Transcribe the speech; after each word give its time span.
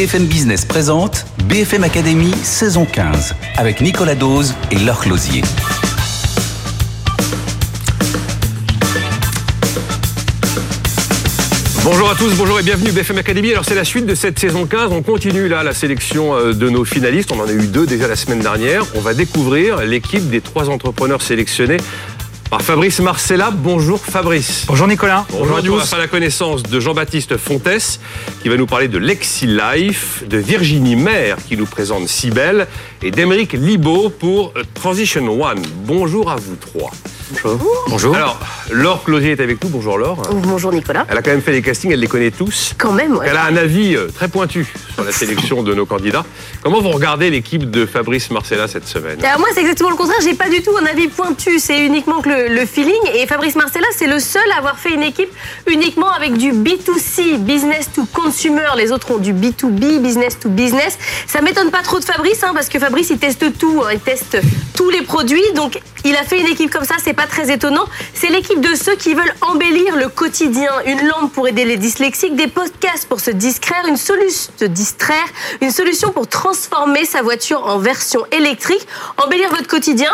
BFM 0.00 0.24
Business 0.28 0.64
présente 0.64 1.26
BFM 1.44 1.84
Academy 1.84 2.32
saison 2.42 2.86
15 2.86 3.34
avec 3.58 3.82
Nicolas 3.82 4.14
Dose 4.14 4.54
et 4.70 4.78
Laure 4.78 4.98
Closier. 5.00 5.42
Bonjour 11.84 12.08
à 12.08 12.14
tous, 12.14 12.32
bonjour 12.34 12.60
et 12.60 12.62
bienvenue 12.62 12.92
BFM 12.92 13.18
Academy. 13.18 13.50
Alors 13.50 13.64
c'est 13.64 13.74
la 13.74 13.84
suite 13.84 14.06
de 14.06 14.14
cette 14.14 14.38
saison 14.38 14.64
15. 14.64 14.90
On 14.92 15.02
continue 15.02 15.48
là 15.48 15.62
la 15.62 15.74
sélection 15.74 16.34
euh, 16.34 16.54
de 16.54 16.70
nos 16.70 16.84
finalistes. 16.84 17.32
On 17.32 17.40
en 17.40 17.46
a 17.46 17.52
eu 17.52 17.66
deux 17.66 17.84
déjà 17.84 18.08
la 18.08 18.16
semaine 18.16 18.40
dernière. 18.40 18.84
On 18.94 19.00
va 19.00 19.12
découvrir 19.12 19.80
l'équipe 19.80 20.30
des 20.30 20.40
trois 20.40 20.70
entrepreneurs 20.70 21.20
sélectionnés 21.20 21.78
par 22.50 22.62
Fabrice 22.62 22.98
Marcella. 23.00 23.50
Bonjour 23.50 24.00
Fabrice. 24.00 24.64
Bonjour 24.66 24.88
Nicolas. 24.88 25.24
Bonjour, 25.30 25.56
à 25.56 25.62
tous. 25.62 25.72
On 25.72 25.76
va 25.76 25.84
faire 25.84 25.98
la 25.98 26.08
connaissance 26.08 26.64
de 26.64 26.80
Jean-Baptiste 26.80 27.36
Fontes 27.36 28.00
qui 28.42 28.48
va 28.48 28.56
nous 28.56 28.66
parler 28.66 28.88
de 28.88 28.98
Lexi 28.98 29.46
Life, 29.46 30.24
de 30.28 30.36
Virginie 30.36 30.96
Maire 30.96 31.36
qui 31.46 31.56
nous 31.56 31.66
présente 31.66 32.08
Cybelle 32.08 32.66
et 33.02 33.12
d'Emeric 33.12 33.52
Libaud 33.52 34.10
pour 34.10 34.52
Transition 34.74 35.40
One. 35.40 35.62
Bonjour 35.86 36.30
à 36.30 36.36
vous 36.36 36.56
trois. 36.56 36.90
Bonjour. 37.30 37.84
Bonjour. 37.88 38.16
Alors, 38.16 38.38
Laure 38.70 39.04
Closier 39.04 39.32
est 39.32 39.40
avec 39.40 39.62
nous. 39.62 39.70
Bonjour 39.70 39.98
Laure. 39.98 40.20
Bonjour 40.32 40.72
Nicolas. 40.72 41.06
Elle 41.08 41.18
a 41.18 41.22
quand 41.22 41.30
même 41.30 41.42
fait 41.42 41.52
les 41.52 41.62
castings, 41.62 41.92
elle 41.92 42.00
les 42.00 42.08
connaît 42.08 42.32
tous. 42.32 42.74
Quand 42.76 42.92
même, 42.92 43.16
ouais. 43.16 43.26
Elle 43.28 43.36
a 43.36 43.44
un 43.44 43.56
avis 43.56 43.94
euh, 43.94 44.08
très 44.08 44.28
pointu 44.28 44.66
sur 44.94 45.04
la 45.04 45.12
sélection 45.12 45.62
de 45.62 45.72
nos 45.72 45.86
candidats. 45.86 46.24
Comment 46.62 46.80
vous 46.80 46.90
regardez 46.90 47.30
l'équipe 47.30 47.70
de 47.70 47.86
Fabrice 47.86 48.30
Marcella 48.30 48.66
cette 48.66 48.86
semaine? 48.86 49.24
Alors 49.24 49.38
moi, 49.38 49.48
c'est 49.54 49.60
exactement 49.60 49.90
le 49.90 49.96
contraire. 49.96 50.18
J'ai 50.22 50.34
pas 50.34 50.48
du 50.48 50.62
tout 50.62 50.76
un 50.76 50.86
avis 50.86 51.08
pointu. 51.08 51.60
C'est 51.60 51.84
uniquement 51.84 52.20
que 52.20 52.30
le, 52.30 52.54
le, 52.54 52.66
feeling. 52.66 53.00
Et 53.14 53.26
Fabrice 53.26 53.54
Marcella, 53.54 53.86
c'est 53.96 54.08
le 54.08 54.18
seul 54.18 54.50
à 54.54 54.58
avoir 54.58 54.78
fait 54.78 54.92
une 54.92 55.02
équipe 55.02 55.30
uniquement 55.68 56.10
avec 56.10 56.36
du 56.36 56.52
B2C, 56.52 57.38
business 57.38 57.90
to 57.94 58.06
consumer. 58.12 58.66
Les 58.76 58.90
autres 58.90 59.10
ont 59.12 59.18
du 59.18 59.32
B2B, 59.32 60.00
business 60.00 60.38
to 60.38 60.48
business. 60.48 60.98
Ça 61.26 61.42
m'étonne 61.42 61.70
pas 61.70 61.82
trop 61.82 62.00
de 62.00 62.04
Fabrice, 62.04 62.42
hein, 62.42 62.52
parce 62.54 62.68
que 62.68 62.78
Fabrice, 62.78 63.10
il 63.10 63.18
teste 63.18 63.56
tout. 63.58 63.82
Hein. 63.84 63.90
il 63.92 64.00
teste 64.00 64.38
tous 64.74 64.90
les 64.90 65.02
produits. 65.02 65.42
Donc, 65.54 65.80
il 66.04 66.16
a 66.16 66.24
fait 66.24 66.40
une 66.40 66.46
équipe 66.46 66.70
comme 66.70 66.84
ça. 66.84 66.96
C'est 67.02 67.14
pas 67.14 67.26
très 67.26 67.52
étonnant. 67.52 67.84
C'est 68.14 68.28
l'équipe 68.28 68.60
de 68.60 68.74
ceux 68.74 68.96
qui 68.96 69.14
veulent 69.14 69.34
embellir 69.40 69.96
le 69.96 70.08
quotidien. 70.08 70.70
Une 70.86 71.06
lampe 71.06 71.32
pour 71.32 71.48
aider 71.48 71.64
les 71.64 71.76
dyslexiques, 71.76 72.36
des 72.36 72.48
podcasts 72.48 73.08
pour 73.08 73.20
se 73.20 73.30
distraire, 73.30 73.84
une 73.88 73.96
solution, 73.96 74.52
se 74.56 74.64
distraire, 74.64 75.26
une 75.60 75.70
solution 75.70 76.12
pour 76.12 76.26
transformer 76.28 77.04
sa 77.04 77.22
voiture 77.22 77.66
en 77.66 77.78
version 77.78 78.24
électrique, 78.32 78.86
embellir 79.16 79.50
votre 79.50 79.66
quotidien. 79.66 80.10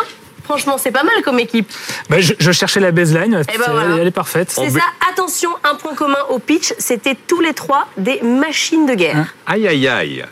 Franchement, 0.47 0.77
c'est 0.77 0.91
pas 0.91 1.03
mal 1.03 1.21
comme 1.25 1.39
équipe. 1.39 1.69
Bah, 2.09 2.21
je, 2.21 2.33
je, 2.39 2.51
cherchais 2.53 2.79
la 2.79 2.91
baseline, 2.91 3.43
eh 3.53 3.57
ben 3.57 3.65
voilà. 3.69 3.97
elle 3.97 4.07
est 4.07 4.11
parfaite. 4.11 4.49
C'est 4.49 4.69
ça, 4.69 4.79
attention, 5.11 5.49
un 5.65 5.75
point 5.75 5.93
commun 5.93 6.19
au 6.29 6.39
pitch, 6.39 6.73
c'était 6.77 7.17
tous 7.27 7.41
les 7.41 7.53
trois 7.53 7.89
des 7.97 8.21
machines 8.21 8.85
de 8.85 8.93
guerre. 8.93 9.17
Hein 9.17 9.27
aïe, 9.45 9.67
aïe, 9.67 9.87
aïe. 9.89 10.25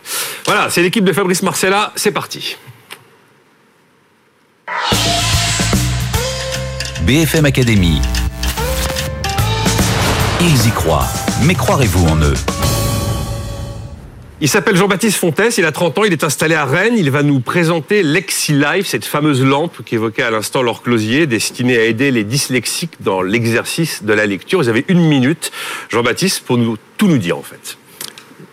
Voilà, 0.46 0.70
c'est 0.70 0.80
l'équipe 0.80 1.04
de 1.04 1.12
Fabrice 1.12 1.42
Marcella, 1.42 1.92
c'est 1.96 2.12
parti. 2.12 2.56
BFM 7.06 7.44
Academy. 7.44 8.00
Ils 10.40 10.66
y 10.66 10.70
croient, 10.72 11.06
mais 11.44 11.54
croirez-vous 11.54 12.04
en 12.04 12.16
eux? 12.16 12.34
Il 14.40 14.48
s'appelle 14.48 14.74
Jean-Baptiste 14.74 15.16
Fontes, 15.16 15.56
il 15.56 15.64
a 15.64 15.70
30 15.70 15.98
ans, 15.98 16.04
il 16.04 16.12
est 16.12 16.24
installé 16.24 16.56
à 16.56 16.64
Rennes, 16.64 16.94
il 16.96 17.12
va 17.12 17.22
nous 17.22 17.38
présenter 17.38 18.02
Lexi 18.02 18.54
Life, 18.54 18.88
cette 18.88 19.04
fameuse 19.04 19.44
lampe 19.44 19.84
qu'évoquait 19.84 20.24
à 20.24 20.32
l'instant 20.32 20.62
Laure 20.62 20.82
Closier, 20.82 21.28
destinée 21.28 21.78
à 21.78 21.84
aider 21.84 22.10
les 22.10 22.24
dyslexiques 22.24 22.94
dans 22.98 23.22
l'exercice 23.22 24.02
de 24.02 24.12
la 24.12 24.26
lecture. 24.26 24.58
Vous 24.58 24.68
avez 24.68 24.84
une 24.88 25.06
minute, 25.06 25.52
Jean-Baptiste, 25.90 26.40
pour 26.40 26.58
nous, 26.58 26.76
tout 26.96 27.06
nous 27.06 27.18
dire 27.18 27.38
en 27.38 27.42
fait. 27.42 27.78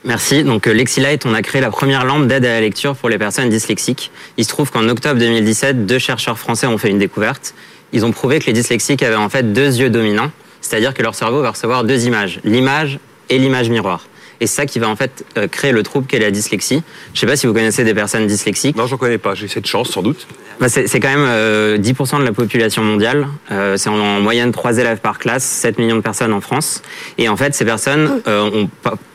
Merci. 0.05 0.43
Donc 0.43 0.67
Lexilight, 0.67 1.25
on 1.25 1.33
a 1.33 1.41
créé 1.41 1.59
la 1.59 1.71
première 1.71 2.05
lampe 2.05 2.27
d'aide 2.27 2.45
à 2.45 2.49
la 2.49 2.61
lecture 2.61 2.95
pour 2.95 3.09
les 3.09 3.17
personnes 3.17 3.49
dyslexiques. 3.49 4.11
Il 4.37 4.43
se 4.43 4.49
trouve 4.49 4.69
qu'en 4.69 4.87
octobre 4.89 5.19
2017, 5.19 5.87
deux 5.87 5.97
chercheurs 5.97 6.37
français 6.37 6.67
ont 6.67 6.77
fait 6.77 6.89
une 6.89 6.99
découverte. 6.99 7.55
Ils 7.93 8.05
ont 8.05 8.11
prouvé 8.11 8.39
que 8.39 8.45
les 8.45 8.53
dyslexiques 8.53 9.03
avaient 9.03 9.15
en 9.15 9.29
fait 9.29 9.53
deux 9.53 9.79
yeux 9.79 9.89
dominants, 9.89 10.31
c'est-à-dire 10.61 10.93
que 10.93 11.01
leur 11.01 11.15
cerveau 11.15 11.41
va 11.41 11.51
recevoir 11.51 11.83
deux 11.83 12.05
images, 12.05 12.39
l'image 12.43 12.99
et 13.29 13.37
l'image 13.37 13.69
miroir. 13.69 14.07
Et 14.41 14.47
c'est 14.47 14.55
ça 14.55 14.65
qui 14.65 14.79
va 14.79 14.89
en 14.89 14.97
fait 14.97 15.23
créer 15.51 15.71
le 15.71 15.83
trouble 15.83 16.05
qu'est 16.05 16.19
la 16.19 16.31
dyslexie. 16.31 16.83
Je 17.13 17.17
ne 17.17 17.19
sais 17.19 17.27
pas 17.27 17.37
si 17.37 17.47
vous 17.47 17.53
connaissez 17.53 17.85
des 17.85 17.93
personnes 17.93 18.27
dyslexiques. 18.27 18.75
Non, 18.75 18.87
je 18.87 18.95
ne 18.95 18.99
connais 18.99 19.17
pas. 19.17 19.35
J'ai 19.35 19.47
cette 19.47 19.67
chance, 19.67 19.89
sans 19.89 20.01
doute. 20.01 20.27
Bah 20.59 20.69
c'est 20.69 20.99
quand 20.99 21.09
même 21.09 21.25
euh, 21.27 21.77
10% 21.77 22.19
de 22.19 22.25
la 22.25 22.31
population 22.31 22.83
mondiale. 22.83 23.27
Euh, 23.51 23.77
c'est 23.77 23.89
en, 23.89 23.99
en, 23.99 24.21
moyenne 24.21 24.51
3 24.51 24.77
élèves 24.77 24.99
par 24.99 25.17
classe, 25.19 25.43
7 25.43 25.79
millions 25.79 25.95
de 25.95 26.01
personnes 26.01 26.33
en 26.33 26.41
France. 26.41 26.81
Et 27.17 27.27
en 27.29 27.37
fait, 27.37 27.55
ces 27.55 27.65
personnes 27.65 28.21
euh, 28.27 28.49
ont, 28.51 28.69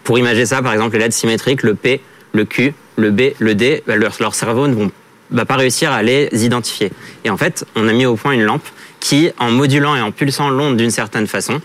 pour 0.05 0.19
imager 0.19 0.47
ça, 0.47 0.63
par 0.63 0.73
exemple, 0.73 0.95
les 0.95 1.05
lettres 1.05 1.15
symétriques, 1.15 1.63
le 1.63 1.75
P, 1.75 2.01
le 2.33 2.45
Q, 2.45 2.75
le 2.97 3.11
B, 3.11 3.33
le 3.39 3.55
D, 3.55 3.83
bah, 3.87 3.97
leur, 3.97 4.15
leur 4.21 4.35
cerveau 4.35 4.67
ne 4.67 4.75
vont 4.75 4.91
va 5.31 5.45
pas 5.45 5.57
réussir 5.57 5.93
à 5.93 6.03
les 6.03 6.29
identifier. 6.33 6.91
Et 7.25 7.31
en 7.31 7.37
fait, 7.37 7.65
on 7.75 7.89
a 7.89 7.93
mis 7.93 8.07
au 8.07 8.17
point 8.17 8.33
une 8.33 8.45
lampe 8.45 8.67
qui, 9.01 9.31
en 9.39 9.51
modulant 9.51 9.95
et 9.97 10.01
en 10.01 10.11
pulsant 10.11 10.51
l'onde 10.51 10.77
d'une 10.77 10.91
certaine 10.91 11.27
façon, 11.27 11.61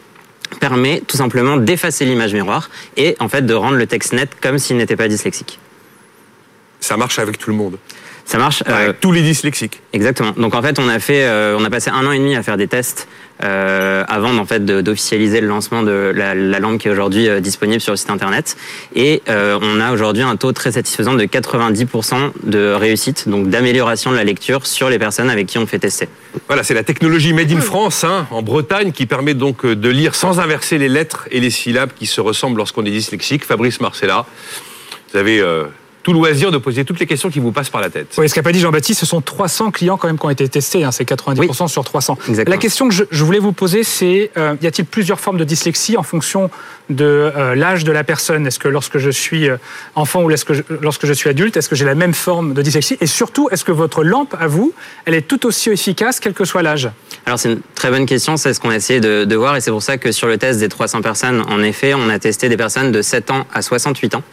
permet 0.59 1.01
tout 1.07 1.17
simplement 1.17 1.57
d'effacer 1.57 2.05
l'image 2.05 2.33
miroir 2.33 2.69
et 2.97 3.15
en 3.19 3.27
fait 3.27 3.43
de 3.45 3.53
rendre 3.53 3.75
le 3.75 3.87
texte 3.87 4.13
net 4.13 4.29
comme 4.39 4.59
s'il 4.59 4.77
n'était 4.77 4.95
pas 4.95 5.07
dyslexique. 5.07 5.59
Ça 6.79 6.97
marche 6.97 7.17
avec 7.19 7.37
tout 7.37 7.49
le 7.49 7.55
monde. 7.55 7.77
Ça 8.25 8.37
marche. 8.37 8.63
Avec 8.65 8.89
euh, 8.89 8.93
tous 8.99 9.11
les 9.11 9.21
dyslexiques. 9.21 9.81
Exactement. 9.93 10.31
Donc 10.31 10.55
en 10.55 10.61
fait, 10.61 10.79
on 10.79 10.87
a 10.87 10.99
fait, 10.99 11.23
euh, 11.23 11.57
on 11.57 11.65
a 11.65 11.69
passé 11.69 11.89
un 11.89 12.05
an 12.05 12.11
et 12.11 12.19
demi 12.19 12.35
à 12.35 12.43
faire 12.43 12.57
des 12.57 12.67
tests 12.67 13.07
euh, 13.43 14.03
avant 14.07 14.37
en 14.37 14.45
fait 14.45 14.65
d'officialiser 14.65 15.41
le 15.41 15.47
lancement 15.47 15.83
de 15.83 16.11
la, 16.15 16.33
la 16.33 16.59
lampe 16.59 16.79
qui 16.79 16.87
est 16.87 16.91
aujourd'hui 16.91 17.27
euh, 17.27 17.39
disponible 17.39 17.81
sur 17.81 17.91
le 17.91 17.97
site 17.97 18.09
internet. 18.09 18.55
Et 18.95 19.21
euh, 19.29 19.59
on 19.61 19.79
a 19.79 19.91
aujourd'hui 19.91 20.23
un 20.23 20.35
taux 20.35 20.51
très 20.53 20.71
satisfaisant 20.71 21.13
de 21.13 21.23
90% 21.23 22.31
de 22.43 22.73
réussite, 22.73 23.27
donc 23.27 23.49
d'amélioration 23.49 24.11
de 24.11 24.15
la 24.15 24.23
lecture 24.23 24.65
sur 24.65 24.89
les 24.89 24.99
personnes 24.99 25.29
avec 25.29 25.47
qui 25.47 25.57
on 25.57 25.67
fait 25.67 25.79
tester. 25.79 26.07
Voilà, 26.47 26.63
c'est 26.63 26.73
la 26.73 26.83
technologie 26.83 27.33
Made 27.33 27.51
in 27.51 27.61
France, 27.61 28.03
hein, 28.03 28.27
en 28.31 28.41
Bretagne, 28.41 28.91
qui 28.91 29.05
permet 29.05 29.33
donc 29.33 29.65
de 29.65 29.89
lire 29.89 30.15
sans 30.15 30.39
inverser 30.39 30.77
les 30.77 30.89
lettres 30.89 31.27
et 31.31 31.39
les 31.39 31.49
syllabes 31.49 31.91
qui 31.93 32.05
se 32.05 32.21
ressemblent 32.21 32.57
lorsqu'on 32.57 32.85
est 32.85 32.91
dyslexique. 32.91 33.43
Fabrice 33.43 33.81
Marcella, 33.81 34.25
vous 35.11 35.19
avez 35.19 35.43
tout 36.03 36.13
loisir 36.13 36.51
de 36.51 36.57
poser 36.57 36.85
toutes 36.85 36.99
les 36.99 37.05
questions 37.05 37.29
qui 37.29 37.39
vous 37.39 37.51
passent 37.51 37.69
par 37.69 37.81
la 37.81 37.89
tête. 37.89 38.13
Oui, 38.17 38.29
ce 38.29 38.35
qu'a 38.35 38.43
pas 38.43 38.51
dit 38.51 38.59
Jean-Baptiste, 38.59 38.99
ce 38.99 39.05
sont 39.05 39.21
300 39.21 39.71
clients 39.71 39.97
quand 39.97 40.07
même 40.07 40.19
qui 40.19 40.25
ont 40.25 40.29
été 40.29 40.47
testés, 40.49 40.83
hein, 40.83 40.91
c'est 40.91 41.07
90% 41.07 41.63
oui. 41.63 41.69
sur 41.69 41.83
300. 41.83 42.17
Exactement. 42.27 42.53
La 42.53 42.61
question 42.61 42.89
que 42.89 42.93
je, 42.93 43.03
je, 43.09 43.23
voulais 43.23 43.39
vous 43.39 43.53
poser, 43.53 43.83
c'est 43.83 44.31
euh, 44.37 44.55
y 44.61 44.67
a-t-il 44.67 44.85
plusieurs 44.85 45.19
formes 45.19 45.37
de 45.37 45.45
dyslexie 45.45 45.97
en 45.97 46.03
fonction 46.03 46.49
de 46.89 47.05
euh, 47.05 47.55
l'âge 47.55 47.85
de 47.85 47.91
la 47.91 48.03
personne? 48.03 48.45
Est-ce 48.45 48.59
que 48.59 48.67
lorsque 48.67 48.97
je 48.97 49.09
suis 49.09 49.49
euh, 49.49 49.57
enfant 49.95 50.23
ou 50.23 50.31
est-ce 50.31 50.43
que 50.45 50.53
je, 50.53 50.61
lorsque 50.81 51.05
je 51.05 51.13
suis 51.13 51.29
adulte, 51.29 51.55
est-ce 51.55 51.69
que 51.69 51.75
j'ai 51.75 51.85
la 51.85 51.95
même 51.95 52.13
forme 52.13 52.53
de 52.53 52.61
dyslexie? 52.61 52.97
Et 52.99 53.07
surtout, 53.07 53.47
est-ce 53.51 53.63
que 53.63 53.71
votre 53.71 54.03
lampe, 54.03 54.35
à 54.39 54.47
vous, 54.47 54.73
elle 55.05 55.13
est 55.13 55.27
tout 55.27 55.45
aussi 55.45 55.69
efficace 55.69 56.19
quel 56.19 56.33
que 56.33 56.43
soit 56.43 56.61
l'âge? 56.61 56.89
Alors 57.25 57.39
c'est 57.39 57.53
une 57.53 57.61
très 57.75 57.89
bonne 57.89 58.05
question, 58.05 58.35
c'est 58.35 58.53
ce 58.53 58.59
qu'on 58.59 58.71
a 58.71 58.75
essayé 58.75 58.99
de, 58.99 59.23
de 59.23 59.35
voir 59.35 59.55
et 59.55 59.61
c'est 59.61 59.71
pour 59.71 59.83
ça 59.83 59.97
que 59.97 60.11
sur 60.11 60.27
le 60.27 60.37
test 60.37 60.59
des 60.59 60.67
300 60.67 61.01
personnes, 61.01 61.43
en 61.47 61.63
effet, 61.63 61.93
on 61.93 62.09
a 62.09 62.19
testé 62.19 62.49
des 62.49 62.57
personnes 62.57 62.91
de 62.91 63.01
7 63.01 63.31
ans 63.31 63.47
à 63.53 63.61
68 63.61 64.15
ans. 64.15 64.23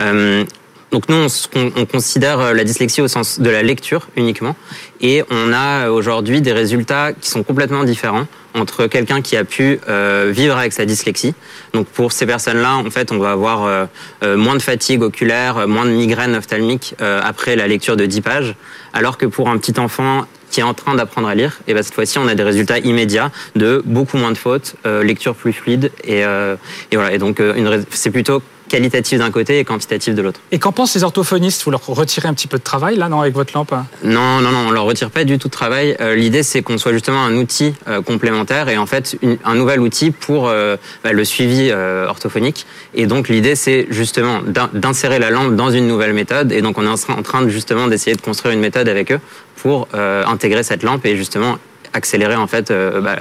Euh, 0.00 0.44
donc 0.90 1.08
nous, 1.08 1.16
on, 1.16 1.72
on, 1.76 1.86
considère 1.86 2.54
la 2.54 2.64
dyslexie 2.64 3.02
au 3.02 3.08
sens 3.08 3.40
de 3.40 3.50
la 3.50 3.62
lecture 3.62 4.08
uniquement, 4.16 4.56
et 5.00 5.22
on 5.30 5.52
a 5.52 5.90
aujourd'hui 5.90 6.40
des 6.40 6.52
résultats 6.52 7.12
qui 7.12 7.28
sont 7.28 7.42
complètement 7.42 7.84
différents 7.84 8.26
entre 8.54 8.86
quelqu'un 8.86 9.22
qui 9.22 9.36
a 9.36 9.44
pu 9.44 9.80
euh, 9.88 10.30
vivre 10.34 10.56
avec 10.56 10.72
sa 10.72 10.84
dyslexie. 10.84 11.34
Donc 11.72 11.86
pour 11.86 12.12
ces 12.12 12.26
personnes-là, 12.26 12.76
en 12.76 12.90
fait, 12.90 13.12
on 13.12 13.18
va 13.18 13.32
avoir 13.32 13.64
euh, 13.64 13.86
euh, 14.22 14.36
moins 14.36 14.56
de 14.56 14.62
fatigue 14.62 15.02
oculaire, 15.02 15.66
moins 15.68 15.84
de 15.84 15.90
migraines 15.90 16.34
ophtalmiques 16.34 16.94
euh, 17.00 17.20
après 17.22 17.56
la 17.56 17.66
lecture 17.66 17.96
de 17.96 18.06
10 18.06 18.20
pages, 18.20 18.54
alors 18.92 19.18
que 19.18 19.26
pour 19.26 19.48
un 19.48 19.58
petit 19.58 19.78
enfant 19.78 20.26
qui 20.50 20.60
est 20.60 20.64
en 20.64 20.74
train 20.74 20.94
d'apprendre 20.94 21.28
à 21.28 21.34
lire, 21.34 21.60
et 21.66 21.74
ben 21.74 21.82
cette 21.82 21.94
fois-ci, 21.94 22.18
on 22.18 22.26
a 22.26 22.34
des 22.34 22.42
résultats 22.42 22.78
immédiats 22.78 23.30
de 23.54 23.82
beaucoup 23.84 24.16
moins 24.16 24.32
de 24.32 24.38
fautes, 24.38 24.76
lecture 25.02 25.34
plus 25.34 25.52
fluide, 25.52 25.92
et, 26.04 26.20
et 26.20 26.96
voilà. 26.96 27.12
Et 27.12 27.18
donc, 27.18 27.42
c'est 27.90 28.10
plutôt 28.10 28.42
qualitatif 28.68 29.18
d'un 29.18 29.30
côté 29.30 29.58
et 29.58 29.64
quantitatif 29.64 30.14
de 30.14 30.22
l'autre. 30.22 30.40
Et 30.52 30.58
qu'en 30.58 30.72
pensent 30.72 30.94
les 30.94 31.04
orthophonistes? 31.04 31.64
Vous 31.64 31.70
leur 31.70 31.84
retirez 31.86 32.28
un 32.28 32.34
petit 32.34 32.46
peu 32.46 32.58
de 32.58 32.62
travail 32.62 32.96
là, 32.96 33.08
non, 33.08 33.20
avec 33.20 33.34
votre 33.34 33.52
lampe 33.54 33.74
Non, 34.04 34.40
non, 34.40 34.52
non, 34.52 34.66
on 34.68 34.70
leur 34.70 34.84
retire 34.84 35.10
pas 35.10 35.24
du 35.24 35.38
tout 35.38 35.48
de 35.48 35.52
travail. 35.52 35.96
Euh, 36.00 36.14
L'idée, 36.14 36.42
c'est 36.42 36.62
qu'on 36.62 36.78
soit 36.78 36.92
justement 36.92 37.24
un 37.24 37.34
outil 37.36 37.74
euh, 37.88 38.02
complémentaire 38.02 38.68
et 38.68 38.78
en 38.78 38.86
fait 38.86 39.16
une, 39.22 39.38
un 39.44 39.54
nouvel 39.54 39.80
outil 39.80 40.10
pour 40.10 40.48
euh, 40.48 40.76
bah, 41.02 41.12
le 41.12 41.24
suivi 41.24 41.72
orthophonique. 41.72 42.66
Et 42.94 43.06
donc 43.06 43.28
l'idée, 43.28 43.54
c'est 43.54 43.86
justement 43.90 44.40
d'insérer 44.72 45.18
la 45.18 45.30
lampe 45.30 45.56
dans 45.56 45.70
une 45.70 45.86
nouvelle 45.86 46.12
méthode. 46.12 46.52
Et 46.52 46.62
donc 46.62 46.78
on 46.78 46.84
est 46.84 47.10
en 47.10 47.22
train 47.22 47.42
de, 47.42 47.48
justement 47.48 47.88
d'essayer 47.88 48.16
de 48.16 48.20
construire 48.20 48.54
une 48.54 48.60
méthode 48.60 48.88
avec 48.88 49.12
eux 49.12 49.20
pour 49.56 49.88
intégrer 49.94 50.62
cette 50.62 50.82
lampe 50.82 51.04
et 51.06 51.16
justement 51.16 51.58
accélérer 51.92 52.36
en 52.36 52.46
fait 52.46 52.70
euh, 52.70 53.00
bah, 53.00 53.16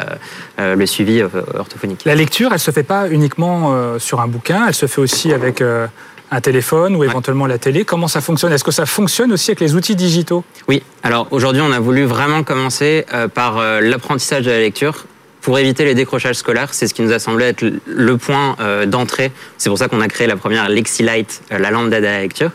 euh, 0.59 0.75
le 0.75 0.85
suivi 0.85 1.21
euh, 1.21 1.27
orthophonique. 1.57 2.03
La 2.05 2.15
lecture, 2.15 2.51
elle 2.53 2.59
se 2.59 2.71
fait 2.71 2.83
pas 2.83 3.09
uniquement 3.09 3.97
sur 3.99 4.19
un 4.19 4.27
bouquin, 4.27 4.65
elle 4.67 4.73
se 4.73 4.85
fait 4.85 5.01
aussi 5.01 5.33
avec 5.33 5.61
un 5.61 6.41
téléphone 6.41 6.95
ou 6.95 7.03
éventuellement 7.03 7.45
ouais. 7.45 7.51
la 7.51 7.57
télé. 7.57 7.85
Comment 7.85 8.07
ça 8.07 8.21
fonctionne? 8.21 8.51
Est-ce 8.51 8.63
que 8.63 8.71
ça 8.71 8.85
fonctionne 8.85 9.31
aussi 9.31 9.51
avec 9.51 9.59
les 9.59 9.75
outils 9.75 9.95
digitaux? 9.95 10.43
Oui. 10.67 10.83
Alors 11.03 11.27
aujourd'hui, 11.31 11.61
on 11.61 11.71
a 11.71 11.79
voulu 11.79 12.03
vraiment 12.03 12.43
commencer 12.43 13.05
par 13.33 13.61
l'apprentissage 13.81 14.45
de 14.45 14.51
la 14.51 14.59
lecture 14.59 15.05
pour 15.47 15.57
éviter 15.59 15.85
les 15.85 15.95
décrochages 15.95 16.35
scolaires, 16.35 16.73
c'est 16.73 16.87
ce 16.87 16.93
qui 16.93 17.01
nous 17.01 17.13
a 17.13 17.19
semblé 17.19 17.45
être 17.45 17.63
le 17.85 18.17
point 18.17 18.57
euh, 18.59 18.85
d'entrée. 18.85 19.31
C'est 19.57 19.69
pour 19.69 19.77
ça 19.77 19.87
qu'on 19.87 20.01
a 20.01 20.09
créé 20.09 20.27
la 20.27 20.35
première 20.35 20.67
LexiLight, 20.67 21.41
euh, 21.53 21.57
la 21.57 21.71
lampe 21.71 21.89
d'aide 21.89 22.03
à 22.03 22.11
la 22.11 22.19
lecture. 22.19 22.51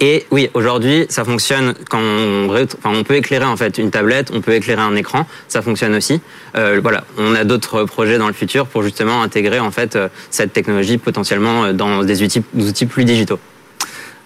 Et 0.00 0.26
oui, 0.32 0.50
aujourd'hui, 0.52 1.06
ça 1.08 1.22
fonctionne 1.22 1.74
quand 1.88 2.00
on 2.00 3.04
peut 3.04 3.14
éclairer 3.14 3.44
en 3.44 3.56
fait 3.56 3.78
une 3.78 3.92
tablette, 3.92 4.32
on 4.34 4.40
peut 4.40 4.54
éclairer 4.54 4.82
un 4.82 4.96
écran, 4.96 5.24
ça 5.46 5.62
fonctionne 5.62 5.94
aussi. 5.94 6.20
Euh, 6.56 6.80
voilà, 6.82 7.04
on 7.16 7.32
a 7.36 7.44
d'autres 7.44 7.84
projets 7.84 8.18
dans 8.18 8.26
le 8.26 8.32
futur 8.32 8.66
pour 8.66 8.82
justement 8.82 9.22
intégrer 9.22 9.60
en 9.60 9.70
fait 9.70 9.96
cette 10.32 10.52
technologie 10.52 10.98
potentiellement 10.98 11.72
dans 11.72 12.02
des 12.02 12.24
outils, 12.24 12.42
des 12.54 12.68
outils 12.68 12.86
plus 12.86 13.04
digitaux. 13.04 13.38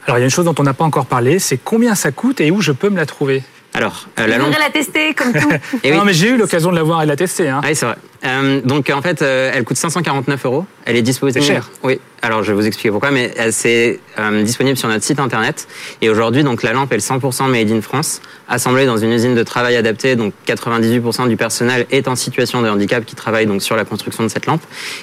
Alors 0.07 0.17
il 0.17 0.21
y 0.21 0.23
a 0.23 0.25
une 0.25 0.31
chose 0.31 0.47
dont 0.47 0.55
on 0.59 0.63
n'a 0.63 0.73
pas 0.73 0.85
encore 0.85 1.05
parlé, 1.05 1.39
c'est 1.39 1.59
combien 1.63 1.95
ça 1.95 2.13
coûte 2.13 2.41
et 2.41 2.51
où 2.51 2.63
je 2.63 2.73
peux 2.73 2.89
me 2.89 2.97
la 2.97 3.05
trouver? 3.05 3.43
Alors, 3.77 4.07
euh, 4.19 4.27
la 4.27 4.39
lampe... 4.39 4.55
la 4.59 4.71
tester 4.71 5.13
comme 5.13 5.33
tout. 5.33 5.51
et 5.85 5.93
non, 5.93 6.05
mais 6.05 6.15
j'ai 6.15 6.31
eu 6.31 6.37
l'occasion 6.39 6.71
de 6.71 6.77
la 6.77 6.83
voir 6.83 7.03
et 7.03 7.05
de 7.05 7.11
la 7.11 7.17
tester. 7.17 7.49
Hein. 7.49 7.61
Ah 7.63 7.69
oui, 7.69 7.77
c'est 7.77 7.85
vrai. 7.85 7.97
Euh, 8.25 8.61
donc 8.63 8.91
en 8.91 9.03
fait, 9.03 9.23
euh, 9.23 9.51
elle 9.55 9.65
coûte 9.65 9.77
549 9.77 10.45
euros. 10.47 10.67
Elle 10.85 10.97
est 10.97 11.03
disponible. 11.03 11.39
C'est 11.39 11.47
cher. 11.47 11.71
Oui. 11.83 12.01
Alors 12.23 12.43
je 12.43 12.53
vais 12.53 12.57
vous 12.57 12.67
expliquer 12.67 12.91
pourquoi, 12.91 13.11
mais 13.11 13.33
c'est 13.51 14.01
euh, 14.19 14.43
disponible 14.43 14.77
sur 14.77 14.89
notre 14.89 15.05
site 15.05 15.21
internet. 15.21 15.69
Et 16.01 16.09
aujourd'hui, 16.09 16.43
donc 16.43 16.63
la 16.63 16.73
lampe 16.73 16.93
est 16.93 16.97
100% 16.97 17.49
made 17.49 17.71
in 17.71 17.81
France, 17.83 18.21
assemblée 18.49 18.87
dans 18.87 18.97
une 18.97 19.13
usine 19.13 19.35
de 19.35 19.43
travail 19.43 19.77
adaptée. 19.77 20.17
Donc 20.17 20.33
98% 20.47 21.29
du 21.29 21.37
personnel 21.37 21.87
est 21.91 22.09
en 22.09 22.17
situation 22.17 22.63
de 22.63 22.69
handicap 22.69 23.05
qui 23.05 23.15
travaille 23.15 23.47
donc 23.47 23.63
sur 23.63 23.77
la 23.77 23.85
construction 23.85 24.25
de 24.25 24.29
cette 24.29 24.47
lampe. 24.47 24.63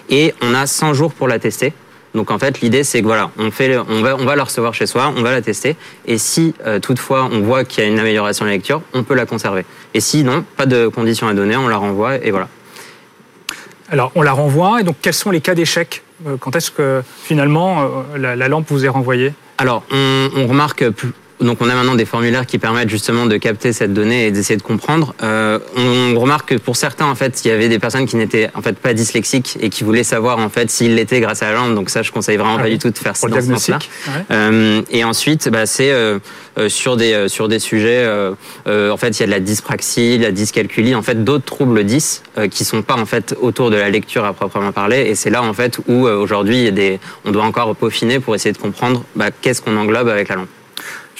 Et 0.09 0.33
on 0.41 0.53
a 0.53 0.65
100 0.65 0.93
jours 0.93 1.13
pour 1.13 1.27
la 1.27 1.39
tester. 1.39 1.73
Donc 2.13 2.30
en 2.30 2.38
fait, 2.38 2.62
l'idée 2.62 2.83
c'est 2.83 3.01
que 3.01 3.07
voilà, 3.07 3.31
on 3.39 3.50
fait, 3.50 3.77
on 3.77 4.01
va, 4.01 4.15
on 4.15 4.25
va 4.25 4.36
la 4.36 4.44
recevoir 4.44 4.74
chez 4.74 4.86
soi, 4.86 5.12
on 5.15 5.21
va 5.24 5.31
la 5.31 5.42
tester, 5.42 5.75
et 6.06 6.18
si 6.18 6.54
euh, 6.65 6.80
toutefois 6.80 7.27
on 7.31 7.42
voit 7.42 7.63
qu'il 7.65 7.83
y 7.83 7.88
a 7.88 7.89
une 7.89 8.00
amélioration 8.00 8.45
de 8.45 8.50
la 8.50 8.56
lecture, 8.56 8.81
on 8.94 9.04
peut 9.04 9.15
la 9.15 9.25
conserver. 9.25 9.65
Et 9.95 10.00
si 10.00 10.24
non, 10.24 10.45
pas 10.56 10.65
de 10.68 10.88
conditions 10.88 11.27
à 11.27 11.33
donner, 11.33 11.56
on 11.56 11.68
la 11.68 11.77
renvoie 11.77 12.15
et 12.24 12.30
voilà. 12.31 12.50
Alors 13.89 14.12
on 14.15 14.21
la 14.21 14.31
renvoie, 14.31 14.81
et 14.81 14.83
donc 14.83 14.98
quels 15.01 15.13
sont 15.13 15.31
les 15.31 15.42
cas 15.42 15.56
d'échec? 15.56 16.04
Euh, 16.27 16.38
Quand 16.39 16.56
est-ce 16.56 16.69
que 16.71 17.01
finalement 17.24 17.81
euh, 17.81 18.18
la, 18.18 18.36
la, 18.36 18.48
lampe 18.48 18.68
vous 18.69 18.86
est 18.86 18.89
renvoyée? 18.89 19.33
Alors 19.57 19.83
on, 19.92 20.30
on 20.36 20.48
remarque 20.48 20.88
plus, 20.92 21.13
donc 21.41 21.57
on 21.62 21.69
a 21.69 21.75
maintenant 21.75 21.95
des 21.95 22.06
formulaires 22.06 22.45
qui 22.45 22.57
permettent 22.57 22.89
justement 22.89 23.25
de 23.25 23.38
capter 23.38 23.74
cette 23.74 23.94
donnée 23.94 24.27
et 24.27 24.31
d'essayer 24.31 24.57
de 24.57 24.63
comprendre. 24.63 25.15
Euh, 25.24 25.59
on 25.75 26.19
remarque 26.19 26.50
que 26.50 26.56
pour 26.56 26.75
certains, 26.75 27.06
en 27.06 27.15
fait, 27.15 27.44
il 27.44 27.47
y 27.50 27.51
avait 27.51 27.69
des 27.69 27.80
personnes 27.80 28.06
qui 28.06 28.15
n'étaient 28.15 28.50
en 28.53 28.62
fait 28.62 28.77
pas 28.77 28.94
dyslexiques 28.94 29.57
et 29.59 29.69
qui 29.69 29.83
voulaient 29.83 30.03
savoir 30.03 30.38
en 30.38 30.50
fait 30.50 30.69
s'ils 30.69 30.95
l'étaient 30.95 31.19
grâce 31.19 31.41
à 31.41 31.51
la 31.51 31.56
langue. 31.56 31.75
Donc 31.75 31.89
ça, 31.89 32.01
je 32.01 32.12
conseille 32.12 32.38
vraiment 32.38 32.57
ah 32.59 32.63
pas 32.63 32.69
du 32.69 32.77
tout 32.77 32.89
de 32.89 32.97
faire 32.97 33.15
ça 33.15 33.27
dans 33.27 33.57
ce. 33.57 33.71
Euh, 34.31 34.81
et 34.89 35.03
ensuite, 35.03 35.50
bah, 35.50 35.65
c'est 35.65 35.91
euh, 35.91 36.19
euh 36.57 36.69
sur 36.69 36.97
des 36.97 37.27
sur 37.30 37.47
des 37.47 37.59
sujets. 37.59 38.07
En 38.68 38.97
fait, 38.97 39.09
il 39.09 39.19
y 39.19 39.24
a 39.24 39.27
de 39.27 39.31
la 39.31 39.39
dyspraxie, 39.39 40.18
la 40.18 40.31
dyscalculie, 40.31 40.95
en 40.95 41.01
fait, 41.01 41.24
d'autres 41.24 41.45
troubles 41.45 41.83
10 41.83 42.24
qui 42.50 42.63
sont 42.63 42.81
pas 42.81 42.95
en 42.95 43.06
fait 43.06 43.36
autour 43.41 43.69
de 43.69 43.75
la 43.75 43.89
lecture 43.89 44.25
à 44.25 44.33
proprement 44.33 44.71
parler. 44.71 45.01
Et 45.07 45.15
c'est 45.15 45.29
là 45.29 45.44
en 45.44 45.53
fait 45.53 45.79
où 45.88 46.07
aujourd'hui, 46.07 46.71
on 47.25 47.31
doit 47.31 47.44
encore 47.44 47.75
peaufiner 47.75 48.19
pour 48.19 48.36
essayer 48.36 48.53
de 48.53 48.57
comprendre 48.57 49.03
bah, 49.15 49.29
qu'est-ce 49.41 49.62
qu'on 49.62 49.77
englobe 49.77 50.07
avec 50.09 50.29
la 50.29 50.36
langue. 50.36 50.47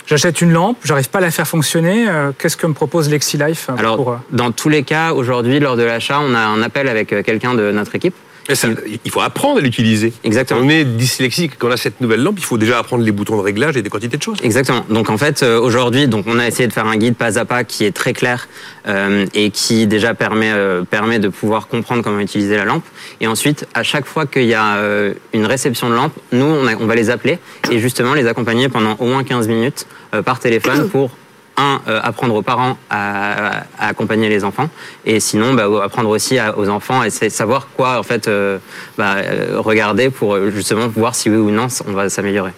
J'achète 0.05 0.41
une 0.41 0.51
lampe, 0.51 0.77
j'arrive 0.83 1.09
pas 1.09 1.19
à 1.19 1.21
la 1.21 1.31
faire 1.31 1.47
fonctionner. 1.47 2.07
Euh, 2.09 2.31
qu'est-ce 2.38 2.57
que 2.57 2.67
me 2.67 2.73
propose 2.73 3.09
LexiLife 3.09 3.69
Alors, 3.77 3.95
pour... 3.95 4.11
Euh, 4.11 4.15
dans 4.31 4.51
tous 4.51 4.69
les 4.69 4.83
cas, 4.83 5.13
aujourd'hui, 5.13 5.59
lors 5.59 5.77
de 5.77 5.83
l'achat, 5.83 6.19
on 6.19 6.33
a 6.33 6.39
un 6.39 6.61
appel 6.61 6.89
avec 6.89 7.13
euh, 7.13 7.23
quelqu'un 7.23 7.53
de 7.53 7.71
notre 7.71 7.95
équipe 7.95 8.15
il 8.50 9.12
faut 9.12 9.22
apprendre 9.22 9.60
à 9.60 9.62
l'utiliser. 9.62 10.13
Exactement. 10.24 10.60
Quand 10.60 10.66
on 10.66 10.69
est 10.69 10.84
dyslexique, 10.84 11.54
quand 11.57 11.68
on 11.68 11.72
a 11.72 11.78
cette 11.78 12.01
nouvelle 12.01 12.22
lampe, 12.22 12.36
il 12.38 12.45
faut 12.45 12.57
déjà 12.57 12.80
apprendre 12.80 13.04
les 13.04 13.12
boutons 13.12 13.38
de 13.38 13.42
réglage 13.42 13.78
et 13.78 13.81
des 13.81 13.90
quantités 13.90 14.18
de 14.18 14.24
choses. 14.24 14.38
Exactement. 14.44 14.86
Donc 14.90 15.10
en 15.10 15.18
fait, 15.18 15.44
euh, 15.44 15.60
aujourd'hui, 15.60 16.07
donc 16.07 16.25
on 16.28 16.40
a 16.40 16.48
essayé 16.48 16.68
de 16.68 16.74
faire 16.74 16.88
un 16.88 16.98
guide 16.98 17.16
pas 17.16 17.40
à 17.40 17.45
pas 17.45 17.63
qui 17.63 17.86
est 17.86 17.92
très 17.92 18.13
clair 18.13 18.48
euh, 18.88 19.25
et 19.34 19.50
qui 19.50 19.88
déjà 19.88 20.13
permet 20.13 20.51
euh, 20.51 20.84
permet 20.84 21.19
de 21.19 21.30
pouvoir 21.30 21.68
comprendre 21.68 22.04
comment 22.04 22.19
utiliser 22.19 22.57
la 22.57 22.66
lampe. 22.66 22.84
Et 23.22 23.28
ensuite, 23.28 23.68
à 23.74 23.84
chaque 23.84 24.06
fois 24.06 24.25
qu'il 24.25 24.45
y 24.45 24.54
a 24.54 24.75
euh, 24.75 25.13
une 25.34 25.45
réception 25.45 25.90
de 25.90 25.95
lampe, 25.95 26.13
nous 26.31 26.45
on, 26.45 26.68
a, 26.68 26.75
on 26.75 26.86
va 26.86 26.95
les 26.95 27.10
appeler 27.10 27.40
et 27.72 27.80
justement 27.80 28.13
les 28.13 28.28
accompagner 28.28 28.69
pendant 28.69 28.95
au 29.00 29.06
moins 29.06 29.24
15 29.24 29.48
minutes 29.48 29.88
par 30.25 30.40
téléphone 30.40 30.90
pour 30.90 31.10
un, 31.57 31.81
euh, 31.88 32.00
apprendre 32.03 32.35
aux 32.35 32.41
parents 32.41 32.77
à, 32.89 33.63
accompagner 33.79 34.29
les 34.29 34.44
enfants, 34.44 34.69
et 35.05 35.19
sinon, 35.19 35.53
bah, 35.53 35.67
apprendre 35.83 36.09
aussi 36.09 36.38
aux 36.57 36.69
enfants 36.69 37.03
et 37.03 37.09
savoir 37.09 37.67
quoi 37.75 38.00
en 38.00 38.03
fait 38.03 38.27
euh, 38.27 38.57
bah, 38.97 39.15
euh, 39.17 39.59
regarder 39.59 40.09
pour 40.09 40.38
justement 40.50 40.88
voir 40.88 41.15
si 41.15 41.29
oui 41.29 41.38
ou 41.38 41.51
non 41.51 41.67
on 41.88 41.94
va 41.94 42.09
s'améliorer. 42.09 42.51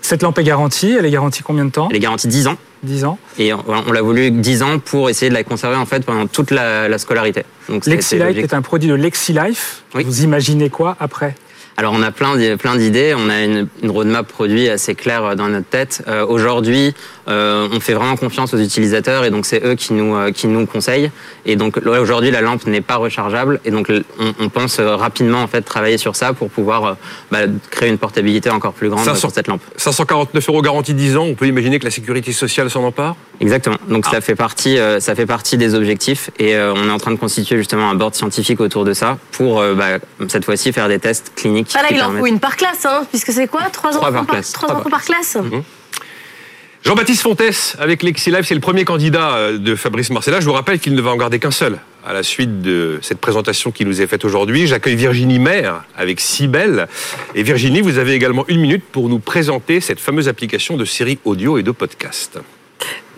Cette 0.00 0.22
lampe 0.22 0.38
est 0.38 0.44
garantie, 0.44 0.96
elle 0.98 1.06
est 1.06 1.10
garantie 1.10 1.42
combien 1.44 1.64
de 1.64 1.70
temps? 1.70 1.88
Elle 1.88 1.96
est 1.96 2.00
garantie 2.00 2.26
10 2.26 2.48
ans. 2.48 2.56
10 2.82 3.04
ans. 3.04 3.18
Et 3.38 3.54
on, 3.54 3.92
l'a 3.92 4.02
voulu 4.02 4.32
10 4.32 4.62
ans 4.64 4.78
pour 4.80 5.08
essayer 5.08 5.28
de 5.28 5.34
la 5.34 5.44
conserver 5.44 5.76
en 5.76 5.86
fait 5.86 6.04
pendant 6.04 6.26
toute 6.26 6.50
la, 6.50 6.88
la 6.88 6.98
scolarité. 6.98 7.44
LexiLife 7.86 8.36
est 8.36 8.54
un 8.54 8.62
produit 8.62 8.88
de 8.88 8.94
LexiLife. 8.94 9.82
Oui. 9.94 10.02
Vous 10.02 10.24
imaginez 10.24 10.70
quoi 10.70 10.96
après? 10.98 11.36
Alors 11.82 11.94
on 11.94 12.02
a 12.02 12.12
plein 12.12 12.36
plein 12.56 12.76
d'idées, 12.76 13.12
on 13.16 13.28
a 13.28 13.42
une, 13.42 13.66
une, 13.82 13.90
roadmap 13.90 14.28
produit 14.28 14.68
assez 14.68 14.94
claire 14.94 15.34
dans 15.34 15.48
notre 15.48 15.66
tête. 15.66 16.04
Euh, 16.06 16.24
Aujourd'hui, 16.24 16.94
euh, 17.28 17.68
on 17.72 17.80
fait 17.80 17.94
vraiment 17.94 18.16
confiance 18.16 18.52
aux 18.54 18.58
utilisateurs 18.58 19.24
et 19.24 19.30
donc 19.30 19.46
c'est 19.46 19.64
eux 19.64 19.74
qui 19.74 19.92
nous 19.92 20.16
euh, 20.16 20.32
qui 20.32 20.46
nous 20.48 20.66
conseillent. 20.66 21.10
Et 21.46 21.56
donc 21.56 21.76
aujourd'hui 21.86 22.30
la 22.30 22.40
lampe 22.40 22.66
n'est 22.66 22.80
pas 22.80 22.96
rechargeable 22.96 23.60
et 23.64 23.70
donc 23.70 23.90
on, 24.18 24.32
on, 24.40 24.48
pense 24.48 24.78
euh, 24.78 24.96
rapidement 24.96 25.42
en 25.42 25.46
fait 25.46 25.62
travailler 25.62 25.98
sur 25.98 26.16
ça 26.16 26.32
pour 26.32 26.50
pouvoir 26.50 26.84
euh, 26.84 26.94
bah, 27.30 27.38
créer 27.70 27.90
une 27.90 27.98
portabilité 27.98 28.50
encore 28.50 28.72
plus 28.72 28.88
grande 28.88 29.04
500, 29.04 29.18
sur 29.18 29.30
cette 29.30 29.46
lampe. 29.46 29.62
549 29.76 30.48
euros 30.48 30.62
garantie 30.62 30.94
10 30.94 31.16
ans, 31.16 31.24
on 31.24 31.34
peut 31.34 31.46
imaginer 31.46 31.78
que 31.78 31.84
la 31.84 31.90
sécurité 31.90 32.32
sociale 32.32 32.70
s'en 32.70 32.82
empare. 32.82 33.14
Exactement. 33.40 33.76
Donc 33.88 34.04
ah. 34.08 34.14
ça 34.14 34.20
fait 34.20 34.34
partie 34.34 34.78
ça 34.98 35.14
fait 35.14 35.26
partie 35.26 35.56
des 35.56 35.74
objectifs 35.74 36.30
et 36.38 36.56
on 36.56 36.88
est 36.88 36.92
en 36.92 36.98
train 36.98 37.10
de 37.10 37.16
constituer 37.16 37.56
justement 37.56 37.90
un 37.90 37.94
board 37.94 38.14
scientifique 38.14 38.60
autour 38.60 38.84
de 38.84 38.92
ça 38.92 39.18
pour 39.32 39.62
bah, 39.74 39.98
cette 40.28 40.44
fois-ci 40.44 40.72
faire 40.72 40.88
des 40.88 40.98
tests 40.98 41.32
cliniques 41.34 41.71
il 41.90 42.02
en 42.02 42.12
faut 42.12 42.26
une 42.26 42.40
par 42.40 42.56
classe, 42.56 42.84
hein, 42.84 43.06
puisque 43.10 43.32
c'est 43.32 43.46
quoi 43.46 43.62
Trois 43.72 43.96
enfants 43.96 44.12
par, 44.12 44.26
classe. 44.26 44.52
Trois 44.52 44.72
enfants 44.72 44.90
par 44.90 45.04
classe 45.04 45.36
mhm. 45.36 45.62
Jean-Baptiste 46.84 47.22
Fontes, 47.22 47.76
avec 47.78 48.02
LexiLife, 48.02 48.44
c'est 48.44 48.56
le 48.56 48.60
premier 48.60 48.84
candidat 48.84 49.36
euh, 49.36 49.58
de 49.58 49.76
Fabrice 49.76 50.10
Marcella. 50.10 50.40
Je 50.40 50.46
vous 50.46 50.52
rappelle 50.52 50.80
qu'il 50.80 50.96
ne 50.96 51.00
va 51.00 51.10
en 51.10 51.16
garder 51.16 51.38
qu'un 51.38 51.52
seul. 51.52 51.78
À 52.04 52.12
la 52.12 52.24
suite 52.24 52.60
de 52.60 52.98
cette 53.02 53.20
présentation 53.20 53.70
qui 53.70 53.84
nous 53.84 54.02
est 54.02 54.08
faite 54.08 54.24
aujourd'hui, 54.24 54.66
j'accueille 54.66 54.96
Virginie 54.96 55.38
Maire 55.38 55.84
avec 55.96 56.18
Cybelle. 56.18 56.88
Et 57.36 57.44
Virginie, 57.44 57.82
vous 57.82 57.98
avez 57.98 58.14
également 58.14 58.44
une 58.48 58.60
minute 58.60 58.82
pour 58.82 59.08
nous 59.08 59.20
présenter 59.20 59.80
cette 59.80 60.00
fameuse 60.00 60.28
application 60.28 60.76
de 60.76 60.84
série 60.84 61.20
audio 61.24 61.56
et 61.56 61.62
de 61.62 61.70
podcast. 61.70 62.40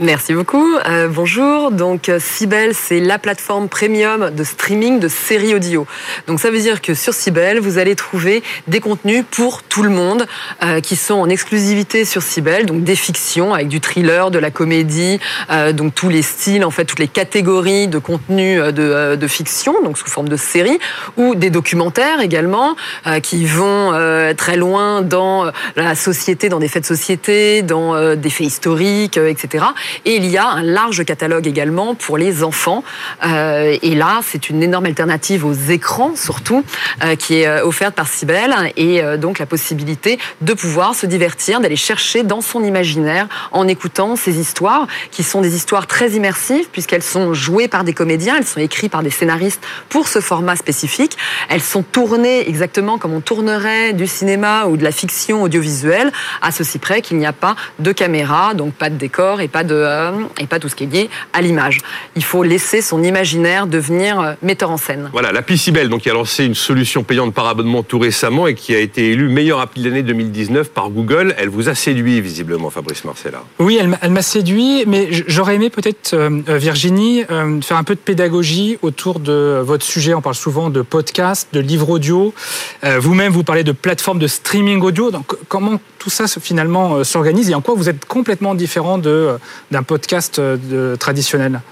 Merci 0.00 0.34
beaucoup. 0.34 0.76
Euh, 0.88 1.06
bonjour. 1.06 1.70
Donc, 1.70 2.10
Cybelle, 2.18 2.70
euh, 2.70 2.74
c'est 2.76 2.98
la 2.98 3.20
plateforme 3.20 3.68
premium 3.68 4.30
de 4.30 4.42
streaming 4.42 4.98
de 4.98 5.06
séries 5.06 5.54
audio. 5.54 5.86
Donc, 6.26 6.40
ça 6.40 6.50
veut 6.50 6.58
dire 6.58 6.82
que 6.82 6.94
sur 6.94 7.14
Cybelle, 7.14 7.60
vous 7.60 7.78
allez 7.78 7.94
trouver 7.94 8.42
des 8.66 8.80
contenus 8.80 9.24
pour 9.30 9.62
tout 9.62 9.84
le 9.84 9.90
monde 9.90 10.26
euh, 10.64 10.80
qui 10.80 10.96
sont 10.96 11.14
en 11.14 11.28
exclusivité 11.28 12.04
sur 12.04 12.22
Cybelle. 12.22 12.66
Donc, 12.66 12.82
des 12.82 12.96
fictions 12.96 13.54
avec 13.54 13.68
du 13.68 13.80
thriller, 13.80 14.32
de 14.32 14.38
la 14.40 14.50
comédie, 14.50 15.20
euh, 15.50 15.72
donc 15.72 15.94
tous 15.94 16.08
les 16.08 16.22
styles, 16.22 16.64
en 16.64 16.70
fait, 16.70 16.84
toutes 16.84 16.98
les 16.98 17.08
catégories 17.08 17.88
de 17.88 17.98
contenus 17.98 18.60
de, 18.60 18.82
euh, 18.82 19.16
de 19.16 19.26
fiction, 19.28 19.74
donc 19.82 19.98
sous 19.98 20.06
forme 20.06 20.28
de 20.28 20.36
séries, 20.36 20.78
ou 21.16 21.34
des 21.34 21.50
documentaires 21.50 22.20
également 22.20 22.76
euh, 23.06 23.20
qui 23.20 23.46
vont 23.46 23.92
très 24.36 24.56
loin 24.56 25.02
dans 25.02 25.50
la 25.76 25.94
société, 25.94 26.48
dans 26.48 26.58
des 26.58 26.68
faits 26.68 26.82
de 26.82 26.88
société, 26.88 27.62
dans 27.62 28.16
des 28.16 28.30
faits 28.30 28.46
historiques, 28.46 29.16
etc. 29.16 29.64
Et 30.04 30.16
il 30.16 30.26
y 30.26 30.36
a 30.36 30.46
un 30.46 30.62
large 30.62 31.04
catalogue 31.04 31.46
également 31.46 31.94
pour 31.94 32.18
les 32.18 32.42
enfants. 32.42 32.84
Euh, 33.24 33.76
et 33.82 33.94
là, 33.94 34.20
c'est 34.22 34.50
une 34.50 34.62
énorme 34.62 34.86
alternative 34.86 35.44
aux 35.44 35.54
écrans, 35.54 36.16
surtout, 36.16 36.64
euh, 37.02 37.16
qui 37.16 37.40
est 37.40 37.46
euh, 37.46 37.64
offerte 37.64 37.94
par 37.94 38.08
Cybelle. 38.08 38.54
Et 38.76 39.02
donc 39.18 39.38
la 39.38 39.46
possibilité 39.46 40.18
de 40.40 40.52
pouvoir 40.52 40.94
se 40.94 41.06
divertir, 41.06 41.60
d'aller 41.60 41.76
chercher 41.76 42.22
dans 42.22 42.40
son 42.40 42.62
imaginaire 42.64 43.28
en 43.52 43.66
écoutant 43.68 44.16
ces 44.16 44.38
histoires, 44.38 44.86
qui 45.10 45.22
sont 45.22 45.40
des 45.40 45.56
histoires 45.56 45.86
très 45.86 46.10
immersives, 46.10 46.68
puisqu'elles 46.70 47.02
sont 47.02 47.34
jouées 47.34 47.68
par 47.68 47.84
des 47.84 47.92
comédiens, 47.92 48.36
elles 48.38 48.46
sont 48.46 48.60
écrites 48.60 48.92
par 48.92 49.02
des 49.02 49.10
scénaristes 49.10 49.62
pour 49.88 50.08
ce 50.08 50.20
format 50.20 50.56
spécifique. 50.56 51.16
Elles 51.48 51.62
sont 51.62 51.82
tournées 51.82 52.48
exactement 52.48 52.98
comme 52.98 53.14
on 53.14 53.20
tournerait 53.20 53.92
du 53.92 54.06
cinéma 54.06 54.66
ou 54.66 54.76
de 54.76 54.84
la 54.84 54.92
fiction 54.92 55.42
audiovisuelle, 55.42 56.12
à 56.42 56.50
ceci 56.50 56.78
près 56.78 57.02
qu'il 57.02 57.18
n'y 57.18 57.26
a 57.26 57.32
pas 57.32 57.56
de 57.78 57.92
caméra, 57.92 58.54
donc 58.54 58.74
pas 58.74 58.90
de 58.90 58.96
décor 58.96 59.40
et 59.40 59.48
pas 59.48 59.64
de 59.64 59.73
euh, 59.74 60.12
et 60.38 60.46
pas 60.46 60.58
tout 60.58 60.68
ce 60.68 60.74
qui 60.74 60.84
est 60.84 60.92
lié 60.92 61.10
à 61.32 61.42
l'image. 61.42 61.78
Il 62.16 62.24
faut 62.24 62.42
laisser 62.42 62.82
son 62.82 63.02
imaginaire 63.02 63.66
devenir 63.66 64.20
euh, 64.20 64.32
metteur 64.42 64.70
en 64.70 64.76
scène. 64.76 65.10
Voilà, 65.12 65.32
l'appli 65.32 65.58
Cybelle, 65.58 65.88
donc 65.88 66.02
qui 66.02 66.10
a 66.10 66.14
lancé 66.14 66.44
une 66.44 66.54
solution 66.54 67.02
payante 67.02 67.34
par 67.34 67.46
abonnement 67.46 67.82
tout 67.82 67.98
récemment 67.98 68.46
et 68.46 68.54
qui 68.54 68.74
a 68.74 68.78
été 68.78 69.10
élue 69.10 69.28
meilleure 69.28 69.60
appli 69.60 69.82
de 69.82 69.88
l'année 69.88 70.02
2019 70.02 70.70
par 70.70 70.90
Google. 70.90 71.34
Elle 71.38 71.48
vous 71.48 71.68
a 71.68 71.74
séduit 71.74 72.20
visiblement, 72.20 72.70
Fabrice 72.70 73.04
Marcella. 73.04 73.42
Oui, 73.58 73.78
elle, 73.80 74.10
m'a 74.10 74.22
séduit, 74.22 74.84
mais 74.86 75.08
j'aurais 75.10 75.56
aimé 75.56 75.70
peut-être, 75.70 76.14
euh, 76.14 76.40
Virginie, 76.48 77.24
faire 77.62 77.76
un 77.76 77.84
peu 77.84 77.94
de 77.94 78.00
pédagogie 78.00 78.78
autour 78.82 79.20
de 79.20 79.60
votre 79.64 79.84
sujet. 79.84 80.14
On 80.14 80.20
parle 80.20 80.34
souvent 80.34 80.70
de 80.70 80.82
podcast, 80.82 81.48
de 81.52 81.60
livres 81.60 81.90
audio. 81.90 82.34
Vous-même, 82.82 83.32
vous 83.32 83.44
parlez 83.44 83.64
de 83.64 83.72
plateforme 83.72 84.18
de 84.18 84.26
streaming 84.26 84.80
audio. 84.80 85.10
Donc, 85.10 85.34
comment 85.48 85.80
tout 86.04 86.10
ça 86.10 86.26
finalement 86.28 87.02
s'organise 87.02 87.48
et 87.48 87.54
en 87.54 87.62
quoi 87.62 87.74
vous 87.74 87.88
êtes 87.88 88.04
complètement 88.04 88.54
différent 88.54 88.98
de 88.98 89.38
d'un 89.70 89.82
podcast 89.82 90.38
euh, 90.38 90.96
traditionnel? 90.96 91.62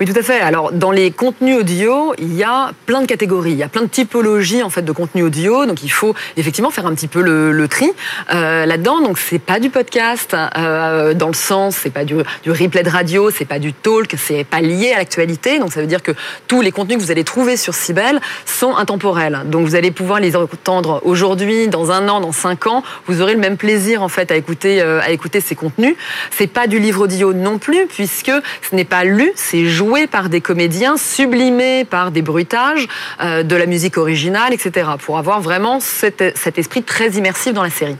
Oui, 0.00 0.06
tout 0.06 0.18
à 0.18 0.22
fait. 0.22 0.40
Alors, 0.40 0.72
dans 0.72 0.90
les 0.90 1.12
contenus 1.12 1.60
audio, 1.60 2.14
il 2.18 2.34
y 2.34 2.42
a 2.42 2.72
plein 2.84 3.00
de 3.00 3.06
catégories, 3.06 3.52
il 3.52 3.58
y 3.58 3.62
a 3.62 3.68
plein 3.68 3.82
de 3.82 3.86
typologies 3.86 4.64
en 4.64 4.68
fait 4.68 4.82
de 4.82 4.90
contenus 4.90 5.24
audio. 5.24 5.66
Donc, 5.66 5.84
il 5.84 5.88
faut 5.88 6.16
effectivement 6.36 6.70
faire 6.70 6.86
un 6.86 6.94
petit 6.96 7.06
peu 7.06 7.20
le, 7.22 7.68
tri 7.68 7.92
euh, 8.32 8.66
là-dedans. 8.66 9.00
Donc, 9.00 9.18
c'est 9.18 9.38
pas 9.38 9.60
du 9.60 9.70
podcast 9.70 10.34
euh, 10.34 11.14
dans 11.14 11.28
le 11.28 11.34
sens, 11.34 11.76
c'est 11.80 11.90
pas 11.90 12.04
du, 12.04 12.16
replay 12.44 12.82
de 12.82 12.90
radio, 12.90 13.30
c'est 13.30 13.44
pas 13.44 13.60
du 13.60 13.72
talk, 13.72 14.16
c'est 14.18 14.42
pas 14.42 14.60
lié 14.60 14.92
à 14.92 14.98
l'actualité. 14.98 15.60
Donc, 15.60 15.72
ça 15.72 15.80
veut 15.80 15.86
dire 15.86 16.02
que 16.02 16.10
tous 16.48 16.60
les 16.60 16.72
contenus 16.72 16.98
que 16.98 17.02
vous 17.04 17.12
allez 17.12 17.24
trouver 17.24 17.56
sur 17.56 17.74
Cybelle 17.74 18.20
sont 18.46 18.74
intemporels. 18.74 19.42
Donc, 19.46 19.64
vous 19.64 19.76
allez 19.76 19.92
pouvoir 19.92 20.18
les 20.18 20.34
entendre 20.34 21.02
aujourd'hui, 21.04 21.68
dans 21.68 21.92
un 21.92 22.08
an, 22.08 22.20
dans 22.20 22.32
cinq 22.32 22.66
ans. 22.66 22.82
Vous 23.06 23.22
aurez 23.22 23.34
le 23.34 23.40
même 23.40 23.56
plaisir 23.56 24.02
en 24.02 24.08
fait 24.08 24.32
à 24.32 24.36
écouter 24.36 24.82
euh, 24.82 25.00
à 25.00 25.10
écouter 25.12 25.40
ces 25.40 25.54
contenus. 25.54 25.94
C'est 26.32 26.48
pas 26.48 26.66
du 26.66 26.80
livre 26.80 27.02
audio 27.02 27.32
non 27.32 27.58
plus, 27.58 27.86
puisque 27.86 28.32
ce 28.68 28.74
n'est 28.74 28.84
pas 28.84 29.04
lu, 29.04 29.30
c'est 29.36 29.66
joué 29.66 29.83
par 30.10 30.28
des 30.28 30.40
comédiens, 30.40 30.96
sublimé 30.96 31.84
par 31.84 32.10
des 32.10 32.22
bruitages, 32.22 32.86
euh, 33.20 33.42
de 33.42 33.56
la 33.56 33.66
musique 33.66 33.98
originale, 33.98 34.52
etc. 34.52 34.90
Pour 34.98 35.18
avoir 35.18 35.40
vraiment 35.40 35.80
cet, 35.80 36.20
esprit 36.56 36.82
très 36.82 37.10
immersif 37.10 37.52
dans 37.52 37.62
la 37.62 37.70
série. 37.70 37.96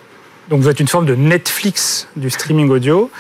Donc 0.49 0.61
vous 0.61 0.69
êtes 0.69 0.81
une 0.81 0.89
forme 0.89 1.07
de 1.07 1.15
Netflix 1.15 2.09
du 2.17 2.31
streaming 2.31 2.71
audio. 2.71 3.11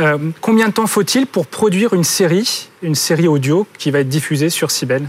Euh, 0.00 0.18
combien 0.40 0.68
de 0.68 0.72
temps 0.72 0.86
faut-il 0.86 1.26
pour 1.26 1.46
produire 1.46 1.94
une 1.94 2.04
série, 2.04 2.68
une 2.82 2.94
série 2.94 3.28
audio 3.28 3.66
qui 3.78 3.90
va 3.90 4.00
être 4.00 4.08
diffusée 4.08 4.50
sur 4.50 4.70
Cybelle 4.70 5.06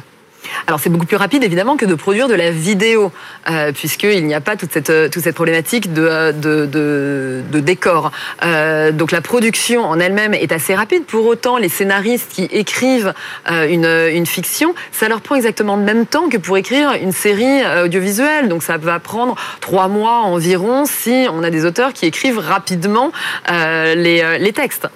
alors 0.67 0.79
c'est 0.79 0.89
beaucoup 0.89 1.05
plus 1.05 1.17
rapide 1.17 1.43
évidemment 1.43 1.77
que 1.77 1.85
de 1.85 1.95
produire 1.95 2.27
de 2.27 2.33
la 2.33 2.51
vidéo, 2.51 3.11
euh, 3.49 3.71
puisqu'il 3.71 4.25
n'y 4.25 4.33
a 4.33 4.41
pas 4.41 4.55
toute 4.55 4.71
cette, 4.71 4.89
euh, 4.89 5.09
toute 5.09 5.23
cette 5.23 5.35
problématique 5.35 5.93
de, 5.93 6.07
euh, 6.09 6.31
de, 6.31 6.65
de, 7.51 7.59
décor. 7.59 8.11
Euh, 8.43 8.91
donc 8.91 9.11
la 9.11 9.21
production 9.21 9.85
en 9.85 9.99
elle-même 9.99 10.33
est 10.33 10.51
assez 10.51 10.75
rapide. 10.75 11.05
Pour 11.05 11.25
autant, 11.25 11.57
les 11.57 11.69
scénaristes 11.69 12.31
qui 12.31 12.43
écrivent 12.45 13.13
une, 13.49 13.85
une 13.85 14.25
fiction, 14.25 14.75
ça 14.91 15.07
leur 15.07 15.21
prend 15.21 15.35
exactement 15.35 15.75
le 15.75 15.83
même 15.83 16.05
temps 16.05 16.29
que 16.29 16.37
pour 16.37 16.57
écrire 16.57 16.93
une 17.01 17.11
série 17.11 17.61
audiovisuelle. 17.83 18.49
Donc 18.49 18.63
ça 18.63 18.77
va 18.77 18.99
prendre 18.99 19.35
trois 19.61 19.87
mois 19.87 20.21
environ 20.21 20.85
si 20.85 21.27
on 21.31 21.43
a 21.43 21.49
des 21.49 21.65
auteurs 21.65 21.93
qui 21.93 22.05
écrivent 22.05 22.39
rapidement 22.39 23.11
les, 23.49 24.37
les 24.39 24.53
textes. 24.53 24.87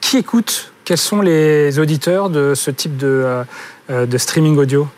Qui 0.00 0.18
écoute? 0.18 0.72
Quels 0.84 0.98
sont 0.98 1.20
les 1.20 1.78
auditeurs 1.78 2.30
de 2.30 2.54
ce 2.54 2.70
type 2.70 2.96
de, 2.96 3.44
de 3.88 4.18
streaming 4.18 4.56
audio? 4.56 4.88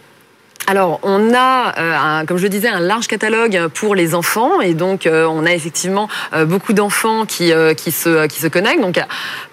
Alors, 0.69 1.01
on 1.03 1.33
a, 1.33 1.73
euh, 1.79 2.25
comme 2.27 2.37
je 2.37 2.43
le 2.43 2.51
disais, 2.51 2.69
un 2.69 2.81
large 2.81 3.07
catalogue 3.07 3.69
pour 3.73 3.95
les 3.95 4.15
enfants, 4.15 4.61
et 4.61 4.75
donc 4.75 5.07
euh, 5.07 5.25
on 5.25 5.47
a 5.47 5.55
effectivement 5.55 6.11
euh, 6.35 6.45
beaucoup 6.45 6.75
d'enfants 6.75 7.25
qui, 7.25 7.53
qui, 7.75 7.91
se, 7.91 8.27
qui 8.27 8.39
se 8.39 8.49
connectent. 8.49 8.83
Donc, 8.83 9.01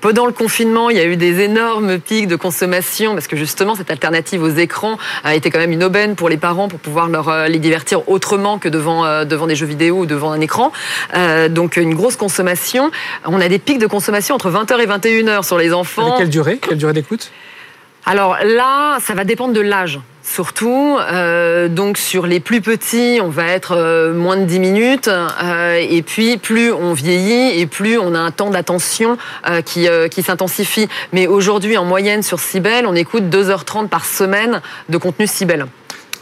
pendant 0.02 0.26
le 0.26 0.34
confinement, 0.34 0.90
il 0.90 0.98
y 0.98 1.00
a 1.00 1.06
eu 1.06 1.16
des 1.16 1.40
énormes 1.40 2.00
pics 2.00 2.28
de 2.28 2.36
consommation, 2.36 3.14
parce 3.14 3.28
que 3.28 3.38
justement, 3.38 3.76
cette 3.76 3.92
alternative 3.92 4.44
aux 4.44 4.50
écrans 4.50 4.98
a 5.24 5.36
été 5.36 5.52
quand 5.52 5.60
même 5.60 5.72
une 5.72 5.86
aubaine 5.86 6.16
pour 6.16 6.28
les 6.28 6.36
parents 6.36 6.68
pour 6.68 6.80
pouvoir 6.80 7.08
leur, 7.08 7.48
les 7.48 7.60
divertir 7.60 8.10
autrement 8.10 8.60
que 8.60 8.68
devant, 8.68 9.24
devant 9.24 9.48
des 9.48 9.56
jeux 9.56 9.68
vidéo 9.68 10.00
ou 10.00 10.06
devant 10.06 10.34
un 10.34 10.42
écran. 10.42 10.74
donc, 11.50 11.78
une 11.78 11.96
grosse 11.96 12.18
consommation. 12.18 12.92
On 13.24 13.40
a 13.40 13.48
des 13.48 13.60
pics 13.60 13.80
de 13.80 13.88
consommation 13.88 14.36
entre 14.36 14.52
20h 14.52 14.82
et 14.82 14.86
21h 14.86 15.44
sur 15.44 15.58
les 15.58 15.72
enfants. 15.72 16.08
Avec 16.08 16.18
quelle 16.18 16.30
durée? 16.30 16.58
Quelle 16.58 16.78
durée 16.78 16.92
d'écoute? 16.92 17.32
Alors 18.06 18.38
là, 18.44 18.98
ça 19.00 19.14
va 19.14 19.24
dépendre 19.24 19.54
de 19.54 19.62
l'âge 19.62 20.00
surtout. 20.26 20.98
Euh, 21.00 21.70
donc 21.70 21.98
sur 21.98 22.28
les 22.28 22.40
plus 22.40 22.62
petits, 22.62 23.20
on 23.22 23.30
va 23.30 23.48
être 23.48 23.76
euh, 23.78 24.14
moins 24.14 24.38
de 24.38 24.46
10 24.46 24.60
minutes. 24.60 25.08
Euh, 25.08 25.86
et 25.90 26.02
puis 26.02 26.38
plus 26.38 26.72
on 26.72 26.94
vieillit 26.94 27.60
et 27.60 27.66
plus 27.68 27.98
on 27.98 28.14
a 28.16 28.20
un 28.20 28.32
temps 28.32 28.50
d'attention 28.50 29.18
qui, 29.66 29.88
s'intensifie. 30.24 30.88
Mais 31.14 31.28
aujourd'hui, 31.28 31.78
en 31.78 31.86
moyenne 31.86 32.24
sur 32.24 32.40
Cybelle, 32.40 32.86
on 32.88 32.96
écoute 32.96 33.24
2h30 33.26 33.88
par 33.88 34.06
semaine 34.06 34.62
de 34.90 34.98
contenu 34.98 35.28
Cybelle, 35.28 35.68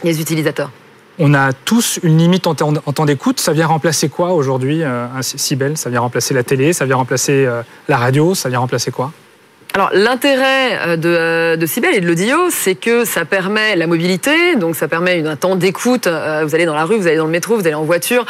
les 0.02 0.20
utilisateurs. 0.20 0.70
On 1.18 1.32
a 1.32 1.52
tous 1.52 2.00
une 2.02 2.18
limite 2.18 2.46
en 2.46 2.54
temps 2.54 3.04
d'écoute. 3.04 3.40
Ça 3.40 3.52
vient 3.52 3.66
remplacer 3.66 4.08
quoi 4.08 4.32
aujourd'hui, 4.32 4.82
un 4.84 5.22
Ça 5.22 5.90
vient 5.90 6.00
remplacer 6.00 6.34
la 6.34 6.42
télé, 6.42 6.72
ça 6.72 6.84
vient 6.84 6.96
remplacer 6.96 7.48
la 7.88 7.96
radio, 7.96 8.34
ça 8.34 8.48
vient 8.48 8.58
remplacer 8.58 8.90
quoi? 8.90 9.12
Alors 9.76 9.90
l'intérêt 9.92 10.78
euh, 10.86 10.96
de, 10.96 11.08
euh, 11.08 11.56
de 11.56 11.66
Cybelle 11.66 11.96
et 11.96 12.00
de 12.00 12.06
l'audio, 12.06 12.46
c'est 12.48 12.76
que 12.76 13.04
ça 13.04 13.24
permet 13.24 13.74
la 13.74 13.88
mobilité, 13.88 14.54
donc 14.54 14.76
ça 14.76 14.86
permet 14.86 15.26
un 15.26 15.34
temps 15.34 15.56
d'écoute. 15.56 16.06
Euh, 16.06 16.44
vous 16.44 16.54
allez 16.54 16.64
dans 16.64 16.76
la 16.76 16.84
rue, 16.84 16.96
vous 16.96 17.08
allez 17.08 17.16
dans 17.16 17.24
le 17.24 17.32
métro, 17.32 17.56
vous 17.56 17.66
allez 17.66 17.74
en 17.74 17.82
voiture, 17.82 18.24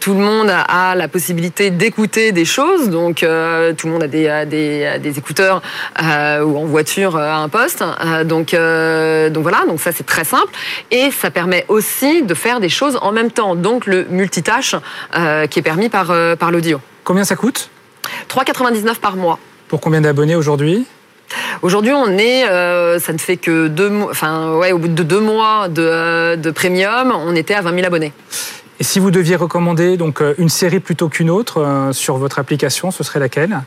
tout 0.00 0.14
le 0.14 0.20
monde 0.20 0.50
a 0.50 0.94
la 0.94 1.08
possibilité 1.08 1.68
d'écouter 1.68 2.32
des 2.32 2.46
choses, 2.46 2.88
donc 2.88 3.16
tout 3.16 3.26
le 3.26 3.90
monde 3.90 4.04
a 4.04 4.08
des, 4.08 4.44
des, 4.46 4.98
des 4.98 5.18
écouteurs 5.18 5.60
ou 6.00 6.56
en 6.56 6.64
voiture 6.64 7.18
à 7.18 7.36
un 7.36 7.48
poste. 7.50 7.84
donc, 8.24 8.52
donc 8.52 9.42
voilà, 9.42 9.64
donc 9.68 9.80
ça 9.80 9.92
c'est 9.92 10.06
très 10.06 10.24
simple 10.24 10.52
et 10.90 11.10
ça 11.10 11.30
permet 11.30 11.66
aussi 11.68 12.22
de 12.22 12.34
faire 12.34 12.58
des 12.58 12.70
choses 12.70 12.98
en 13.02 13.12
même 13.12 13.30
temps, 13.30 13.54
donc 13.54 13.84
le 13.86 14.06
multitâche 14.08 14.74
qui 15.50 15.58
est 15.58 15.62
permis 15.62 15.90
par, 15.90 16.12
par 16.38 16.50
l'audio. 16.50 16.80
Combien 17.04 17.24
ça 17.24 17.36
coûte? 17.36 17.68
3,99 18.28 18.96
par 18.96 19.16
mois. 19.16 19.38
Pour 19.68 19.80
combien 19.80 20.00
d'abonnés 20.00 20.36
aujourd'hui 20.36 20.86
Aujourd'hui, 21.62 21.92
on 21.92 22.18
est, 22.18 22.48
euh, 22.48 23.00
ça 23.00 23.12
ne 23.12 23.18
fait 23.18 23.36
que 23.36 23.66
deux, 23.66 23.90
enfin 24.10 24.54
ouais, 24.54 24.72
au 24.72 24.78
bout 24.78 24.88
de 24.88 25.02
deux 25.02 25.20
mois 25.20 25.68
de, 25.68 25.82
euh, 25.82 26.36
de 26.36 26.50
premium, 26.50 27.12
on 27.12 27.34
était 27.34 27.54
à 27.54 27.62
20 27.62 27.74
000 27.74 27.86
abonnés. 27.86 28.12
Et 28.78 28.84
si 28.84 29.00
vous 29.00 29.10
deviez 29.10 29.34
recommander 29.34 29.96
donc 29.96 30.20
euh, 30.20 30.34
une 30.38 30.48
série 30.50 30.80
plutôt 30.80 31.08
qu'une 31.08 31.30
autre 31.30 31.90
sur 31.92 32.16
votre 32.18 32.38
application, 32.38 32.90
ce 32.90 33.02
serait 33.02 33.18
laquelle? 33.18 33.62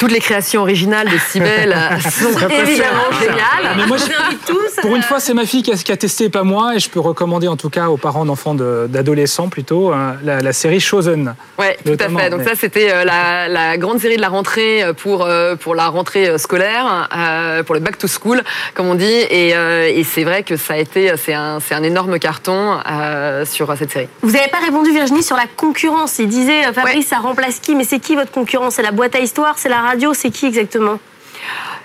Toutes 0.00 0.12
les 0.12 0.18
créations 0.18 0.62
originales 0.62 1.08
de 1.10 1.18
Cybelle 1.18 1.76
sont 2.00 2.48
évidemment 2.48 3.12
géniales. 3.20 3.76
Mais 3.76 3.86
moi, 3.86 3.98
pour 4.80 4.96
une 4.96 5.02
fois, 5.02 5.20
c'est 5.20 5.34
ma 5.34 5.44
fille 5.44 5.62
qui 5.62 5.92
a, 5.92 5.96
testé, 5.96 6.30
pas 6.30 6.42
moi, 6.42 6.74
et 6.74 6.78
je 6.78 6.88
peux 6.88 7.00
recommander 7.00 7.48
en 7.48 7.56
tout 7.56 7.68
cas 7.68 7.88
aux 7.88 7.98
parents 7.98 8.24
d'enfants 8.24 8.54
d'adolescents 8.54 9.50
plutôt 9.50 9.92
euh, 9.92 10.14
la, 10.22 10.52
série 10.54 10.80
Chosen. 10.80 11.34
Oui, 11.58 11.66
tout 11.84 12.02
à 12.02 12.08
fait. 12.08 12.30
Donc 12.30 12.42
ça, 12.42 12.52
c'était 12.58 12.90
euh, 12.90 13.04
la, 13.04 13.76
grande 13.76 14.00
série 14.00 14.16
de 14.16 14.22
la 14.22 14.30
rentrée 14.30 14.82
euh, 14.82 14.94
pour 14.94 15.28
pour 15.60 15.74
la 15.74 15.88
rentrée 15.88 16.38
scolaire, 16.38 17.08
pour 17.66 17.74
le 17.74 17.80
back 17.80 17.98
to 17.98 18.08
school, 18.08 18.42
comme 18.74 18.86
on 18.86 18.94
dit. 18.94 19.04
Et, 19.04 19.54
c'est 20.04 20.24
vrai 20.24 20.42
que 20.42 20.56
ça 20.56 20.74
a 20.74 20.76
été, 20.78 21.12
c'est 21.18 21.34
un, 21.34 21.58
un 21.70 21.82
énorme 21.82 22.18
carton 22.18 22.78
sur 23.44 23.76
cette 23.76 23.92
série. 23.92 24.08
Vous 24.22 24.30
n'avez 24.30 24.48
pas 24.48 24.60
répondu 24.64 24.90
Virginie 24.92 25.22
sur 25.22 25.36
la 25.36 25.44
concurrence. 25.56 26.18
Il 26.18 26.28
disait 26.28 26.72
Fabrice, 26.72 27.08
ça 27.08 27.18
remplace 27.18 27.60
qui? 27.60 27.74
Mais 27.74 27.84
c'est 27.84 27.98
qui 28.00 28.14
votre 28.14 28.32
concurrence 28.32 28.76
C'est 28.76 28.82
la 28.82 28.92
boîte 28.92 29.14
à 29.14 29.20
histoire? 29.20 29.58
C'est 29.58 29.68
la 29.68 29.89
radio 29.90 30.14
C'est 30.14 30.30
qui 30.30 30.46
exactement? 30.46 31.00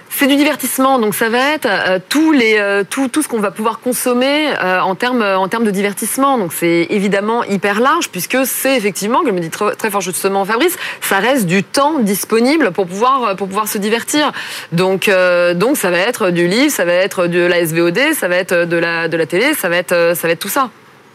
C'est 0.09 0.27
du 0.27 0.35
divertissement, 0.35 0.99
donc 0.99 1.15
ça 1.15 1.27
va 1.27 1.55
être 1.55 1.67
euh, 1.67 1.99
les, 2.31 2.57
euh, 2.59 2.83
tout, 2.87 3.07
tout 3.09 3.21
ce 3.23 3.27
qu'on 3.27 3.39
va 3.39 3.49
pouvoir 3.51 3.79
consommer 3.79 4.47
euh, 4.63 4.79
en 4.79 4.93
termes 4.95 5.23
en 5.23 5.47
de 5.47 5.71
divertissement. 5.71 6.37
Donc 6.37 6.53
c'est 6.53 6.85
évidemment 6.91 7.43
hyper 7.43 7.81
large 7.81 8.09
puisque 8.09 8.37
c'est 8.45 8.77
effectivement, 8.77 9.23
comme 9.23 9.35
me 9.35 9.39
dit 9.39 9.49
très, 9.49 9.75
très 9.75 9.89
fort 9.89 10.01
justement 10.01 10.45
Fabrice, 10.45 10.77
ça 11.01 11.17
reste 11.17 11.47
du 11.47 11.63
temps 11.63 11.99
disponible 11.99 12.71
pour 12.71 12.85
pouvoir 12.85 13.35
pour 13.35 13.47
pouvoir 13.47 13.67
se 13.67 13.79
divertir. 13.79 14.31
Donc 14.71 15.09
donc 15.55 15.75
ça 15.75 15.89
va 15.89 15.97
être 15.97 16.29
du 16.29 16.47
livre, 16.47 16.71
ça 16.71 16.85
va 16.85 16.93
être 16.93 17.25
de 17.25 17.39
la 17.39 17.65
SVOD, 17.65 18.13
ça 18.13 18.27
va 18.27 18.35
être 18.35 18.65
de 18.65 18.77
la 18.77 19.07
de 19.07 19.17
la 19.17 19.25
télé, 19.25 19.55
ça 19.55 19.67
va 19.67 19.77
être 19.77 20.13
ça 20.15 20.27
va 20.27 20.33
être 20.33 20.39
tout 20.39 20.55
ça. 20.59 20.69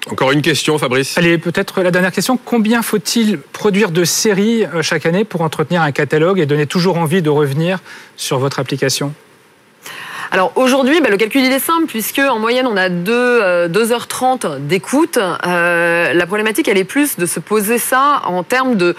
Encore 0.09 0.33
une 0.33 0.43
question, 0.43 0.79
Fabrice. 0.79 1.19
Allez, 1.19 1.37
peut-être 1.37 1.83
la 1.83 1.91
dernière 1.91 2.13
question. 2.13 2.39
Combien 2.43 2.83
faut-il 2.83 3.39
produire 3.39 3.91
de 3.91 4.05
séries 4.05 4.65
euh, 4.65 4.83
chaque 4.83 5.05
année 5.05 5.25
pour 5.25 5.43
entretenir 5.43 5.83
un 5.83 5.93
catalogue 5.93 6.41
et 6.41 6.47
donner 6.47 6.67
toujours 6.67 6.97
envie 6.97 7.21
de 7.21 7.29
revenir 7.29 7.81
sur 8.17 8.39
votre 8.39 8.59
application? 8.61 9.13
Alors 10.33 10.53
aujourd'hui, 10.55 11.01
bah, 11.01 11.09
le 11.09 11.17
calcul 11.17 11.45
il 11.45 11.53
est 11.53 11.59
simple 11.59 11.87
puisque 11.87 12.21
en 12.21 12.39
moyenne 12.39 12.69
on 12.69 12.77
a 12.77 12.89
2, 12.89 13.67
2h30 13.67 14.47
euh, 14.47 14.59
d'écoute. 14.61 15.19
Euh, 15.19 16.13
la 16.13 16.27
problématique 16.27 16.69
elle 16.69 16.79
est 16.79 16.85
plus 16.85 17.17
de 17.17 17.27
se 17.27 17.41
poser 17.41 17.79
ça 17.79 18.23
en 18.25 18.45
termes 18.45 18.77
de, 18.77 18.95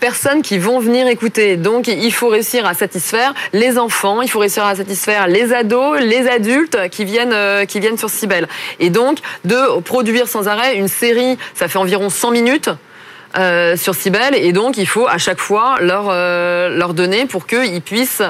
personnes 0.00 0.40
qui 0.40 0.56
vont 0.56 0.78
venir 0.80 1.06
écouter. 1.06 1.58
Donc 1.58 1.86
il 1.86 2.12
faut 2.14 2.28
réussir 2.28 2.64
à 2.64 2.72
satisfaire 2.72 3.34
les 3.52 3.78
enfants, 3.78 4.22
il 4.22 4.30
faut 4.30 4.38
réussir 4.38 4.64
à 4.64 4.74
satisfaire 4.74 5.26
les 5.28 5.52
ados, 5.52 6.00
les 6.00 6.26
adultes 6.28 6.88
qui 6.90 7.04
viennent, 7.04 7.34
euh, 7.34 7.66
qui 7.66 7.78
viennent 7.78 7.98
sur 7.98 8.08
Cybelle. 8.08 8.48
Et 8.78 8.88
donc 8.88 9.18
de 9.44 9.80
produire 9.80 10.28
sans 10.28 10.48
arrêt 10.48 10.76
une 10.76 10.88
série, 10.88 11.36
ça 11.54 11.68
fait 11.68 11.78
environ 11.78 12.08
100 12.08 12.30
minutes. 12.30 12.70
Euh, 13.38 13.76
sur 13.76 13.94
Cybelle 13.94 14.34
et 14.34 14.52
donc 14.52 14.76
il 14.76 14.88
faut 14.88 15.06
à 15.06 15.16
chaque 15.16 15.38
fois 15.38 15.76
leur, 15.80 16.06
leur 16.08 16.94
donner 16.94 17.26
pour 17.26 17.46
qu'ils 17.46 17.80
puissent 17.80 18.24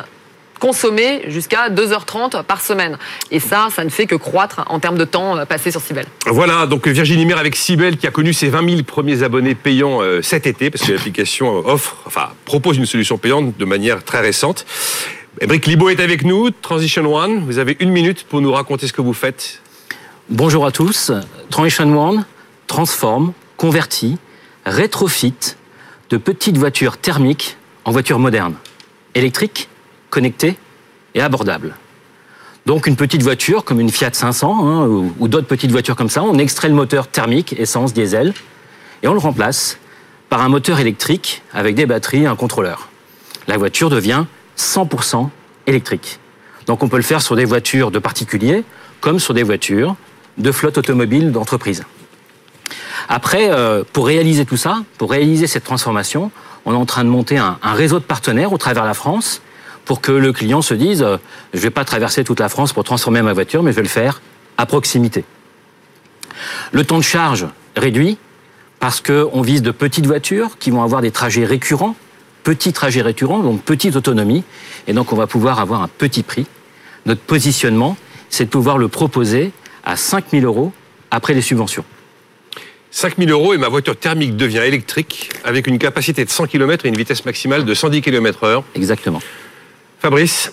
consommer 0.60 1.22
jusqu'à 1.26 1.70
2h30 1.70 2.44
par 2.44 2.60
semaine. 2.60 2.98
Et 3.32 3.40
ça, 3.40 3.68
ça 3.74 3.82
ne 3.82 3.88
fait 3.88 4.06
que 4.06 4.14
croître 4.14 4.62
en 4.66 4.78
termes 4.78 4.98
de 4.98 5.04
temps 5.04 5.36
euh, 5.36 5.44
passé 5.44 5.72
sur 5.72 5.80
Cybelle. 5.80 6.06
Voilà, 6.26 6.66
donc 6.66 6.86
Virginie 6.86 7.26
Mère 7.26 7.38
avec 7.38 7.56
Cybelle 7.56 7.96
qui 7.96 8.06
a 8.06 8.12
connu 8.12 8.32
ses 8.32 8.48
20 8.48 8.68
000 8.68 8.82
premiers 8.84 9.24
abonnés 9.24 9.56
payants 9.56 10.00
euh, 10.00 10.22
cet 10.22 10.46
été, 10.46 10.70
parce 10.70 10.86
que 10.86 10.92
l'application 10.92 11.48
offre, 11.66 11.96
enfin, 12.06 12.28
propose 12.44 12.76
une 12.76 12.86
solution 12.86 13.18
payante 13.18 13.56
de 13.58 13.64
manière 13.64 14.04
très 14.04 14.20
récente. 14.20 14.66
Ébric 15.40 15.66
Libo 15.66 15.88
est 15.88 16.00
avec 16.00 16.24
nous, 16.24 16.50
Transition 16.50 17.12
One. 17.12 17.44
Vous 17.46 17.58
avez 17.58 17.76
une 17.80 17.90
minute 17.90 18.24
pour 18.24 18.40
nous 18.40 18.52
raconter 18.52 18.86
ce 18.86 18.92
que 18.92 19.00
vous 19.00 19.14
faites. 19.14 19.60
Bonjour 20.28 20.66
à 20.66 20.70
tous. 20.70 21.10
Transition 21.50 21.96
One 21.98 22.24
transforme, 22.66 23.32
convertit, 23.56 24.16
rétrofit 24.64 25.34
de 26.08 26.16
petites 26.16 26.56
voitures 26.56 26.98
thermiques 26.98 27.56
en 27.84 27.90
voitures 27.90 28.20
modernes, 28.20 28.54
électriques 29.16 29.68
connecté 30.10 30.56
et 31.14 31.20
abordable. 31.20 31.74
Donc 32.66 32.86
une 32.86 32.96
petite 32.96 33.22
voiture 33.22 33.64
comme 33.64 33.80
une 33.80 33.90
Fiat 33.90 34.10
500 34.12 34.66
hein, 34.66 34.86
ou, 34.86 35.28
d'autres 35.28 35.46
petites 35.46 35.70
voitures 35.70 35.96
comme 35.96 36.10
ça, 36.10 36.22
on 36.22 36.38
extrait 36.38 36.68
le 36.68 36.74
moteur 36.74 37.08
thermique, 37.08 37.54
essence, 37.58 37.92
diesel, 37.94 38.34
et 39.02 39.08
on 39.08 39.12
le 39.12 39.18
remplace 39.18 39.78
par 40.28 40.42
un 40.42 40.48
moteur 40.48 40.78
électrique 40.78 41.42
avec 41.52 41.74
des 41.74 41.86
batteries 41.86 42.24
et 42.24 42.26
un 42.26 42.36
contrôleur. 42.36 42.88
La 43.48 43.56
voiture 43.56 43.90
devient 43.90 44.24
100% 44.58 45.28
électrique. 45.66 46.20
Donc 46.66 46.82
on 46.82 46.88
peut 46.88 46.98
le 46.98 47.02
faire 47.02 47.22
sur 47.22 47.34
des 47.34 47.46
voitures 47.46 47.90
de 47.90 47.98
particuliers 47.98 48.62
comme 49.00 49.18
sur 49.18 49.32
des 49.32 49.42
voitures 49.42 49.96
de 50.36 50.52
flotte 50.52 50.78
automobile 50.78 51.32
d'entreprise. 51.32 51.84
Après, 53.08 53.50
euh, 53.50 53.82
pour 53.92 54.06
réaliser 54.06 54.44
tout 54.44 54.58
ça, 54.58 54.84
pour 54.98 55.10
réaliser 55.10 55.46
cette 55.46 55.64
transformation, 55.64 56.30
on 56.66 56.72
est 56.72 56.76
en 56.76 56.86
train 56.86 57.04
de 57.04 57.08
monter 57.08 57.38
un, 57.38 57.58
un 57.62 57.72
réseau 57.72 57.98
de 57.98 58.04
partenaires 58.04 58.52
au 58.52 58.58
travers 58.58 58.84
la 58.84 58.94
France 58.94 59.40
pour 59.90 60.00
que 60.00 60.12
le 60.12 60.32
client 60.32 60.62
se 60.62 60.72
dise 60.72 61.02
euh, 61.02 61.16
je 61.52 61.58
ne 61.58 61.62
vais 61.62 61.70
pas 61.70 61.84
traverser 61.84 62.22
toute 62.22 62.38
la 62.38 62.48
France 62.48 62.72
pour 62.72 62.84
transformer 62.84 63.22
ma 63.22 63.32
voiture, 63.32 63.64
mais 63.64 63.72
je 63.72 63.76
vais 63.76 63.82
le 63.82 63.88
faire 63.88 64.22
à 64.56 64.64
proximité. 64.64 65.24
Le 66.70 66.84
temps 66.84 66.98
de 66.98 67.02
charge 67.02 67.48
réduit 67.74 68.16
parce 68.78 69.00
qu'on 69.00 69.42
vise 69.42 69.62
de 69.62 69.72
petites 69.72 70.06
voitures 70.06 70.58
qui 70.60 70.70
vont 70.70 70.84
avoir 70.84 71.02
des 71.02 71.10
trajets 71.10 71.44
récurrents, 71.44 71.96
petits 72.44 72.72
trajets 72.72 73.02
récurrents, 73.02 73.40
donc 73.40 73.62
petite 73.62 73.96
autonomie, 73.96 74.44
et 74.86 74.92
donc 74.92 75.12
on 75.12 75.16
va 75.16 75.26
pouvoir 75.26 75.58
avoir 75.58 75.82
un 75.82 75.88
petit 75.88 76.22
prix. 76.22 76.46
Notre 77.04 77.22
positionnement, 77.22 77.96
c'est 78.28 78.44
de 78.44 78.50
pouvoir 78.50 78.78
le 78.78 78.86
proposer 78.86 79.50
à 79.82 79.96
5 79.96 80.26
000 80.30 80.44
euros 80.44 80.72
après 81.10 81.34
les 81.34 81.42
subventions. 81.42 81.84
5 82.92 83.16
000 83.18 83.30
euros 83.30 83.54
et 83.54 83.58
ma 83.58 83.68
voiture 83.68 83.96
thermique 83.96 84.36
devient 84.36 84.62
électrique 84.64 85.30
avec 85.42 85.66
une 85.66 85.80
capacité 85.80 86.24
de 86.24 86.30
100 86.30 86.46
km 86.46 86.86
et 86.86 86.90
une 86.90 86.96
vitesse 86.96 87.24
maximale 87.24 87.64
de 87.64 87.74
110 87.74 88.02
km 88.02 88.44
heure. 88.44 88.62
Exactement. 88.76 89.20
Fabrice 90.00 90.52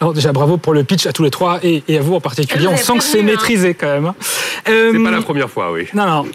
Alors 0.00 0.12
déjà, 0.12 0.32
bravo 0.32 0.56
pour 0.56 0.72
le 0.72 0.84
pitch 0.84 1.06
à 1.06 1.12
tous 1.12 1.22
les 1.22 1.30
trois 1.30 1.58
et, 1.62 1.82
et 1.88 1.98
à 1.98 2.00
vous 2.00 2.14
en 2.14 2.20
particulier. 2.20 2.66
On 2.68 2.76
sent 2.76 2.98
que 2.98 3.04
c'est 3.04 3.20
hein. 3.20 3.24
maîtrisé 3.24 3.74
quand 3.74 3.86
même. 3.86 4.12
C'est 4.64 4.72
Euh, 4.72 5.04
pas 5.04 5.10
la 5.10 5.22
première 5.22 5.50
fois, 5.50 5.72
oui. 5.72 5.86
Non, 5.94 6.06
non. 6.06 6.26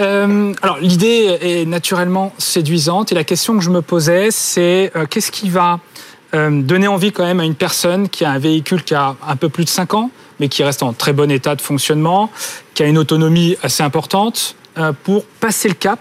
Euh, 0.00 0.52
alors, 0.62 0.78
l'idée 0.78 1.38
est 1.40 1.66
naturellement 1.66 2.34
séduisante 2.38 3.12
et 3.12 3.14
la 3.14 3.24
question 3.24 3.56
que 3.56 3.62
je 3.62 3.70
me 3.70 3.82
posais, 3.82 4.30
c'est 4.30 4.90
euh, 4.96 5.06
qu'est-ce 5.08 5.30
qui 5.30 5.50
va 5.50 5.80
euh, 6.34 6.62
donner 6.62 6.86
envie 6.86 7.10
quand 7.10 7.24
même 7.24 7.40
à 7.40 7.44
une 7.44 7.56
personne 7.56 8.08
qui 8.08 8.24
a 8.24 8.30
un 8.30 8.38
véhicule 8.38 8.84
qui 8.84 8.94
a 8.94 9.16
un 9.26 9.36
peu 9.36 9.48
plus 9.48 9.64
de 9.64 9.68
5 9.68 9.94
ans, 9.94 10.10
mais 10.38 10.48
qui 10.48 10.62
reste 10.62 10.82
en 10.82 10.92
très 10.92 11.12
bon 11.12 11.30
état 11.30 11.56
de 11.56 11.60
fonctionnement, 11.60 12.30
qui 12.74 12.82
a 12.82 12.86
une 12.86 12.98
autonomie 12.98 13.56
assez 13.62 13.82
importante, 13.82 14.54
euh, 14.78 14.92
pour 15.02 15.24
passer 15.24 15.68
le 15.68 15.74
cap 15.74 15.98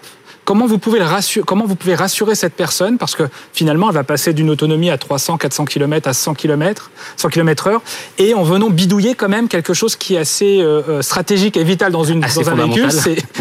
Comment 0.50 0.65
vous, 0.65 0.79
pouvez 0.79 0.98
le 0.98 1.06
rassurer, 1.06 1.46
comment 1.46 1.68
vous 1.68 1.75
pouvez 1.75 1.94
rassurer 1.94 2.34
cette 2.34 2.56
personne? 2.56 2.98
Parce 2.98 3.13
que 3.15 3.22
finalement, 3.53 3.89
elle 3.89 3.94
va 3.94 4.03
passer 4.03 4.34
d'une 4.34 4.50
autonomie 4.50 4.89
à 4.89 4.98
300, 4.98 5.38
400 5.38 5.65
km 5.65 6.08
à 6.10 6.13
100 6.15 6.34
km, 6.34 6.89
100 7.18 7.29
km 7.29 7.68
heure, 7.68 7.82
et 8.18 8.34
en 8.34 8.41
venant 8.41 8.72
bidouiller 8.72 9.13
quand 9.13 9.29
même 9.29 9.48
quelque 9.48 9.75
chose 9.75 9.96
qui 9.96 10.15
est 10.15 10.18
assez 10.18 10.60
euh, 10.60 10.82
euh, 10.89 11.01
stratégique 11.03 11.56
et 11.56 11.63
vital 11.63 11.91
dans, 11.91 12.03
une, 12.03 12.22
dans 12.22 12.50
un 12.50 12.56
véhicule, 12.56 12.89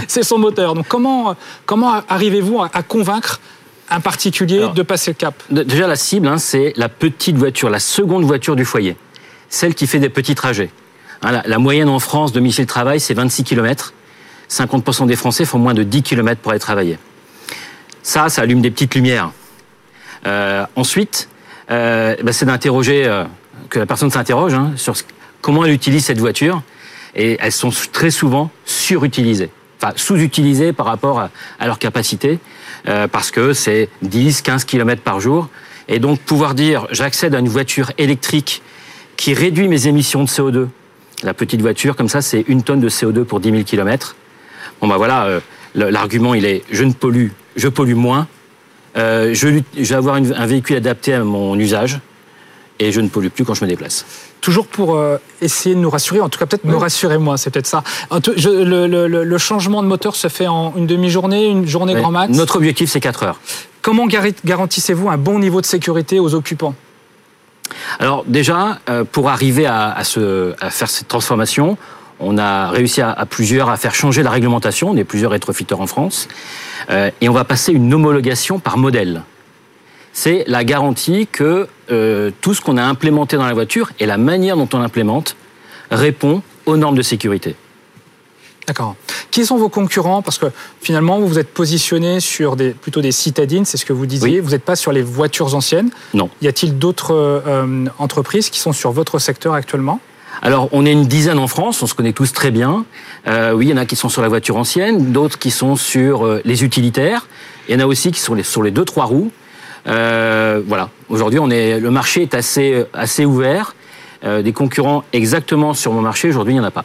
c'est 0.07 0.23
son 0.23 0.37
moteur. 0.37 0.75
Donc 0.75 0.87
comment, 0.87 1.35
comment 1.65 2.03
arrivez-vous 2.11 2.61
à, 2.61 2.69
à 2.75 2.83
convaincre 2.83 3.41
un 3.88 4.00
particulier 4.00 4.59
Alors, 4.59 4.75
de 4.75 4.83
passer 4.83 5.12
le 5.12 5.17
cap? 5.17 5.35
De- 5.49 5.62
Déjà, 5.62 5.87
la 5.87 5.97
cible, 5.97 6.29
hein, 6.29 6.37
c'est 6.37 6.75
la 6.77 6.91
petite 6.91 7.37
voiture, 7.38 7.71
la 7.71 7.81
seconde 7.81 8.25
voiture 8.25 8.55
du 8.55 8.67
foyer. 8.67 8.99
Celle 9.49 9.75
qui 9.75 9.87
fait 9.87 9.99
des 9.99 10.11
petits 10.11 10.35
trajets. 10.35 10.69
Hein, 11.23 11.33
la, 11.33 11.43
la 11.47 11.59
moyenne 11.59 11.88
en 11.88 12.00
France, 12.00 12.33
domicile-travail, 12.35 13.00
c'est 13.00 13.15
26 13.15 13.45
km. 13.45 13.95
50% 14.50 15.07
des 15.07 15.17
Français 15.17 15.45
font 15.45 15.59
moins 15.59 15.75
de 15.75 15.83
10 15.83 16.02
km 16.02 16.40
pour 16.40 16.52
aller 16.52 16.61
travailler. 16.61 16.99
Ça, 18.02 18.28
ça 18.28 18.43
allume 18.43 18.61
des 18.61 18.71
petites 18.71 18.95
lumières. 18.95 19.33
Euh, 20.26 20.64
ensuite, 20.76 21.28
euh, 21.71 22.17
bah, 22.23 22.33
c'est 22.33 22.47
d'interroger, 22.47 23.07
euh, 23.07 23.25
que 23.69 23.78
la 23.78 23.87
personne 23.87 24.11
s'interroge 24.11 24.55
hein, 24.55 24.73
sur 24.76 24.95
comment 25.40 25.64
elle 25.64 25.73
utilise 25.73 26.05
cette 26.05 26.19
voiture. 26.19 26.62
Et 27.14 27.37
elles 27.40 27.52
sont 27.52 27.71
très 27.93 28.11
souvent 28.11 28.50
surutilisées, 28.64 29.50
enfin 29.81 29.93
sous-utilisées 29.97 30.73
par 30.73 30.87
rapport 30.87 31.21
à, 31.21 31.31
à 31.59 31.67
leur 31.67 31.78
capacité, 31.78 32.38
euh, 32.87 33.09
parce 33.09 33.31
que 33.31 33.52
c'est 33.52 33.88
10, 34.02 34.43
15 34.43 34.64
km 34.64 35.02
par 35.02 35.21
jour. 35.21 35.49
Et 35.88 35.99
donc 35.99 36.20
pouvoir 36.20 36.55
dire, 36.55 36.87
j'accède 36.90 37.35
à 37.35 37.38
une 37.38 37.49
voiture 37.49 37.92
électrique 37.99 38.62
qui 39.16 39.35
réduit 39.35 39.68
mes 39.68 39.87
émissions 39.87 40.23
de 40.23 40.29
CO2. 40.29 40.68
La 41.23 41.35
petite 41.35 41.61
voiture, 41.61 41.96
comme 41.96 42.09
ça, 42.09 42.23
c'est 42.23 42.44
une 42.46 42.62
tonne 42.62 42.81
de 42.81 42.88
CO2 42.88 43.25
pour 43.25 43.40
10 43.40 43.51
000 43.51 43.62
km. 43.64 44.14
Bon 44.81 44.87
bah 44.88 44.97
voilà, 44.97 45.25
euh, 45.27 45.41
l'argument 45.75 46.35
il 46.35 46.45
est, 46.45 46.62
je 46.71 46.85
ne 46.85 46.93
pollue, 46.93 47.29
je 47.57 47.69
pollue 47.69 47.95
moins. 47.95 48.27
Euh, 48.97 49.33
je, 49.35 49.49
vais 49.49 49.95
avoir 49.95 50.17
une- 50.17 50.33
un 50.35 50.47
véhicule 50.47 50.77
adapté 50.77 51.14
à 51.14 51.23
mon 51.23 51.57
usage 51.59 52.01
et 52.79 52.91
je 52.93 53.01
ne 53.01 53.09
pollue 53.09 53.29
plus 53.29 53.45
quand 53.45 53.55
je 53.55 53.64
me 53.64 53.69
déplace. 53.69 54.07
Toujours 54.41 54.67
pour 54.67 54.97
euh, 54.97 55.19
essayer 55.43 55.75
de 55.75 55.81
nous 55.81 55.91
rassurer, 55.91 56.21
en 56.21 56.29
tout 56.29 56.38
cas 56.38 56.47
peut-être 56.47 56.64
me 56.64 56.77
rassurer 56.77 57.19
moi, 57.19 57.37
c'est 57.37 57.51
peut-être 57.51 57.67
ça. 57.67 57.83
Je- 58.37 58.49
le, 58.49 58.87
le- 58.87 59.07
le- 59.09 59.25
le 59.25 59.38
changement 59.38 59.83
de 59.83 59.88
moteur 59.88 60.14
se 60.17 60.29
fait 60.29 60.47
en 60.47 60.73
une 60.77 60.87
demi-journée, 60.87 61.47
une 61.49 61.67
journée 61.67 61.95
grand 61.95 62.11
max? 62.12 62.33
Notre 62.37 62.57
objectif, 62.57 62.88
c'est 62.91 63.01
4 63.01 63.25
heures. 63.25 63.41
Comment 63.83 64.07
garantissez-vous 64.07 65.09
un 65.11 65.17
bon 65.19 65.38
niveau 65.38 65.61
de 65.61 65.67
sécurité 65.67 66.19
aux 66.21 66.35
occupants? 66.35 66.75
Alors 67.99 68.25
déjà, 68.27 68.79
euh, 68.88 69.05
pour 69.05 69.29
arriver 69.29 69.67
à, 69.67 69.91
à 69.93 70.05
ce- 70.05 70.55
à 70.61 70.71
faire 70.71 70.88
cette 70.88 71.09
transformation, 71.09 71.77
on 72.20 72.38
a 72.38 72.70
réussi 72.70 73.00
à, 73.00 73.11
à 73.11 73.26
plusieurs 73.26 73.68
à 73.68 73.76
faire 73.76 73.94
changer 73.94 74.22
la 74.22 74.31
réglementation. 74.31 74.90
On 74.90 74.96
est 74.96 75.04
plusieurs 75.04 75.31
rétrofitteurs 75.31 75.81
en 75.81 75.87
France. 75.87 76.28
Euh, 76.90 77.11
et 77.20 77.28
on 77.28 77.33
va 77.33 77.44
passer 77.44 77.72
une 77.72 77.92
homologation 77.92 78.59
par 78.59 78.78
modèle. 78.78 79.22
C'est 80.12 80.44
la 80.46 80.64
garantie 80.64 81.28
que 81.31 81.68
euh, 81.90 82.31
tout 82.40 82.54
ce 82.54 82.61
qu'on 82.61 82.76
a 82.76 82.83
implémenté 82.83 83.37
dans 83.37 83.46
la 83.46 83.54
voiture 83.54 83.90
et 84.00 84.07
la 84.07 84.16
manière 84.16 84.57
dont 84.57 84.68
on 84.72 84.78
l'implémente 84.78 85.37
répond 85.90 86.42
aux 86.66 86.76
normes 86.76 86.96
de 86.96 87.02
sécurité. 87.02 87.54
D'accord. 88.66 88.96
Qui 89.31 89.46
sont 89.46 89.57
vos 89.57 89.70
concurrents? 89.70 90.20
Parce 90.20 90.37
que 90.37 90.46
finalement, 90.83 91.20
vous 91.20 91.28
vous 91.28 91.38
êtes 91.38 91.54
positionné 91.54 92.20
sur 92.20 92.57
des, 92.57 92.70
plutôt 92.70 93.00
des 93.00 93.12
citadines, 93.12 93.64
c'est 93.64 93.78
ce 93.78 93.87
que 93.87 93.94
vous 93.94 94.04
disiez. 94.04 94.28
Oui. 94.28 94.40
Vous 94.40 94.50
n'êtes 94.50 94.64
pas 94.64 94.76
sur 94.76 94.92
les 94.92 95.02
voitures 95.02 95.54
anciennes. 95.54 95.90
Non. 96.12 96.28
Y 96.42 96.48
a-t-il 96.48 96.78
d'autres 96.78 97.14
euh, 97.14 97.87
entreprises 97.98 98.50
qui 98.50 98.59
sont 98.59 98.72
sur 98.72 98.92
votre 98.92 99.18
secteur 99.18 99.54
actuellement? 99.54 100.00
Alors, 100.42 100.68
on 100.72 100.87
est 100.87 100.92
une 100.92 101.07
dizaine 101.07 101.38
en 101.38 101.48
France, 101.48 101.83
on 101.83 101.87
se 101.87 101.94
connaît 101.94 102.12
tous 102.12 102.33
très 102.33 102.51
bien. 102.51 102.85
Euh, 103.27 103.53
oui, 103.53 103.66
il 103.66 103.70
y 103.70 103.72
en 103.72 103.77
a 103.77 103.87
qui 103.87 103.96
sont 103.96 104.09
sur 104.09 104.22
la 104.22 104.29
voiture 104.29 104.57
ancienne, 104.57 105.12
d'autres 105.12 105.38
qui 105.38 105.51
sont 105.51 105.77
sur 105.77 106.24
euh, 106.24 106.40
les 106.44 106.64
utilitaires. 106.64 107.27
Il 107.68 107.74
y 107.74 107.77
en 107.77 107.81
a 107.81 107.87
aussi 107.87 108.12
qui 108.12 108.20
sont 108.20 108.40
sur 108.42 108.62
les 108.62 108.70
deux 108.70 108.85
trois 108.85 109.05
roues. 109.05 109.31
Euh, 109.87 110.61
voilà. 110.66 110.90
Aujourd'hui, 111.09 111.38
on 111.38 111.51
est 111.51 111.81
le 111.81 111.90
marché 111.90 112.22
est 112.22 112.35
assez 112.35 112.85
assez 112.92 113.24
ouvert. 113.24 113.74
Euh, 114.24 114.42
des 114.42 114.53
concurrents 114.53 115.05
exactement 115.12 115.74
sur 115.74 115.92
mon 115.92 116.03
marché 116.03 116.29
aujourd'hui, 116.29 116.55
il 116.55 116.57
n'y 116.57 116.61
en 116.61 116.68
a 116.68 116.72
pas. 116.72 116.85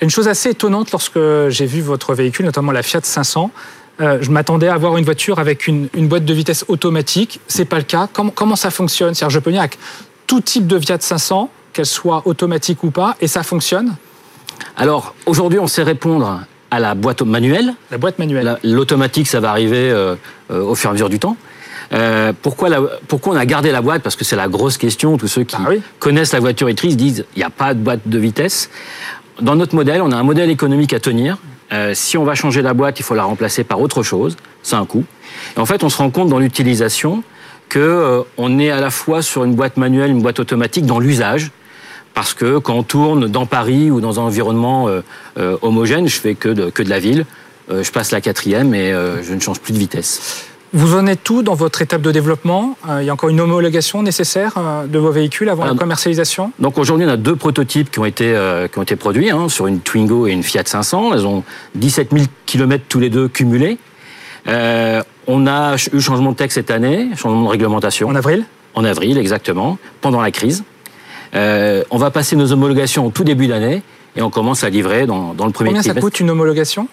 Une 0.00 0.08
chose 0.08 0.28
assez 0.28 0.50
étonnante 0.50 0.92
lorsque 0.92 1.18
j'ai 1.48 1.66
vu 1.66 1.82
votre 1.82 2.14
véhicule, 2.14 2.46
notamment 2.46 2.72
la 2.72 2.82
Fiat 2.82 3.00
500, 3.02 3.50
euh, 4.00 4.18
je 4.22 4.30
m'attendais 4.30 4.68
à 4.68 4.74
avoir 4.74 4.96
une 4.96 5.04
voiture 5.04 5.40
avec 5.40 5.66
une, 5.66 5.88
une 5.92 6.08
boîte 6.08 6.24
de 6.24 6.32
vitesse 6.32 6.64
automatique. 6.68 7.40
C'est 7.48 7.66
pas 7.66 7.76
le 7.76 7.82
cas. 7.82 8.08
Comment, 8.10 8.56
ça 8.56 8.70
fonctionne? 8.70 9.14
C'est-à-dire, 9.14 9.66
tout 10.26 10.40
type 10.40 10.66
de 10.66 10.78
Fiat 10.78 11.00
500, 11.00 11.50
qu'elle 11.72 11.86
soit 11.86 12.22
automatique 12.26 12.82
ou 12.84 12.90
pas, 12.90 13.16
et 13.20 13.26
ça 13.28 13.42
fonctionne. 13.42 13.94
Alors 14.76 15.14
aujourd'hui, 15.26 15.58
on 15.58 15.66
sait 15.66 15.82
répondre 15.82 16.40
à 16.70 16.80
la 16.80 16.94
boîte 16.94 17.22
manuelle. 17.22 17.74
La 17.90 17.98
boîte 17.98 18.18
manuelle. 18.18 18.44
La- 18.44 18.58
L'automatique, 18.62 19.26
ça 19.28 19.40
va 19.40 19.50
arriver 19.50 19.90
euh, 19.90 20.16
euh, 20.50 20.62
au 20.62 20.74
fur 20.74 20.88
et 20.88 20.90
à 20.90 20.92
mesure 20.94 21.08
du 21.08 21.18
temps. 21.18 21.36
Euh, 21.92 22.32
pourquoi, 22.42 22.68
la- 22.68 22.82
pourquoi 23.06 23.32
on 23.34 23.36
a 23.36 23.46
gardé 23.46 23.70
la 23.72 23.80
boîte? 23.80 24.02
Parce 24.02 24.16
que 24.16 24.24
c'est 24.24 24.36
la 24.36 24.48
grosse 24.48 24.76
question. 24.76 25.16
Tous 25.16 25.28
ceux 25.28 25.44
qui 25.44 25.56
Ah 25.58 25.66
oui. 25.70 25.80
connaissent 25.98 26.32
la 26.32 26.40
voiture 26.40 26.68
électrique 26.68 26.96
disent 26.96 27.24
il 27.34 27.38
n'y 27.38 27.44
a 27.44 27.50
pas 27.50 27.72
de 27.74 27.78
boîte 27.80 28.00
de 28.06 28.18
vitesse. 28.18 28.68
Dans 29.40 29.54
notre 29.56 29.74
modèle, 29.74 30.02
on 30.02 30.10
a 30.12 30.16
un 30.16 30.22
modèle 30.24 30.50
économique 30.50 30.92
à 30.92 31.00
tenir. 31.00 31.38
Si 31.94 32.16
on 32.18 32.24
va 32.24 32.34
changer 32.34 32.60
la 32.62 32.72
boîte, 32.74 32.98
il 32.98 33.02
faut 33.02 33.14
la 33.14 33.24
remplacer 33.24 33.62
par 33.62 33.80
autre 33.80 34.02
chose. 34.02 34.36
C'est 34.62 34.74
un 34.76 34.84
coût. 34.86 35.04
Et 35.56 35.60
en 35.60 35.66
fait, 35.66 35.84
on 35.84 35.88
se 35.88 35.98
rend 35.98 36.10
compte 36.10 36.28
dans 36.28 36.38
l'utilisation 36.38 37.22
que 37.68 37.78
euh, 37.78 38.22
on 38.36 38.58
est 38.58 38.70
à 38.70 38.80
la 38.80 38.90
fois 38.90 39.22
sur 39.22 39.44
une 39.44 39.54
boîte 39.54 39.76
manuelle, 39.76 40.10
une 40.10 40.22
boîte 40.22 40.40
automatique 40.40 40.86
dans 40.86 40.98
l'usage. 40.98 41.50
Parce 42.14 42.34
que 42.34 42.58
quand 42.58 42.74
on 42.74 42.82
tourne 42.82 43.28
dans 43.28 43.46
Paris 43.46 43.90
ou 43.90 44.00
dans 44.00 44.18
un 44.18 44.24
environnement 44.24 44.88
euh, 44.88 45.02
euh, 45.38 45.56
homogène, 45.62 46.08
je 46.08 46.18
fais 46.18 46.34
que 46.34 46.48
de, 46.48 46.70
que 46.70 46.82
de 46.82 46.90
la 46.90 46.98
ville. 46.98 47.26
Je 47.70 47.90
passe 47.90 48.12
la 48.12 48.22
quatrième 48.22 48.74
et 48.74 48.94
je 49.22 49.34
ne 49.34 49.40
change 49.40 49.60
plus 49.60 49.74
de 49.74 49.78
vitesse. 49.78 50.46
Vous 50.74 50.94
en 50.96 51.06
êtes 51.06 51.24
tout 51.24 51.42
dans 51.42 51.54
votre 51.54 51.80
étape 51.80 52.02
de 52.02 52.12
développement? 52.12 52.76
Il 53.00 53.04
y 53.04 53.10
a 53.10 53.12
encore 53.12 53.30
une 53.30 53.40
homologation 53.40 54.02
nécessaire 54.02 54.54
de 54.86 54.98
vos 54.98 55.10
véhicules 55.10 55.48
avant 55.48 55.64
la 55.64 55.74
commercialisation? 55.74 56.52
Donc 56.58 56.78
aujourd'hui, 56.78 57.06
on 57.06 57.10
a 57.10 57.16
deux 57.16 57.36
prototypes 57.36 57.90
qui 57.90 57.98
ont 57.98 58.04
été, 58.04 58.34
euh, 58.34 58.68
qui 58.68 58.78
ont 58.78 58.82
été 58.82 58.96
produits 58.96 59.30
hein, 59.30 59.48
sur 59.48 59.66
une 59.66 59.80
Twingo 59.80 60.26
et 60.26 60.32
une 60.32 60.42
Fiat 60.42 60.64
500. 60.64 61.14
Elles 61.14 61.26
ont 61.26 61.42
17 61.74 62.08
000 62.12 62.24
km 62.44 62.84
tous 62.88 63.00
les 63.00 63.08
deux 63.08 63.28
cumulés. 63.28 63.78
Euh, 64.46 65.02
on 65.28 65.46
a 65.46 65.76
eu 65.92 66.00
changement 66.00 66.32
de 66.32 66.36
texte 66.36 66.56
cette 66.56 66.70
année, 66.72 67.10
changement 67.16 67.44
de 67.44 67.48
réglementation. 67.48 68.08
En 68.08 68.14
avril 68.16 68.44
En 68.74 68.84
avril, 68.84 69.16
exactement, 69.18 69.78
pendant 70.00 70.20
la 70.20 70.30
crise. 70.32 70.64
Euh, 71.34 71.84
on 71.90 71.98
va 71.98 72.10
passer 72.10 72.34
nos 72.34 72.50
homologations 72.52 73.06
au 73.06 73.10
tout 73.10 73.22
début 73.24 73.46
d'année 73.46 73.82
et 74.16 74.22
on 74.22 74.30
commence 74.30 74.64
à 74.64 74.70
livrer 74.70 75.06
dans, 75.06 75.34
dans 75.34 75.44
le 75.46 75.52
premier 75.52 75.70
Combien 75.70 75.82
ça 75.82 75.90
trimestre. 75.90 76.06
coûte 76.06 76.20
une 76.20 76.30
homologation 76.30 76.88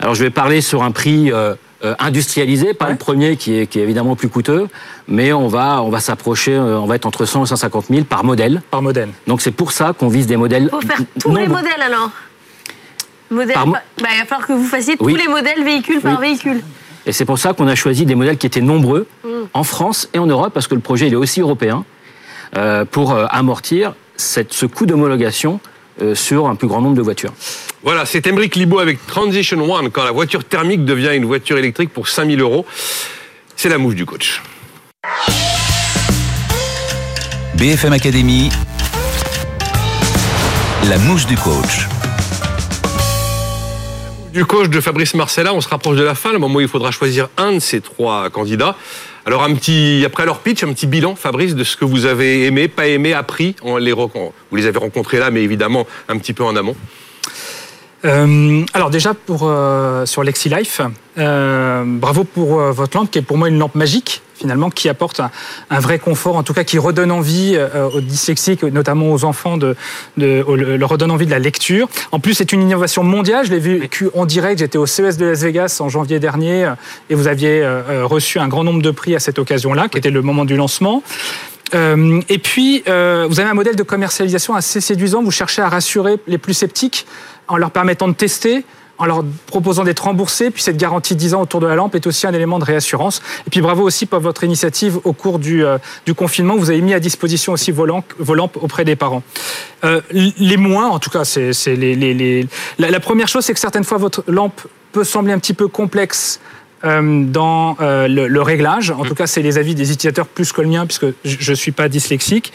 Alors 0.00 0.14
je 0.14 0.22
vais 0.24 0.30
parler 0.30 0.60
sur 0.60 0.82
un 0.82 0.90
prix 0.90 1.30
euh, 1.32 1.54
euh, 1.84 1.94
industrialisé, 2.00 2.74
pas 2.74 2.86
Ouais. 2.86 2.90
le 2.92 2.96
premier 2.98 3.36
qui 3.36 3.54
est, 3.58 3.66
qui 3.68 3.78
est 3.78 3.82
évidemment 3.82 4.16
plus 4.16 4.28
coûteux, 4.28 4.66
mais 5.06 5.32
on 5.32 5.46
va, 5.48 5.82
on 5.82 5.90
va 5.90 6.00
s'approcher, 6.00 6.54
euh, 6.54 6.78
on 6.80 6.86
va 6.86 6.96
être 6.96 7.06
entre 7.06 7.24
100 7.24 7.44
et 7.44 7.46
150 7.48 7.86
000 7.90 8.04
par 8.04 8.24
modèle. 8.24 8.62
Par 8.72 8.82
modèle. 8.82 9.10
Donc 9.28 9.40
c'est 9.42 9.52
pour 9.52 9.70
ça 9.70 9.92
qu'on 9.96 10.08
vise 10.08 10.26
des 10.26 10.36
modèles. 10.36 10.68
Faut 10.70 10.80
faire 10.80 10.98
tous 11.20 11.34
les 11.36 11.46
modèles 11.46 11.82
alors. 11.84 12.10
Modèle, 13.30 13.54
Par 13.54 13.66
mo- 13.66 13.72
bah, 13.74 13.80
il 14.12 14.18
va 14.18 14.24
falloir 14.26 14.46
que 14.46 14.52
vous 14.52 14.64
fassiez 14.66 14.96
Oui. 15.00 15.12
tous 15.14 15.18
les 15.20 15.28
modèles 15.28 15.64
véhicule 15.64 16.00
par 16.00 16.20
véhicule. 16.20 16.62
Et 17.06 17.12
c'est 17.12 17.24
pour 17.24 17.38
ça 17.38 17.52
qu'on 17.52 17.66
a 17.66 17.74
choisi 17.74 18.06
des 18.06 18.14
modèles 18.14 18.36
qui 18.38 18.46
étaient 18.46 18.60
nombreux 18.60 19.06
Mm. 19.42 19.48
en 19.54 19.64
France 19.64 20.08
et 20.12 20.18
en 20.18 20.26
Europe, 20.26 20.52
parce 20.52 20.66
que 20.66 20.74
le 20.74 20.80
projet 20.80 21.06
il 21.06 21.12
est 21.12 21.16
aussi 21.16 21.40
européen, 21.40 21.84
euh, 22.56 22.84
pour 22.84 23.12
euh, 23.12 23.26
amortir 23.30 23.94
cette, 24.16 24.52
ce 24.52 24.66
coût 24.66 24.86
d'homologation 24.86 25.60
euh, 26.00 26.14
sur 26.14 26.48
un 26.48 26.54
plus 26.54 26.68
grand 26.68 26.80
nombre 26.80 26.96
de 26.96 27.02
voitures. 27.02 27.32
Voilà, 27.82 28.06
c'est 28.06 28.26
Emmerich 28.26 28.56
Libo 28.56 28.78
avec 28.78 29.04
Transition 29.06 29.58
One, 29.70 29.90
quand 29.90 30.04
la 30.04 30.12
voiture 30.12 30.44
thermique 30.44 30.84
devient 30.84 31.10
une 31.14 31.24
voiture 31.24 31.58
électrique 31.58 31.92
pour 31.92 32.08
5000 32.08 32.40
euros. 32.40 32.66
C'est 33.56 33.68
la 33.68 33.78
mouche 33.78 33.94
du 33.94 34.06
coach. 34.06 34.42
BFM 37.54 37.92
Academy, 37.92 38.50
la 40.88 40.98
mouche 40.98 41.26
du 41.26 41.36
coach. 41.36 41.86
Du 44.32 44.46
coach 44.46 44.70
de 44.70 44.80
Fabrice 44.80 45.12
Marcella, 45.12 45.52
on 45.52 45.60
se 45.60 45.68
rapproche 45.68 45.98
de 45.98 46.02
la 46.02 46.14
fin, 46.14 46.32
le 46.32 46.38
moment 46.38 46.54
où 46.54 46.60
il 46.62 46.68
faudra 46.68 46.90
choisir 46.90 47.28
un 47.36 47.52
de 47.52 47.58
ces 47.58 47.82
trois 47.82 48.30
candidats. 48.30 48.76
Alors 49.26 49.42
un 49.42 49.54
petit, 49.54 50.02
après 50.06 50.24
leur 50.24 50.38
pitch, 50.38 50.64
un 50.64 50.72
petit 50.72 50.86
bilan, 50.86 51.16
Fabrice, 51.16 51.54
de 51.54 51.62
ce 51.64 51.76
que 51.76 51.84
vous 51.84 52.06
avez 52.06 52.46
aimé, 52.46 52.66
pas 52.66 52.86
aimé, 52.86 53.12
appris. 53.12 53.54
On 53.62 53.76
les, 53.76 53.92
vous 53.92 54.32
les 54.52 54.64
avez 54.64 54.78
rencontrés 54.78 55.18
là, 55.18 55.30
mais 55.30 55.42
évidemment 55.42 55.86
un 56.08 56.16
petit 56.16 56.32
peu 56.32 56.44
en 56.44 56.56
amont. 56.56 56.74
Euh, 58.04 58.64
alors 58.74 58.90
déjà 58.90 59.14
pour 59.14 59.42
euh, 59.44 60.06
sur 60.06 60.24
LexiLife, 60.24 60.80
euh, 61.18 61.84
bravo 61.86 62.24
pour 62.24 62.60
euh, 62.60 62.72
votre 62.72 62.96
lampe 62.96 63.10
qui 63.10 63.18
est 63.18 63.22
pour 63.22 63.38
moi 63.38 63.48
une 63.48 63.58
lampe 63.58 63.76
magique 63.76 64.22
finalement 64.34 64.70
qui 64.70 64.88
apporte 64.88 65.20
un, 65.20 65.30
un 65.70 65.78
vrai 65.78 66.00
confort, 66.00 66.36
en 66.36 66.42
tout 66.42 66.52
cas 66.52 66.64
qui 66.64 66.76
redonne 66.80 67.12
envie 67.12 67.52
euh, 67.54 67.88
aux 67.90 68.00
dyslexiques, 68.00 68.64
notamment 68.64 69.12
aux 69.12 69.24
enfants, 69.24 69.56
de, 69.56 69.76
de 70.16 70.42
au- 70.44 70.56
leur 70.56 70.88
redonne 70.88 71.12
envie 71.12 71.26
de 71.26 71.30
la 71.30 71.38
lecture. 71.38 71.88
En 72.10 72.18
plus, 72.18 72.34
c'est 72.34 72.52
une 72.52 72.62
innovation 72.62 73.04
mondiale. 73.04 73.46
Je 73.46 73.52
l'ai 73.52 73.60
vécu 73.60 74.08
en 74.14 74.26
direct. 74.26 74.58
J'étais 74.58 74.78
au 74.78 74.86
CES 74.86 75.16
de 75.16 75.26
Las 75.26 75.42
Vegas 75.42 75.76
en 75.78 75.88
janvier 75.88 76.18
dernier 76.18 76.64
euh, 76.64 76.74
et 77.08 77.14
vous 77.14 77.28
aviez 77.28 77.64
reçu 78.02 78.40
un 78.40 78.48
grand 78.48 78.64
nombre 78.64 78.82
de 78.82 78.90
prix 78.90 79.14
à 79.14 79.20
cette 79.20 79.38
occasion-là, 79.38 79.86
qui 79.88 79.98
était 79.98 80.10
le 80.10 80.22
moment 80.22 80.44
du 80.44 80.56
lancement. 80.56 81.04
Euh, 81.74 82.20
et 82.28 82.38
puis, 82.38 82.82
euh, 82.88 83.26
vous 83.28 83.40
avez 83.40 83.48
un 83.48 83.54
modèle 83.54 83.76
de 83.76 83.82
commercialisation 83.82 84.54
assez 84.54 84.80
séduisant. 84.80 85.22
Vous 85.22 85.30
cherchez 85.30 85.62
à 85.62 85.68
rassurer 85.68 86.16
les 86.26 86.38
plus 86.38 86.54
sceptiques 86.54 87.06
en 87.48 87.56
leur 87.56 87.70
permettant 87.70 88.08
de 88.08 88.14
tester, 88.14 88.64
en 88.98 89.06
leur 89.06 89.24
proposant 89.46 89.84
d'être 89.84 90.04
remboursés. 90.04 90.50
Puis 90.50 90.62
cette 90.62 90.76
garantie 90.76 91.14
de 91.14 91.18
10 91.18 91.34
ans 91.34 91.42
autour 91.42 91.60
de 91.60 91.66
la 91.66 91.74
lampe 91.74 91.94
est 91.94 92.06
aussi 92.06 92.26
un 92.26 92.32
élément 92.32 92.58
de 92.58 92.64
réassurance. 92.64 93.22
Et 93.46 93.50
puis 93.50 93.60
bravo 93.60 93.82
aussi 93.82 94.06
pour 94.06 94.20
votre 94.20 94.44
initiative 94.44 94.98
au 95.04 95.12
cours 95.12 95.38
du, 95.38 95.64
euh, 95.64 95.78
du 96.06 96.14
confinement. 96.14 96.56
Vous 96.56 96.70
avez 96.70 96.80
mis 96.80 96.94
à 96.94 97.00
disposition 97.00 97.52
aussi 97.52 97.72
vos 97.72 97.86
lampes, 97.86 98.58
auprès 98.60 98.84
des 98.84 98.96
parents. 98.96 99.22
Euh, 99.84 100.00
les 100.12 100.56
moins, 100.56 100.88
en 100.88 100.98
tout 100.98 101.10
cas, 101.10 101.24
c'est 101.24 101.52
les, 101.66 101.94
les, 101.96 102.14
les... 102.14 102.46
La 102.78 103.00
première 103.00 103.28
chose, 103.28 103.44
c'est 103.44 103.54
que 103.54 103.60
certaines 103.60 103.84
fois, 103.84 103.98
votre 103.98 104.24
lampe 104.28 104.60
peut 104.92 105.04
sembler 105.04 105.32
un 105.32 105.38
petit 105.38 105.54
peu 105.54 105.68
complexe 105.68 106.38
euh, 106.84 107.24
dans 107.24 107.76
euh, 107.80 108.08
le, 108.08 108.28
le 108.28 108.42
réglage. 108.42 108.90
En 108.90 109.04
tout 109.04 109.14
cas, 109.14 109.26
c'est 109.26 109.42
les 109.42 109.58
avis 109.58 109.74
des 109.74 109.92
utilisateurs 109.92 110.26
plus 110.26 110.52
que 110.52 110.60
le 110.60 110.68
mien, 110.68 110.86
puisque 110.86 111.06
je 111.24 111.50
ne 111.50 111.56
suis 111.56 111.72
pas 111.72 111.88
dyslexique. 111.88 112.52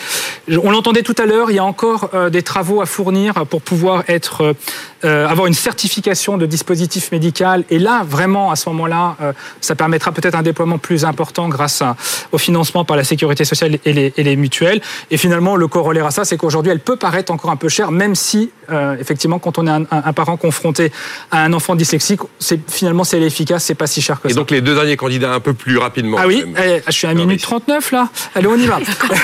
On 0.49 0.71
l'entendait 0.71 1.03
tout 1.03 1.15
à 1.17 1.25
l'heure, 1.25 1.49
il 1.49 1.55
y 1.55 1.59
a 1.59 1.63
encore 1.63 2.09
euh, 2.13 2.29
des 2.29 2.43
travaux 2.43 2.81
à 2.81 2.85
fournir 2.85 3.45
pour 3.49 3.61
pouvoir 3.61 4.03
être, 4.07 4.55
euh, 5.03 5.07
euh, 5.07 5.27
avoir 5.27 5.47
une 5.47 5.53
certification 5.53 6.37
de 6.37 6.45
dispositif 6.45 7.11
médical. 7.11 7.63
Et 7.69 7.79
là, 7.79 8.03
vraiment, 8.07 8.51
à 8.51 8.55
ce 8.55 8.69
moment-là, 8.69 9.15
euh, 9.21 9.33
ça 9.61 9.75
permettra 9.75 10.11
peut-être 10.11 10.35
un 10.35 10.41
déploiement 10.41 10.77
plus 10.77 11.05
important 11.05 11.47
grâce 11.49 11.81
à- 11.81 11.95
au 12.31 12.37
financement 12.37 12.83
par 12.85 12.97
la 12.97 13.03
sécurité 13.03 13.45
sociale 13.45 13.77
et 13.85 13.93
les, 13.93 14.13
et 14.17 14.23
les 14.23 14.35
mutuelles. 14.35 14.81
Et 15.11 15.17
finalement, 15.17 15.55
le 15.55 15.67
corollaire 15.67 16.05
à 16.05 16.11
ça, 16.11 16.25
c'est 16.25 16.37
qu'aujourd'hui, 16.37 16.71
elle 16.71 16.79
peut 16.79 16.97
paraître 16.97 17.31
encore 17.31 17.51
un 17.51 17.55
peu 17.55 17.69
chère, 17.69 17.91
même 17.91 18.15
si, 18.15 18.51
euh, 18.71 18.95
effectivement, 18.99 19.39
quand 19.39 19.57
on 19.57 19.67
est 19.67 19.69
un, 19.91 20.13
parent 20.13 20.37
confronté 20.37 20.91
à 21.31 21.43
un 21.43 21.53
enfant 21.53 21.75
dyslexique, 21.75 22.21
c'est 22.39 22.59
finalement, 22.69 23.03
c'est 23.03 23.21
efficace, 23.21 23.63
c'est 23.65 23.75
pas 23.75 23.87
si 23.87 24.01
cher 24.01 24.19
que 24.21 24.27
Et 24.27 24.31
ça. 24.31 24.35
donc 24.35 24.51
les 24.51 24.61
deux 24.61 24.75
derniers 24.75 24.97
candidats 24.97 25.33
un 25.33 25.39
peu 25.39 25.53
plus 25.53 25.77
rapidement. 25.77 26.17
Ah 26.19 26.27
oui, 26.27 26.43
eh, 26.63 26.81
je 26.87 26.91
suis 26.91 27.07
à 27.07 27.11
1 27.11 27.13
Fabrice. 27.13 27.27
minute 27.27 27.41
39 27.41 27.91
là. 27.91 28.09
Allez, 28.35 28.47
on 28.47 28.55
y 28.55 28.65
va. 28.65 28.79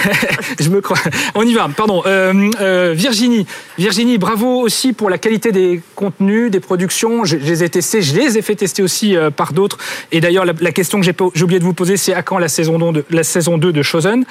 je 0.59 0.69
me 0.69 0.81
crois. 0.81 0.97
On 1.35 1.43
y 1.43 1.53
va, 1.53 1.67
pardon. 1.75 2.03
Euh, 2.05 2.49
euh, 2.61 2.93
Virginie, 2.95 3.45
Virginie, 3.77 4.17
bravo 4.17 4.61
aussi 4.61 4.93
pour 4.93 5.09
la 5.09 5.17
qualité 5.17 5.51
des 5.51 5.62
contenus, 5.95 6.51
des 6.51 6.59
productions. 6.59 7.25
Je, 7.25 7.37
les 7.37 7.63
ai 7.63 7.69
testés, 7.69 8.01
je 8.01 8.15
les 8.15 8.37
ai 8.37 8.41
fait 8.41 8.55
tester 8.55 8.81
aussi 8.81 9.15
euh, 9.15 9.29
par 9.29 9.53
d'autres. 9.53 9.77
Et 10.11 10.21
d'ailleurs, 10.21 10.45
la, 10.45 10.71
question 10.71 10.99
que 10.99 11.05
j'ai 11.05 11.43
oublié 11.43 11.59
de 11.59 11.65
vous 11.65 11.73
poser, 11.73 11.97
c'est 11.97 12.13
à 12.13 12.21
quand 12.21 12.37
la 12.37 12.47
saison 12.47 12.79
2 12.79 12.99
de, 12.99 13.05
la 13.09 13.23
saison 13.23 13.57
2 13.57 13.71
de 13.71 13.81
Chosen 13.81 14.25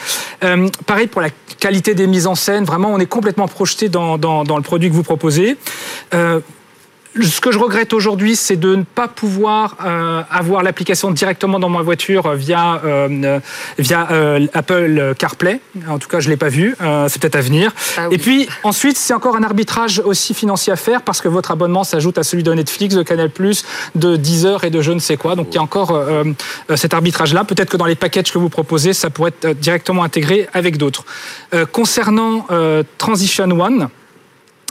Euh, 0.44 0.68
Pareil 0.86 1.06
pour 1.06 1.20
la 1.20 1.30
qualité 1.58 1.94
des 1.94 2.06
mises 2.06 2.26
en 2.26 2.34
scène. 2.34 2.64
Vraiment, 2.64 2.92
on 2.92 2.98
est 2.98 3.06
complètement 3.06 3.48
projeté 3.48 3.88
dans 3.88 4.16
le 4.16 4.62
produit 4.62 4.88
que 4.88 4.94
vous 4.94 5.02
proposez. 5.02 5.56
Euh, 6.14 6.40
ce 7.20 7.40
que 7.40 7.52
je 7.52 7.58
regrette 7.58 7.92
aujourd'hui, 7.92 8.36
c'est 8.36 8.56
de 8.56 8.76
ne 8.76 8.82
pas 8.82 9.08
pouvoir 9.08 9.76
euh, 9.84 10.22
avoir 10.30 10.62
l'application 10.62 11.10
directement 11.10 11.58
dans 11.58 11.68
ma 11.68 11.82
voiture 11.82 12.26
euh, 12.26 12.34
via 12.34 12.80
euh, 12.84 13.08
euh, 13.24 13.40
via 13.78 14.08
euh, 14.10 14.46
Apple 14.54 15.14
CarPlay. 15.18 15.60
En 15.88 15.98
tout 15.98 16.08
cas, 16.08 16.20
je 16.20 16.30
l'ai 16.30 16.36
pas 16.36 16.48
vu. 16.48 16.74
Euh, 16.80 17.06
c'est 17.08 17.20
peut-être 17.20 17.36
à 17.36 17.40
venir. 17.40 17.72
Ah 17.96 18.08
oui. 18.08 18.14
Et 18.14 18.18
puis 18.18 18.48
ensuite, 18.62 18.96
c'est 18.96 19.14
encore 19.14 19.36
un 19.36 19.42
arbitrage 19.42 20.00
aussi 20.04 20.34
financier 20.34 20.72
à 20.72 20.76
faire 20.76 21.02
parce 21.02 21.20
que 21.20 21.28
votre 21.28 21.50
abonnement 21.50 21.84
s'ajoute 21.84 22.18
à 22.18 22.22
celui 22.22 22.42
de 22.42 22.52
Netflix, 22.52 22.94
de 22.94 23.02
Canal+, 23.02 23.30
de 23.94 24.16
Deezer 24.16 24.64
et 24.64 24.70
de 24.70 24.80
je 24.80 24.92
ne 24.92 24.98
sais 24.98 25.16
quoi. 25.16 25.34
Donc 25.34 25.48
il 25.50 25.56
y 25.56 25.58
a 25.58 25.62
encore 25.62 25.98
cet 26.74 26.94
arbitrage-là. 26.94 27.44
Peut-être 27.44 27.70
que 27.70 27.76
dans 27.76 27.86
les 27.86 27.94
packages 27.94 28.32
que 28.32 28.38
vous 28.38 28.48
proposez, 28.48 28.92
ça 28.92 29.10
pourrait 29.10 29.32
être 29.42 29.58
directement 29.58 30.04
intégré 30.04 30.48
avec 30.52 30.76
d'autres. 30.76 31.04
Euh, 31.54 31.66
concernant 31.66 32.46
euh, 32.50 32.82
Transition 32.98 33.44
One. 33.44 33.88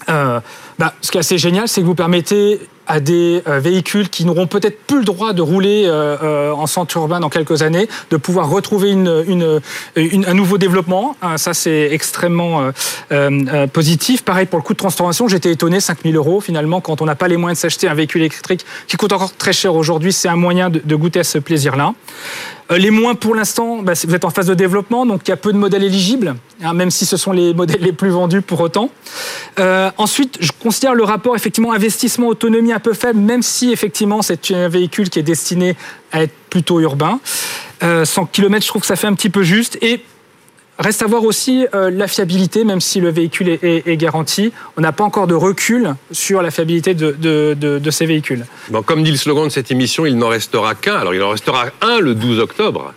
Euh, 0.09 0.39
bah, 0.79 0.93
ce 1.01 1.11
qui 1.11 1.17
est 1.17 1.21
assez 1.21 1.37
génial, 1.37 1.67
c'est 1.67 1.81
que 1.81 1.85
vous 1.85 1.95
permettez 1.95 2.59
à 2.87 2.99
des 2.99 3.41
euh, 3.47 3.59
véhicules 3.59 4.09
qui 4.09 4.25
n'auront 4.25 4.47
peut-être 4.47 4.81
plus 4.85 4.97
le 4.99 5.05
droit 5.05 5.31
de 5.33 5.41
rouler 5.41 5.83
euh, 5.85 6.17
euh, 6.23 6.51
en 6.51 6.65
centre 6.67 6.97
urbain 6.97 7.19
dans 7.19 7.29
quelques 7.29 7.61
années, 7.61 7.87
de 8.09 8.17
pouvoir 8.17 8.49
retrouver 8.49 8.89
une, 8.89 9.23
une, 9.27 9.61
une- 9.95 10.25
un 10.25 10.33
nouveau 10.33 10.57
développement. 10.57 11.15
Euh, 11.23 11.37
ça, 11.37 11.53
c'est 11.53 11.89
extrêmement 11.91 12.61
euh, 12.61 12.71
euh, 13.11 13.67
positif. 13.67 14.23
Pareil 14.23 14.47
pour 14.47 14.57
le 14.59 14.63
coût 14.63 14.73
de 14.73 14.79
transformation, 14.79 15.27
j'étais 15.27 15.51
étonné, 15.51 15.79
5000 15.79 16.15
euros 16.17 16.41
finalement, 16.41 16.81
quand 16.81 17.01
on 17.01 17.05
n'a 17.05 17.15
pas 17.15 17.27
les 17.27 17.37
moyens 17.37 17.59
de 17.59 17.61
s'acheter 17.61 17.87
un 17.87 17.93
véhicule 17.93 18.21
électrique 18.21 18.65
qui 18.87 18.97
coûte 18.97 19.13
encore 19.13 19.33
très 19.37 19.53
cher 19.53 19.75
aujourd'hui, 19.75 20.11
c'est 20.11 20.27
un 20.27 20.35
moyen 20.35 20.69
de 20.71 20.95
goûter 20.95 21.19
à 21.19 21.23
ce 21.23 21.37
plaisir-là. 21.37 21.93
Euh, 22.71 22.77
Les 22.77 22.91
moins 22.91 23.15
pour 23.15 23.35
l'instant, 23.35 23.81
bah, 23.81 23.93
vous 24.07 24.15
êtes 24.15 24.25
en 24.25 24.29
phase 24.29 24.47
de 24.47 24.53
développement, 24.53 25.05
donc 25.05 25.21
il 25.25 25.29
y 25.29 25.33
a 25.33 25.37
peu 25.37 25.51
de 25.51 25.57
modèles 25.57 25.83
éligibles, 25.83 26.35
hein, 26.63 26.73
même 26.73 26.91
si 26.91 27.05
ce 27.05 27.17
sont 27.17 27.31
les 27.31 27.53
modèles 27.53 27.81
les 27.81 27.91
plus 27.91 28.09
vendus 28.09 28.41
pour 28.41 28.61
autant. 28.61 28.89
Euh, 29.59 29.91
ensuite, 29.97 30.37
je 30.39 30.51
considère 30.51 30.95
le 30.95 31.03
rapport 31.03 31.35
effectivement 31.35 31.73
investissement-autonomie 31.73 32.71
un 32.73 32.79
peu 32.79 32.93
faible, 32.93 33.19
même 33.19 33.41
si 33.41 33.71
effectivement 33.71 34.21
c'est 34.21 34.51
un 34.51 34.69
véhicule 34.69 35.09
qui 35.09 35.19
est 35.19 35.23
destiné 35.23 35.75
à 36.11 36.23
être 36.23 36.33
plutôt 36.49 36.79
urbain. 36.79 37.19
Euh, 37.83 38.05
100 38.05 38.25
km, 38.27 38.63
je 38.63 38.67
trouve 38.67 38.81
que 38.81 38.87
ça 38.87 38.95
fait 38.95 39.07
un 39.07 39.13
petit 39.15 39.29
peu 39.29 39.43
juste. 39.43 39.77
Et 39.81 40.03
Reste 40.79 41.03
à 41.03 41.05
voir 41.07 41.23
aussi 41.23 41.67
euh, 41.75 41.91
la 41.91 42.07
fiabilité, 42.07 42.63
même 42.63 42.81
si 42.81 42.99
le 42.99 43.09
véhicule 43.09 43.49
est, 43.49 43.63
est- 43.63 43.87
est 43.87 43.97
garanti. 43.97 44.51
On 44.77 44.81
n'a 44.81 44.91
pas 44.91 45.03
encore 45.03 45.27
de 45.27 45.35
recul 45.35 45.93
sur 46.11 46.41
la 46.41 46.49
fiabilité 46.49 46.93
de, 46.95 47.11
de- 47.11 47.55
de- 47.59 47.77
de 47.77 47.91
ces 47.91 48.05
véhicules. 48.07 48.45
Bon, 48.69 48.81
comme 48.81 49.03
dit 49.03 49.11
le 49.11 49.17
slogan 49.17 49.45
de 49.45 49.49
cette 49.51 49.69
émission, 49.69 50.05
il 50.07 50.17
n'en 50.17 50.29
restera 50.29 50.73
qu'un. 50.73 50.95
Alors 50.95 51.13
il 51.13 51.21
en 51.21 51.29
restera 51.29 51.65
un 51.81 51.99
le 51.99 52.15
12 52.15 52.39
octobre. 52.39 52.93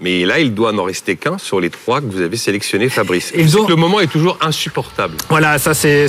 Mais 0.00 0.24
là, 0.24 0.38
il 0.38 0.54
doit 0.54 0.70
n'en 0.72 0.84
rester 0.84 1.16
qu'un 1.16 1.38
sur 1.38 1.58
les 1.60 1.70
trois 1.70 2.00
que 2.00 2.06
vous 2.06 2.20
avez 2.20 2.36
sélectionnés, 2.36 2.88
Fabrice. 2.88 3.32
Sais 3.34 3.56
ont- 3.58 3.66
le 3.68 3.74
moment 3.74 3.98
est 3.98 4.06
toujours 4.06 4.38
insupportable. 4.40 5.16
Voilà, 5.28 5.58
ça 5.58 5.74
c'est 5.74 6.06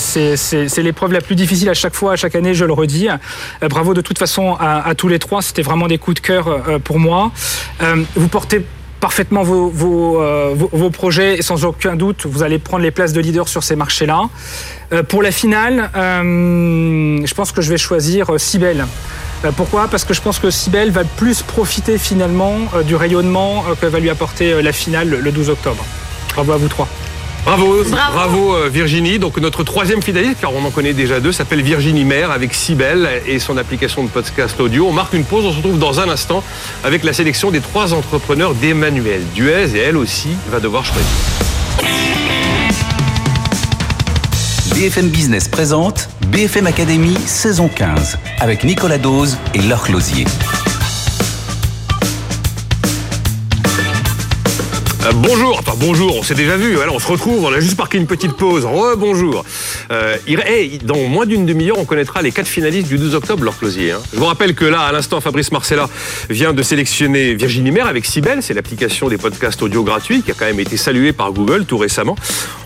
l'épreuve 0.84 1.12
la 1.12 1.22
plus 1.22 1.36
difficile 1.36 1.70
à 1.70 1.74
chaque 1.74 1.96
fois, 1.96 2.14
à 2.14 2.16
chaque 2.16 2.36
année, 2.36 2.54
je 2.54 2.66
le 2.66 2.74
redis. 2.74 3.08
Euh, 3.10 3.68
bravo 3.68 3.96
de 3.96 4.02
toute 4.02 4.20
façon 4.20 4.54
à, 4.60 4.88
à 4.88 4.94
tous 4.94 5.08
les 5.08 5.18
trois, 5.18 5.42
c'était 5.42 5.64
vraiment 5.64 5.88
des 5.88 5.98
coups 5.98 6.22
de 6.22 6.26
cœur 6.26 6.48
euh, 6.48 6.78
pour 6.78 7.00
moi. 7.00 7.32
Euh, 7.82 7.96
vous 8.16 8.28
portez 8.28 8.62
parfaitement 9.00 9.44
vos, 9.44 9.70
vos, 9.70 10.22
euh, 10.22 10.54
vos- 10.56 10.70
vos 10.72 10.90
projets 10.90 11.38
et 11.38 11.42
sans 11.42 11.64
aucun 11.66 11.96
doute, 11.96 12.26
vous 12.26 12.44
allez 12.44 12.60
prendre 12.60 12.84
les 12.84 12.92
places 12.92 13.14
de 13.14 13.22
leader 13.22 13.48
sur 13.48 13.64
ces 13.64 13.76
marchés-là. 13.76 14.30
Euh, 14.92 15.04
pour 15.04 15.22
la 15.24 15.32
finale, 15.32 15.90
euh, 15.96 17.20
je 17.26 17.34
pense 17.34 17.52
que 17.52 17.62
je 17.62 17.70
vais 17.70 17.78
choisir. 17.78 18.30
Euh, 19.46 19.52
Pourquoi? 19.56 19.88
Parce 19.88 20.04
que 20.04 20.14
je 20.14 20.22
pense 20.22 20.38
que 20.40 20.50
Cybèle 20.52 20.92
va 20.92 21.04
plus 21.06 21.42
profiter 21.44 21.98
finalement 21.98 22.58
du 22.86 22.96
rayonnement 22.96 23.64
que 23.80 23.86
va 23.86 24.00
lui 24.00 24.10
apporter 24.10 24.62
la 24.62 24.74
finale 24.74 25.10
le- 25.10 25.20
le 25.22 25.32
12 25.32 25.50
octobre. 25.50 25.84
Bravo 26.36 26.52
à 26.54 26.58
vous 26.58 26.68
trois. 26.68 26.88
Bravo, 27.50 27.84
Bravo. 27.84 28.14
bravo, 28.14 28.56
euh, 28.56 28.70
Virginie. 28.70 29.18
Donc 29.18 29.38
notre 29.38 29.64
troisième 29.64 30.04
finaliste, 30.04 30.36
car 30.40 30.54
on 30.54 30.64
en 30.64 30.70
connaît 30.70 30.94
déjà 30.94 31.20
deux, 31.20 31.32
s'appelle 31.32 31.64
Virginie 31.64 32.06
Maire 32.06 32.30
avec 32.30 32.54
Cybelle 32.54 33.10
et 33.26 33.40
son 33.40 33.58
application 33.58 34.04
de 34.04 34.10
podcast 34.10 34.60
audio. 34.60 34.86
On 34.88 34.94
marque 34.94 35.14
une 35.14 35.24
pause, 35.24 35.46
on 35.46 35.52
se 35.52 35.58
retrouve 35.58 35.80
dans 35.80 36.00
un 36.00 36.10
instant 36.10 36.44
avec 36.84 37.04
la 37.04 37.12
sélection 37.12 37.50
des 37.50 37.60
trois 37.60 37.96
entrepreneurs 37.96 38.54
d'Emmanuel 38.54 39.24
Duez 39.34 39.76
et 39.76 39.80
elle 39.80 39.98
aussi 39.98 40.30
va 40.52 40.60
devoir 40.60 40.86
choisir. 40.86 41.10
BFM 44.76 45.10
Business 45.10 45.48
présente 45.48 46.08
BFM 46.28 46.68
Academy 46.68 47.16
saison 47.26 47.68
15 47.68 48.20
avec 48.42 48.64
Nicolas 48.64 49.00
Dose 49.00 49.38
et 49.56 49.62
Laure 49.64 49.82
Closier. 49.82 50.26
Euh, 55.10 55.14
bonjour, 55.16 55.58
enfin 55.58 55.74
bonjour, 55.78 56.18
on 56.18 56.24
s'est 56.24 56.36
déjà 56.36 56.56
vu, 56.58 56.78
on 56.92 57.00
se 57.00 57.08
retrouve, 57.08 57.44
on 57.44 57.52
a 57.54 57.60
juste 57.60 57.78
marqué 57.78 57.98
une 57.98 58.06
petite 58.06 58.34
pause. 58.34 58.66
Re-bonjour. 58.66 59.44
Euh, 59.92 60.18
dans 60.84 60.98
moins 60.98 61.26
d'une 61.26 61.46
demi-heure, 61.46 61.78
on 61.80 61.86
connaîtra 61.86 62.22
les 62.22 62.32
quatre 62.32 62.48
finalistes 62.48 62.88
du 62.88 62.98
12 62.98 63.16
octobre, 63.16 63.44
leur 63.44 63.58
closier. 63.58 63.92
hein. 63.92 64.00
Je 64.14 64.20
vous 64.20 64.26
rappelle 64.26 64.54
que 64.54 64.66
là, 64.66 64.82
à 64.82 64.92
l'instant, 64.92 65.20
Fabrice 65.22 65.52
Marcella 65.52 65.90
vient 66.30 66.54
de 66.54 66.62
sélectionner 66.62 67.34
Virginie 67.34 67.72
Maire 67.72 67.88
avec 67.88 68.06
Sibel, 68.06 68.44
c'est 68.44 68.54
l'application 68.54 69.10
des 69.10 69.18
podcasts 69.18 69.62
audio 69.64 69.84
gratuits 69.84 70.22
qui 70.22 70.32
a 70.32 70.34
quand 70.36 70.46
même 70.46 70.60
été 70.60 70.78
saluée 70.78 71.14
par 71.14 71.32
Google 71.32 71.66
tout 71.66 71.78
récemment. 71.78 72.16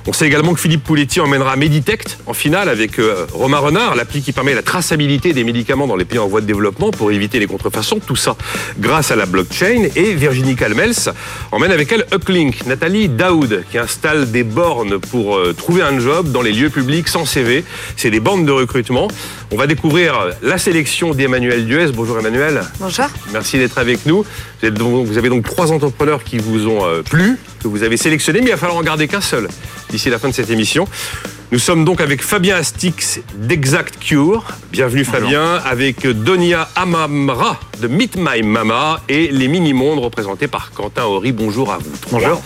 On 0.05 0.11
sait 0.11 0.27
également 0.27 0.53
que 0.53 0.59
Philippe 0.59 0.83
Pouletti 0.83 1.21
emmènera 1.21 1.55
Meditect 1.55 2.17
en 2.25 2.33
finale 2.33 2.67
avec 2.67 2.99
euh, 2.99 3.25
Romain 3.31 3.59
Renard, 3.59 3.95
l'appli 3.95 4.21
qui 4.21 4.33
permet 4.33 4.53
la 4.53 4.61
traçabilité 4.61 5.31
des 5.31 5.45
médicaments 5.45 5.87
dans 5.87 5.95
les 5.95 6.03
pays 6.03 6.19
en 6.19 6.27
voie 6.27 6.41
de 6.41 6.45
développement 6.45 6.91
pour 6.91 7.09
éviter 7.13 7.39
les 7.39 7.47
contrefaçons. 7.47 7.99
Tout 8.05 8.17
ça 8.17 8.35
grâce 8.79 9.11
à 9.11 9.15
la 9.15 9.25
blockchain. 9.25 9.87
Et 9.95 10.13
Virginie 10.13 10.57
Calmels 10.57 11.13
emmène 11.53 11.71
avec 11.71 11.89
elle 11.93 12.05
Uplink, 12.13 12.65
Nathalie 12.65 13.07
Daoud, 13.07 13.63
qui 13.71 13.77
installe 13.77 14.29
des 14.29 14.43
bornes 14.43 14.99
pour 14.99 15.37
euh, 15.37 15.53
trouver 15.53 15.83
un 15.83 15.97
job 15.97 16.33
dans 16.33 16.41
les 16.41 16.51
lieux 16.51 16.69
publics 16.69 17.07
sans 17.07 17.25
CV. 17.25 17.63
C'est 17.95 18.11
des 18.11 18.19
bornes 18.19 18.45
de 18.45 18.51
recrutement. 18.51 19.07
On 19.51 19.55
va 19.55 19.67
découvrir 19.67 20.31
la 20.41 20.57
sélection 20.57 21.13
d'Emmanuel 21.13 21.65
Duez. 21.65 21.91
Bonjour 21.93 22.19
Emmanuel. 22.19 22.63
Bonjour. 22.81 23.05
Merci 23.31 23.57
d'être 23.57 23.77
avec 23.77 24.05
nous. 24.05 24.25
Vous, 24.69 25.17
avez 25.17 25.27
donc 25.27 25.43
trois 25.43 25.73
entrepreneurs 25.73 26.23
qui 26.23 26.37
vous 26.37 26.67
ont 26.67 26.85
euh, 26.85 27.01
plu, 27.01 27.37
que 27.61 27.67
vous 27.67 27.83
avez 27.83 27.97
sélectionnés, 27.97 28.39
mais 28.39 28.47
il 28.47 28.51
va 28.51 28.57
falloir 28.57 28.77
en 28.77 28.83
garder 28.83 29.09
qu'un 29.09 29.19
seul 29.19 29.49
d'ici 29.89 30.09
la 30.09 30.19
fin 30.19 30.29
de 30.29 30.33
cette 30.33 30.49
émission. 30.49 30.87
Nous 31.51 31.59
sommes 31.59 31.83
donc 31.83 31.99
avec 31.99 32.23
Fabien 32.23 32.55
Astix 32.55 33.19
d'Exact 33.35 33.99
Cure. 33.99 34.45
Bienvenue 34.71 35.03
Fabien. 35.03 35.55
Avec 35.65 36.07
Donia 36.07 36.69
Amamra 36.75 37.59
de 37.81 37.87
Meet 37.87 38.15
My 38.17 38.41
Mama 38.41 39.01
et 39.09 39.27
les 39.27 39.47
Mini-Mondes 39.47 39.99
représentés 39.99 40.47
par 40.47 40.71
Quentin 40.71 41.03
Horry. 41.03 41.31
Bonjour 41.31 41.71
à 41.71 41.77
vous. 41.77 41.91
Bonjour. 42.09 42.41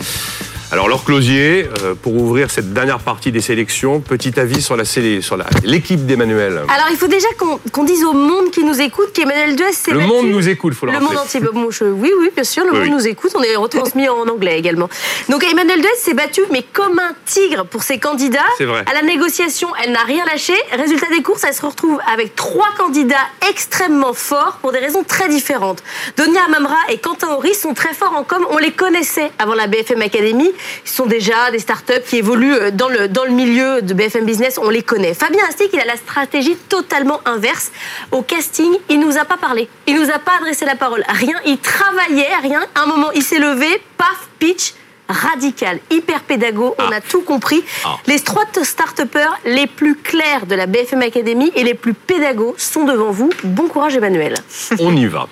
Alors, 0.69 0.89
Laure 0.89 1.05
Closier, 1.05 1.69
euh, 1.81 1.95
pour 1.95 2.13
ouvrir 2.13 2.51
cette 2.51 2.73
dernière 2.73 2.99
partie 2.99 3.31
des 3.31 3.39
sélections, 3.39 4.01
petit 4.01 4.37
avis 4.37 4.61
sur 4.61 4.75
la 4.75 4.83
sélé- 4.83 5.21
sur 5.21 5.37
la- 5.37 5.45
l'équipe 5.63 6.05
d'Emmanuel. 6.05 6.61
Alors, 6.67 6.87
il 6.91 6.97
faut 6.97 7.07
déjà 7.07 7.29
qu'on 7.37 7.57
qu'on 7.71 7.85
dise 7.85 8.03
au 8.03 8.11
monde 8.11 8.51
qui 8.51 8.65
nous 8.65 8.81
écoute 8.81 9.13
qu'Emmanuel 9.13 9.55
Duez 9.55 9.71
s'est 9.71 9.91
Le 9.91 9.99
battu. 9.99 10.09
monde 10.09 10.27
nous 10.27 10.49
écoute, 10.49 10.73
faut 10.73 10.85
le 10.85 10.91
Le 10.91 10.97
rappeler. 10.97 11.15
monde 11.15 11.23
entier. 11.25 11.39
Bon, 11.39 11.71
je- 11.71 11.85
oui, 11.85 12.11
oui, 12.19 12.31
bien 12.35 12.43
sûr, 12.43 12.65
le 12.65 12.71
Oui, 12.73 12.79
monde 12.79 12.99
nous 12.99 13.07
écoute. 13.07 13.31
On 13.35 13.43
est 13.43 13.55
retransmis 13.55 14.09
en 14.09 14.27
anglais 14.27 14.59
également. 14.59 14.89
Donc, 15.29 15.45
Emmanuel 15.49 15.79
Duez 15.79 15.89
s'est 15.99 16.13
battu, 16.13 16.41
mais 16.51 16.63
comme 16.73 16.99
un 16.99 17.13
tigre 17.25 17.63
pour 17.65 17.83
ses 17.83 17.97
candidats. 17.97 18.39
C'est 18.57 18.65
vrai. 18.65 18.83
À 18.91 18.93
la 18.93 19.03
négociation, 19.03 19.69
elle 19.81 19.93
n'a 19.93 20.03
rien 20.03 20.25
lâché. 20.25 20.53
Résultat 20.73 21.07
des 21.15 21.23
courses, 21.23 21.45
elle 21.45 21.53
se 21.53 21.65
retrouve 21.65 21.97
avec 22.13 22.35
trois 22.35 22.67
candidats 22.77 23.15
extrêmement 23.49 24.13
forts 24.13 24.57
pour 24.61 24.73
des 24.73 24.79
raisons 24.79 25.03
très 25.07 25.29
différentes. 25.29 25.81
Donia 26.17 26.41
Amamra 26.45 26.75
et 26.89 26.97
Quentin 26.97 27.29
Horry 27.29 27.53
sont 27.55 27.73
très 27.73 27.93
forts 27.93 28.15
en 28.17 28.23
com. 28.23 28.45
On 28.49 28.57
les 28.57 28.71
connaissait 28.71 29.31
avant 29.39 29.53
la 29.53 29.67
BFM 29.67 30.01
Academy. 30.01 30.51
Sont 30.85 31.05
déjà 31.05 31.51
des 31.51 31.59
startups 31.59 32.01
qui 32.07 32.17
évoluent 32.17 32.53
euh, 32.53 32.71
dans 32.71 32.89
le, 32.89 33.07
dans 33.07 33.25
le 33.25 33.31
milieu 33.31 33.81
de 33.81 33.93
BFM 33.93 34.25
Business. 34.25 34.59
On 34.61 34.69
les 34.69 34.83
connaît. 34.83 35.13
Fabien 35.13 35.43
Astic, 35.47 35.69
il 35.73 35.79
a 35.79 35.85
la 35.85 35.97
stratégie 35.97 36.55
totalement 36.69 37.21
inverse. 37.25 37.71
Au 38.11 38.21
casting, 38.21 38.71
il 38.89 38.99
nous 38.99 39.17
a 39.17 39.25
pas 39.25 39.37
parlé. 39.37 39.69
Il 39.87 39.95
nous 39.95 40.09
a 40.09 40.19
pas 40.19 40.37
adressé 40.39 40.65
la 40.65 40.75
parole. 40.75 41.03
Rien. 41.07 41.35
Il 41.45 41.57
travaillait, 41.57 42.35
rien. 42.41 42.61
À 42.75 42.83
un 42.83 42.85
moment, 42.87 43.11
il 43.13 43.23
s'est 43.23 43.39
levé, 43.39 43.81
paf, 43.97 44.27
pitch. 44.39 44.73
Radical, 45.09 45.79
hyper 45.89 46.19
pédago, 46.21 46.75
on 46.77 46.91
a 46.91 46.99
tout 46.99 47.21
compris. 47.21 47.63
Les 48.07 48.19
trois 48.19 48.43
start 48.63 49.01
les 49.45 49.65
plus 49.67 49.95
clairs 49.95 50.45
de 50.45 50.55
la 50.55 50.65
BFM 50.65 51.01
Academy 51.01 51.49
et 51.55 51.63
les 51.63 51.75
plus 51.75 51.93
pédagogues 51.93 52.57
sont 52.57 52.83
devant 52.83 53.11
vous. 53.11 53.29
Bon 53.43 53.67
courage 53.67 53.95
Emmanuel. 53.95 54.35
On 54.79 54.95
y 54.95 55.05
va. 55.05 55.27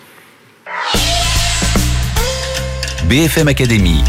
BFM 3.10 3.50
Academy. 3.50 4.04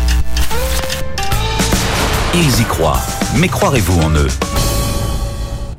Ils 2.38 2.60
y 2.60 2.64
croient. 2.64 3.00
Mais 3.38 3.48
croirez-vous 3.48 3.98
en 4.02 4.10
eux? 4.10 4.28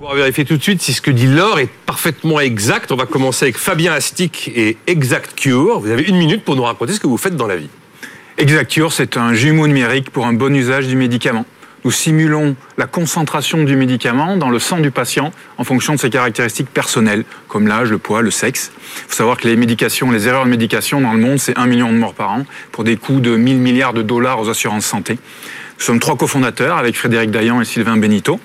On 0.02 0.10
va 0.10 0.16
vérifier 0.16 0.44
tout 0.44 0.58
de 0.58 0.64
suite 0.64 0.82
si 0.82 0.92
ce 0.92 1.02
que 1.02 1.12
dit 1.12 1.28
Laure 1.28 1.60
est 1.60 1.70
parfaitement 1.86 2.40
exact. 2.40 2.92
On 2.92 2.96
va 2.96 3.06
commencer 3.06 3.46
avec 3.46 3.60
Fabien 3.60 3.94
Astic 3.94 4.52
et 4.56 4.76
Exact 4.88 5.36
Cure. 5.36 5.80
Vous 5.80 5.92
avez 5.92 6.02
une 6.02 6.18
minute 6.18 6.44
pour 6.44 6.56
nous 6.56 6.64
raconter 6.64 6.94
ce 6.94 7.00
que 7.00 7.06
vous 7.06 7.18
faites 7.18 7.36
dans 7.36 7.46
la 7.46 7.58
vie. 7.58 7.70
Exacture, 8.40 8.92
c'est 8.92 9.18
un 9.18 9.36
jumeau 9.36 9.68
numérique 9.68 10.10
pour 10.10 10.26
un 10.26 10.34
bon 10.34 10.56
usage 10.56 10.88
du 10.88 10.96
médicament. 10.96 11.46
Nous 11.86 11.92
simulons 11.92 12.56
la 12.80 12.88
concentration 12.88 13.64
du 13.64 13.76
médicament 13.76 14.36
dans 14.36 14.50
le 14.50 14.58
sang 14.58 14.80
du 14.80 14.90
patient 14.90 15.32
en 15.60 15.64
fonction 15.64 15.94
de 15.94 16.00
ses 16.00 16.10
caractéristiques 16.10 16.70
personnelles, 16.70 17.24
comme 17.48 17.68
l'âge, 17.68 17.92
le 17.92 18.00
poids, 18.00 18.24
le 18.24 18.32
sexe. 18.32 18.72
Il 18.76 19.10
faut 19.10 19.16
savoir 19.16 19.38
que 19.38 19.48
les 19.48 19.56
médications, 19.56 20.10
les 20.10 20.28
erreurs 20.28 20.46
de 20.46 20.50
médication 20.50 21.02
dans 21.02 21.14
le 21.14 21.20
monde, 21.20 21.38
c'est 21.38 21.56
1 21.56 21.68
million 21.68 21.92
de 21.92 21.98
morts 21.98 22.16
par 22.16 22.32
an 22.32 22.46
pour 22.72 22.84
des 22.84 22.98
coûts 22.98 23.20
de 23.20 23.38
1000 23.38 23.60
milliards 23.60 23.94
de 23.94 24.02
dollars 24.02 24.40
aux 24.40 24.50
assurances 24.50 24.86
santé. 24.88 25.20
Nous 25.78 25.86
sommes 25.86 26.00
trois 26.00 26.18
cofondateurs 26.18 26.78
avec 26.78 26.98
Frédéric 26.98 27.30
Dayan 27.30 27.62
et 27.62 27.66
Sylvain 27.66 27.98
Benito. 27.98 28.40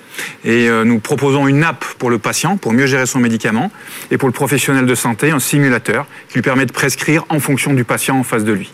Et 0.45 0.69
euh, 0.69 0.83
nous 0.83 0.99
proposons 0.99 1.47
une 1.47 1.63
app 1.63 1.83
pour 1.97 2.11
le 2.11 2.19
patient 2.19 2.57
pour 2.57 2.73
mieux 2.73 2.85
gérer 2.85 3.07
son 3.07 3.19
médicament 3.19 3.71
et 4.11 4.17
pour 4.17 4.29
le 4.29 4.33
professionnel 4.33 4.85
de 4.85 4.95
santé 4.95 5.31
un 5.31 5.39
simulateur 5.39 6.05
qui 6.29 6.35
lui 6.35 6.41
permet 6.43 6.67
de 6.67 6.71
prescrire 6.71 7.25
en 7.29 7.39
fonction 7.39 7.73
du 7.73 7.85
patient 7.85 8.19
en 8.19 8.23
face 8.23 8.43
de 8.43 8.53
lui. 8.53 8.71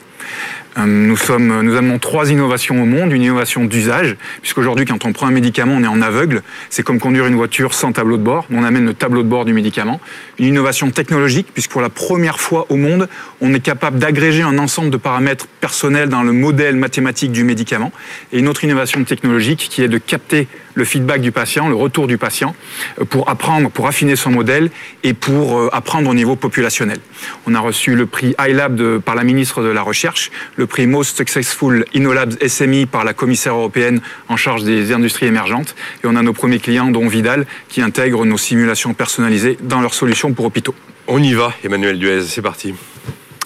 Euh, 0.78 0.86
Nous, 0.86 1.32
amenons 1.32 2.00
trois 2.00 2.30
innovations 2.30 2.82
au 2.82 2.86
monde. 2.86 3.12
Une 3.12 3.24
innovation 3.24 3.66
d'usage, 3.66 4.16
puisqu'aujourd'hui, 4.42 4.86
quand 4.86 5.06
on 5.06 5.14
prend 5.14 5.28
un 5.28 5.32
médicament, 5.32 5.74
on 5.76 5.84
est 5.84 5.88
en 5.88 6.02
aveugle. 6.02 6.44
C'est 6.70 6.84
comme 6.84 7.00
conduire 7.00 7.26
une 7.28 7.36
voiture 7.36 7.74
sans 7.74 7.92
tableau 7.92 8.18
de 8.18 8.24
bord. 8.24 8.46
On 8.52 8.64
amène 8.64 8.86
le 8.86 8.94
tableau 8.94 9.24
de 9.24 9.28
bord 9.28 9.46
du 9.46 9.54
médicament. 9.54 10.00
Une 10.38 10.46
innovation 10.46 10.92
technologique, 10.92 11.48
puisque 11.54 11.72
pour 11.72 11.82
la 11.82 11.90
première 11.90 12.40
fois 12.40 12.66
au 12.70 12.76
monde, 12.76 13.08
on 13.42 13.54
est 13.54 13.60
capable 13.60 14.00
d'agréger 14.00 14.44
un 14.44 14.58
ensemble 14.58 14.90
de 14.90 14.98
paramètres 14.98 15.48
personnels 15.60 16.10
dans 16.10 16.24
le 16.24 16.32
modèle 16.32 16.76
mathématique 16.76 17.32
du 17.32 17.44
médicament. 17.44 17.92
Et 18.32 18.40
une 18.40 18.48
autre 18.48 18.64
innovation 18.64 19.04
technologique 19.04 19.68
qui 19.70 19.82
est 19.82 19.88
de 19.88 19.98
capter 19.98 20.48
le 20.76 20.86
feedback 20.86 21.22
du 21.22 21.32
patient, 21.32 21.68
le 21.68 21.76
retour 21.76 22.08
du 22.08 22.18
patient, 22.18 22.56
euh, 23.00 23.06
pour 23.06 23.30
apprendre, 23.30 23.70
pour 23.70 23.88
affiner 23.88 24.16
son 24.16 24.32
modèle 24.32 24.70
et 25.04 25.14
pour 25.14 25.60
euh, 25.60 25.70
apprendre 25.74 26.10
au 26.10 26.14
niveau 26.14 26.36
populationnel. 26.36 27.00
On 27.48 27.56
a 27.56 27.60
reçu 27.60 27.96
le 27.96 28.06
prix 28.06 28.36
iLab 28.40 29.00
par 29.00 29.16
la 29.16 29.24
ministre 29.24 29.62
de 29.62 29.68
la 29.68 29.82
Recherche, 29.82 30.32
le 30.60 30.68
prix 30.68 30.88
Most 30.88 31.16
Successful 31.16 31.86
InnoLabs 31.96 32.36
SMI 32.46 32.86
par 32.86 33.06
la 33.06 33.14
commissaire 33.14 33.56
européenne 33.56 34.02
en 34.28 34.36
charge 34.36 34.64
des 34.64 34.92
industries 34.92 35.26
émergentes. 35.26 35.74
Et 36.04 36.08
on 36.08 36.18
a 36.18 36.22
nos 36.22 36.34
premiers 36.34 36.60
clients, 36.60 36.92
dont 36.92 37.08
Vidal, 37.08 37.48
qui 37.70 37.82
intègrent 37.82 38.26
nos 38.26 38.38
simulations 38.38 38.94
personnalisées 38.94 39.58
dans 39.62 39.80
leurs 39.80 39.94
solutions 39.94 40.34
pour 40.34 40.44
hôpitaux. 40.44 40.76
On 41.08 41.24
y 41.24 41.34
va, 41.34 41.54
Emmanuel 41.64 41.98
Duez, 41.98 42.24
c'est 42.28 42.42
parti. 42.42 42.76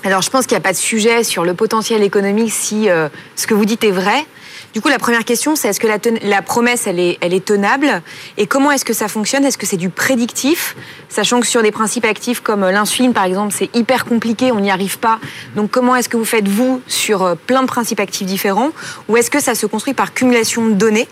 Alors, 0.04 0.24
je 0.24 0.32
pense 0.32 0.48
qu'il 0.48 0.56
n'y 0.56 0.62
a 0.62 0.64
pas 0.64 0.74
de 0.74 0.78
sujet 0.78 1.24
sur 1.24 1.46
le 1.46 1.54
potentiel 1.54 2.02
économique 2.02 2.52
si 2.52 2.90
euh, 2.90 3.10
ce 3.36 3.46
que 3.46 3.54
vous 3.54 3.66
dites 3.66 3.84
est 3.84 3.92
vrai. 3.92 4.26
Du 4.74 4.82
coup, 4.82 4.90
la 4.90 4.98
première 4.98 5.24
question, 5.24 5.56
c'est 5.56 5.68
est-ce 5.68 5.80
que 5.80 5.88
la, 6.28 6.42
promesse, 6.42 6.88
elle 6.88 7.00
est, 7.00 7.20
elle 7.22 7.36
est 7.36 7.46
tenable 7.46 8.02
Et 8.38 8.48
comment 8.48 8.72
est-ce 8.72 8.84
que 8.84 8.94
ça 8.94 9.08
fonctionne? 9.08 9.46
Est-ce 9.46 9.60
que 9.60 9.68
c'est 9.68 9.78
du 9.78 9.90
prédictif? 9.90 10.76
Sachant 11.10 11.40
que 11.40 11.46
sur 11.46 11.62
des 11.62 11.72
principes 11.72 12.06
actifs 12.06 12.40
comme 12.40 12.64
euh, 12.64 12.72
l'insuline, 12.72 13.14
par 13.14 13.26
exemple, 13.26 13.54
c'est 13.56 13.70
hyper 13.76 14.04
compliqué, 14.04 14.52
on 14.52 14.60
n'y 14.60 14.72
arrive 14.72 14.98
pas. 14.98 15.20
Donc, 15.56 15.70
comment 15.70 15.96
est-ce 15.96 16.10
que 16.10 16.18
vous 16.18 16.26
faites, 16.26 16.48
vous, 16.48 16.82
sur 16.88 17.22
euh, 17.22 17.36
plein 17.36 17.62
de 17.62 17.68
principes 17.68 18.00
actifs 18.00 18.26
différents? 18.26 18.72
Ou 19.10 19.18
est-ce 19.18 19.30
que 19.30 19.40
ça 19.40 19.54
se 19.54 19.68
construit 19.68 19.94
par 19.94 20.12
cumulation 20.12 20.68
de 20.68 20.74
données? 20.74 21.08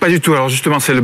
Pas 0.00 0.08
du 0.08 0.20
tout. 0.20 0.32
Alors 0.32 0.48
justement, 0.48 0.80
c'est 0.80 0.94
la 0.94 1.00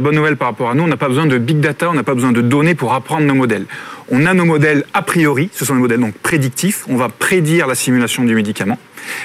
bonne 0.00 0.14
nouvelle 0.14 0.36
par 0.36 0.48
rapport 0.48 0.70
à 0.70 0.74
nous. 0.74 0.82
On 0.82 0.88
n'a 0.88 0.96
pas 0.96 1.08
besoin 1.08 1.26
de 1.26 1.38
big 1.38 1.60
data, 1.60 1.88
on 1.90 1.94
n'a 1.94 2.02
pas 2.02 2.14
besoin 2.14 2.32
de 2.32 2.40
données 2.40 2.74
pour 2.74 2.94
apprendre 2.94 3.26
nos 3.26 3.34
modèles. 3.34 3.66
On 4.10 4.26
a 4.26 4.34
nos 4.34 4.44
modèles 4.44 4.84
a 4.94 5.02
priori, 5.02 5.50
ce 5.52 5.64
sont 5.64 5.74
des 5.74 5.80
modèles 5.80 6.00
donc 6.00 6.14
prédictifs. 6.14 6.84
On 6.88 6.96
va 6.96 7.08
prédire 7.08 7.66
la 7.66 7.74
simulation 7.74 8.24
du 8.24 8.34
médicament. 8.34 8.78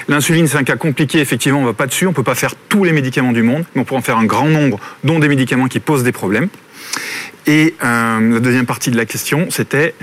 L'insuline, 0.08 0.46
c'est 0.46 0.56
un 0.56 0.64
cas 0.64 0.76
compliqué. 0.76 1.20
Effectivement, 1.20 1.60
on 1.60 1.64
va 1.64 1.72
pas 1.72 1.86
dessus. 1.86 2.06
On 2.06 2.12
peut 2.12 2.22
pas 2.22 2.34
faire 2.34 2.54
tous 2.68 2.84
les 2.84 2.92
médicaments 2.92 3.32
du 3.32 3.42
monde, 3.42 3.64
mais 3.74 3.82
on 3.82 3.84
peut 3.84 3.94
en 3.94 4.02
faire 4.02 4.18
un 4.18 4.24
grand 4.24 4.48
nombre, 4.48 4.78
dont 5.02 5.18
des 5.18 5.28
médicaments 5.28 5.68
qui 5.68 5.80
posent 5.80 6.04
des 6.04 6.12
problèmes. 6.12 6.48
Et 7.46 7.74
euh, 7.84 8.34
la 8.34 8.40
deuxième 8.40 8.66
partie 8.66 8.90
de 8.90 8.96
la 8.96 9.04
question, 9.04 9.48
c'était, 9.50 9.94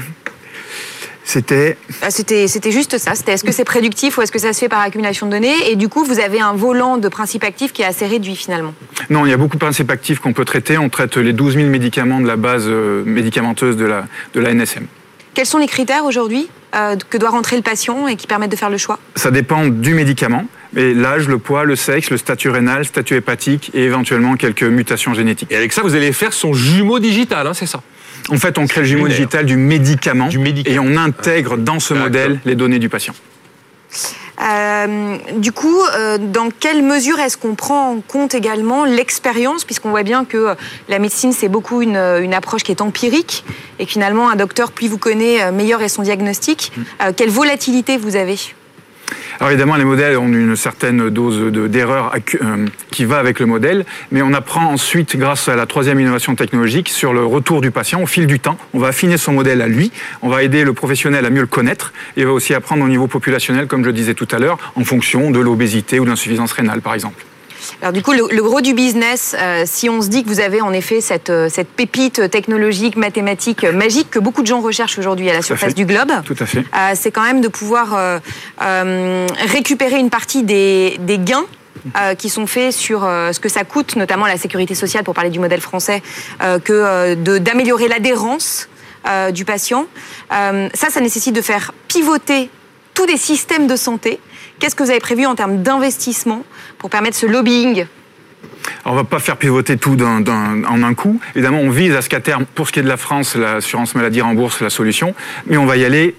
c'était 1.23 1.77
Euh, 2.03 2.07
C'était 2.09 2.47
c'était 2.47 2.71
juste 2.71 2.97
ça. 2.97 3.15
C'était 3.15 3.33
est-ce 3.33 3.43
que 3.43 3.51
c'est 3.51 3.63
prédictif 3.63 4.17
ou 4.17 4.21
est-ce 4.21 4.31
que 4.31 4.39
ça 4.39 4.53
se 4.53 4.59
fait 4.59 4.69
par 4.69 4.81
accumulation 4.81 5.27
de 5.27 5.31
données? 5.31 5.71
Et 5.71 5.75
du 5.75 5.87
coup, 5.87 6.03
vous 6.03 6.19
avez 6.19 6.39
un 6.41 6.53
volant 6.53 6.97
de 6.97 7.07
principes 7.07 7.43
actifs 7.43 7.73
qui 7.73 7.81
est 7.81 7.85
assez 7.85 8.07
réduit 8.07 8.35
finalement. 8.35 8.73
Non, 9.09 9.25
il 9.25 9.29
y 9.29 9.33
a 9.33 9.37
beaucoup 9.37 9.55
de 9.57 9.61
principes 9.61 9.91
actifs 9.91 10.19
qu'on 10.19 10.33
peut 10.33 10.45
traiter. 10.45 10.77
On 10.77 10.89
traite 10.89 11.17
les 11.17 11.33
12 11.33 11.55
000 11.55 11.67
médicaments 11.69 12.19
de 12.19 12.27
la 12.27 12.35
base 12.35 12.65
euh, 12.67 13.03
médicamenteuse 13.05 13.77
de 13.77 13.85
la, 13.85 14.05
de 14.33 14.39
la 14.39 14.53
NSM. 14.53 14.85
Quels 15.33 15.45
sont 15.45 15.59
les 15.59 15.67
critères 15.67 16.03
aujourd'hui 16.03 16.49
euh, 16.75 16.95
que 17.09 17.17
doit 17.17 17.29
rentrer 17.29 17.55
le 17.55 17.61
patient 17.61 18.07
et 18.07 18.15
qui 18.17 18.27
permettent 18.27 18.51
de 18.51 18.57
faire 18.57 18.69
le 18.69 18.77
choix? 18.77 18.99
Ça 19.15 19.31
dépend 19.31 19.65
du 19.67 19.93
médicament, 19.93 20.45
mais 20.73 20.93
l'âge, 20.93 21.27
le 21.29 21.37
poids, 21.37 21.63
le 21.63 21.77
sexe, 21.77 22.09
le 22.09 22.17
statut 22.17 22.49
rénal, 22.49 22.79
le 22.79 22.83
statut 22.83 23.15
hépatique 23.15 23.71
et 23.73 23.83
éventuellement 23.83 24.35
quelques 24.35 24.63
mutations 24.63 25.13
génétiques. 25.13 25.49
Et 25.51 25.55
avec 25.55 25.71
ça, 25.71 25.83
vous 25.83 25.95
allez 25.95 26.11
faire 26.11 26.33
son 26.33 26.51
jumeau 26.53 26.99
digital, 26.99 27.47
hein, 27.47 27.53
c'est 27.53 27.65
ça? 27.65 27.81
En 28.29 28.37
fait, 28.37 28.57
on 28.57 28.67
crée 28.67 28.81
le 28.81 28.87
jumeau 28.87 29.07
digital 29.07 29.45
du 29.45 29.57
médicament, 29.57 30.27
Du 30.27 30.39
médicament. 30.39 30.75
et 30.75 30.79
on 30.79 30.97
intègre 30.97 31.57
dans 31.57 31.79
ce 31.79 31.93
modèle 31.93 32.39
les 32.45 32.55
données 32.55 32.79
du 32.79 32.89
patient. 32.89 33.13
Euh, 34.41 35.17
Du 35.37 35.51
coup, 35.51 35.79
euh, 35.95 36.17
dans 36.17 36.49
quelle 36.49 36.81
mesure 36.81 37.19
est-ce 37.19 37.37
qu'on 37.37 37.55
prend 37.55 37.91
en 37.91 38.01
compte 38.01 38.33
également 38.33 38.85
l'expérience, 38.85 39.65
puisqu'on 39.65 39.89
voit 39.91 40.03
bien 40.03 40.25
que 40.25 40.37
euh, 40.37 40.55
la 40.89 40.97
médecine 40.99 41.31
c'est 41.31 41.49
beaucoup 41.49 41.81
une, 41.81 41.97
une 41.97 42.33
approche 42.33 42.63
qui 42.63 42.71
est 42.71 42.81
empirique 42.81 43.43
et 43.79 43.85
que 43.85 43.91
finalement 43.91 44.29
un 44.29 44.35
docteur 44.35 44.71
plus 44.71 44.87
vous 44.87 44.97
connaît, 44.97 45.51
meilleur 45.51 45.81
est 45.81 45.89
son 45.89 46.01
diagnostic. 46.01 46.71
Euh, 47.03 47.11
quelle 47.15 47.29
volatilité 47.29 47.97
vous 47.97 48.15
avez 48.15 48.37
Alors 49.39 49.51
évidemment, 49.51 49.75
les 49.75 49.85
modèles 49.85 50.17
ont 50.17 50.27
une 50.27 50.55
certaine 50.55 51.09
dose 51.09 51.51
de- 51.51 51.67
d'erreur 51.67 52.13
euh, 52.41 52.65
qui 52.91 53.05
va 53.05 53.17
avec 53.19 53.39
le 53.39 53.45
modèle, 53.45 53.85
mais 54.11 54.21
on 54.21 54.33
apprend 54.33 54.65
ensuite, 54.71 55.17
grâce 55.17 55.49
à 55.49 55.55
la 55.55 55.65
troisième 55.65 55.99
innovation 55.99 56.35
technologique, 56.35 56.89
sur 56.89 57.13
le 57.13 57.25
retour 57.25 57.61
du 57.61 57.71
patient 57.71 58.01
au 58.01 58.05
fil 58.07 58.27
du 58.27 58.39
temps. 58.39 58.57
On 58.73 58.79
va 58.79 58.87
affiner 58.89 59.17
son 59.17 59.33
modèle 59.33 59.61
à 59.61 59.67
lui, 59.67 59.91
on 60.21 60.29
va 60.29 60.43
aider 60.43 60.63
le 60.63 60.73
professionnel 60.73 61.25
à 61.25 61.29
mieux 61.29 61.41
le 61.41 61.47
connaître, 61.47 61.93
et 62.17 62.25
va 62.25 62.31
aussi 62.31 62.53
apprendre 62.53 62.83
au 62.83 62.87
niveau 62.87 63.07
populationnel, 63.07 63.67
comme 63.67 63.83
je 63.83 63.89
disais 63.91 64.13
tout 64.13 64.27
à 64.31 64.39
l'heure, 64.39 64.57
en 64.75 64.83
fonction 64.83 65.31
de 65.31 65.39
l'obésité 65.39 65.99
ou 65.99 66.05
de 66.05 66.09
l'insuffisance 66.09 66.51
rénale, 66.51 66.81
par 66.81 66.93
exemple. 66.93 67.25
Alors 67.81 67.93
du 67.93 68.03
coup, 68.03 68.11
le, 68.11 68.27
le 68.31 68.43
gros 68.43 68.61
du 68.61 68.73
business, 68.75 69.35
euh, 69.39 69.63
si 69.65 69.89
on 69.89 70.01
se 70.01 70.07
dit 70.07 70.23
que 70.23 70.29
vous 70.29 70.39
avez 70.39 70.61
en 70.61 70.71
effet 70.71 71.01
cette, 71.01 71.31
euh, 71.31 71.49
cette 71.49 71.67
pépite 71.69 72.29
technologique, 72.29 72.95
mathématique, 72.95 73.63
euh, 73.63 73.71
magique 73.71 74.11
que 74.11 74.19
beaucoup 74.19 74.41
de 74.43 74.47
gens 74.47 74.61
recherchent 74.61 74.99
aujourd'hui 74.99 75.29
à 75.31 75.33
la 75.33 75.41
surface 75.41 75.73
du 75.73 75.85
globe, 75.85 76.11
Tout 76.23 76.35
à 76.39 76.45
fait. 76.45 76.59
euh, 76.59 76.91
c'est 76.93 77.09
quand 77.11 77.23
même 77.23 77.41
de 77.41 77.47
pouvoir 77.47 77.95
euh, 77.95 78.19
euh, 78.61 79.25
récupérer 79.47 79.97
une 79.97 80.11
partie 80.11 80.43
des, 80.43 80.97
des 80.99 81.17
gains 81.17 81.45
euh, 81.97 82.13
qui 82.13 82.29
sont 82.29 82.45
faits 82.45 82.71
sur 82.71 83.03
euh, 83.03 83.31
ce 83.31 83.39
que 83.39 83.49
ça 83.49 83.63
coûte, 83.63 83.95
notamment 83.95 84.27
la 84.27 84.37
sécurité 84.37 84.75
sociale, 84.75 85.03
pour 85.03 85.15
parler 85.15 85.31
du 85.31 85.39
modèle 85.39 85.61
français, 85.61 86.03
euh, 86.43 86.59
que 86.59 86.73
euh, 86.73 87.15
d'améliorer 87.39 87.87
l'adhérence 87.87 88.69
euh, 89.07 89.31
du 89.31 89.43
patient. 89.43 89.87
Euh, 90.31 90.69
ça, 90.75 90.89
ça 90.91 90.99
nécessite 91.01 91.35
de 91.35 91.41
faire 91.41 91.71
pivoter 91.87 92.51
tous 92.93 93.05
les 93.05 93.17
systèmes 93.17 93.65
de 93.65 93.75
santé. 93.75 94.19
Qu'est-ce 94.61 94.75
que 94.75 94.83
vous 94.83 94.91
avez 94.91 94.99
prévu 94.99 95.25
en 95.25 95.33
termes 95.33 95.63
d'investissement 95.63 96.43
pour 96.77 96.91
permettre 96.91 97.17
ce 97.17 97.25
lobbying 97.25 97.85
on 98.85 98.93
va 98.93 99.03
pas 99.03 99.19
faire 99.19 99.37
pivoter 99.37 99.77
tout 99.77 99.97
en 100.01 100.83
un 100.83 100.93
coup. 100.93 101.19
Évidemment, 101.35 101.59
on 101.59 101.69
vise 101.69 101.95
à 101.95 102.01
ce 102.01 102.09
qu'à 102.09 102.19
terme, 102.19 102.45
pour 102.45 102.67
ce 102.67 102.71
qui 102.71 102.79
est 102.79 102.83
de 102.83 102.87
la 102.87 102.97
France, 102.97 103.35
l'assurance 103.35 103.93
maladie 103.95 104.21
rembourse 104.21 104.61
la 104.61 104.69
solution, 104.69 105.13
mais 105.45 105.57
on 105.57 105.65
va 105.65 105.77
y 105.77 105.85
aller 105.85 106.15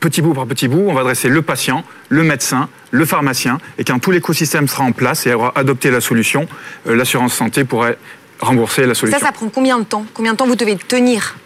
petit 0.00 0.22
bout 0.22 0.34
par 0.34 0.46
petit 0.46 0.68
bout. 0.68 0.84
On 0.88 0.94
va 0.94 1.00
adresser 1.00 1.28
le 1.28 1.42
patient, 1.42 1.84
le 2.08 2.22
médecin, 2.22 2.68
le 2.90 3.04
pharmacien, 3.04 3.58
et 3.78 3.84
quand 3.84 3.98
tout 3.98 4.12
l'écosystème 4.12 4.68
sera 4.68 4.84
en 4.84 4.92
place 4.92 5.26
et 5.26 5.34
aura 5.34 5.52
adopté 5.56 5.90
la 5.90 6.00
solution, 6.00 6.46
euh, 6.86 6.94
l'assurance 6.94 7.34
santé 7.34 7.64
pourrait 7.64 7.98
rembourser 8.40 8.86
la 8.86 8.94
solution. 8.94 9.18
Ça, 9.18 9.26
ça 9.26 9.32
prend 9.32 9.48
combien 9.48 9.78
de 9.78 9.84
temps? 9.84 10.04
Combien 10.14 10.32
de 10.32 10.36
temps 10.36 10.46
vous 10.46 10.56
devez 10.56 10.76
tenir? 10.76 11.36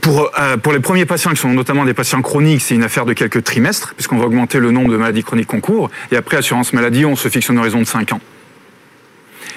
Pour, 0.00 0.30
euh, 0.38 0.56
pour 0.56 0.72
les 0.72 0.80
premiers 0.80 1.06
patients 1.06 1.30
qui 1.30 1.36
sont 1.40 1.52
notamment 1.52 1.84
des 1.84 1.94
patients 1.94 2.20
chroniques, 2.22 2.60
c'est 2.62 2.74
une 2.74 2.82
affaire 2.82 3.06
de 3.06 3.12
quelques 3.12 3.44
trimestres, 3.44 3.94
puisqu'on 3.94 4.18
va 4.18 4.24
augmenter 4.26 4.58
le 4.58 4.72
nombre 4.72 4.90
de 4.90 4.96
maladies 4.96 5.22
chroniques 5.22 5.46
qu'on 5.46 5.60
couvre. 5.60 5.90
Et 6.10 6.16
après, 6.16 6.38
assurance 6.38 6.72
maladie, 6.72 7.04
on 7.04 7.14
se 7.14 7.28
fixe 7.28 7.48
un 7.50 7.56
horizon 7.56 7.78
de 7.78 7.84
5 7.84 8.12
ans. 8.12 8.20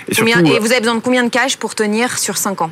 Et 0.08 0.16
Combien- 0.16 0.36
surtout, 0.38 0.52
Et 0.52 0.58
euh, 0.58 0.60
vous 0.60 0.72
avez 0.72 0.82
besoin 0.82 0.96
de 0.96 1.00
combien 1.02 1.24
de 1.24 1.30
cash 1.30 1.58
pour 1.58 1.74
tenir 1.74 2.18
sur 2.20 2.38
5 2.38 2.62
ans? 2.62 2.72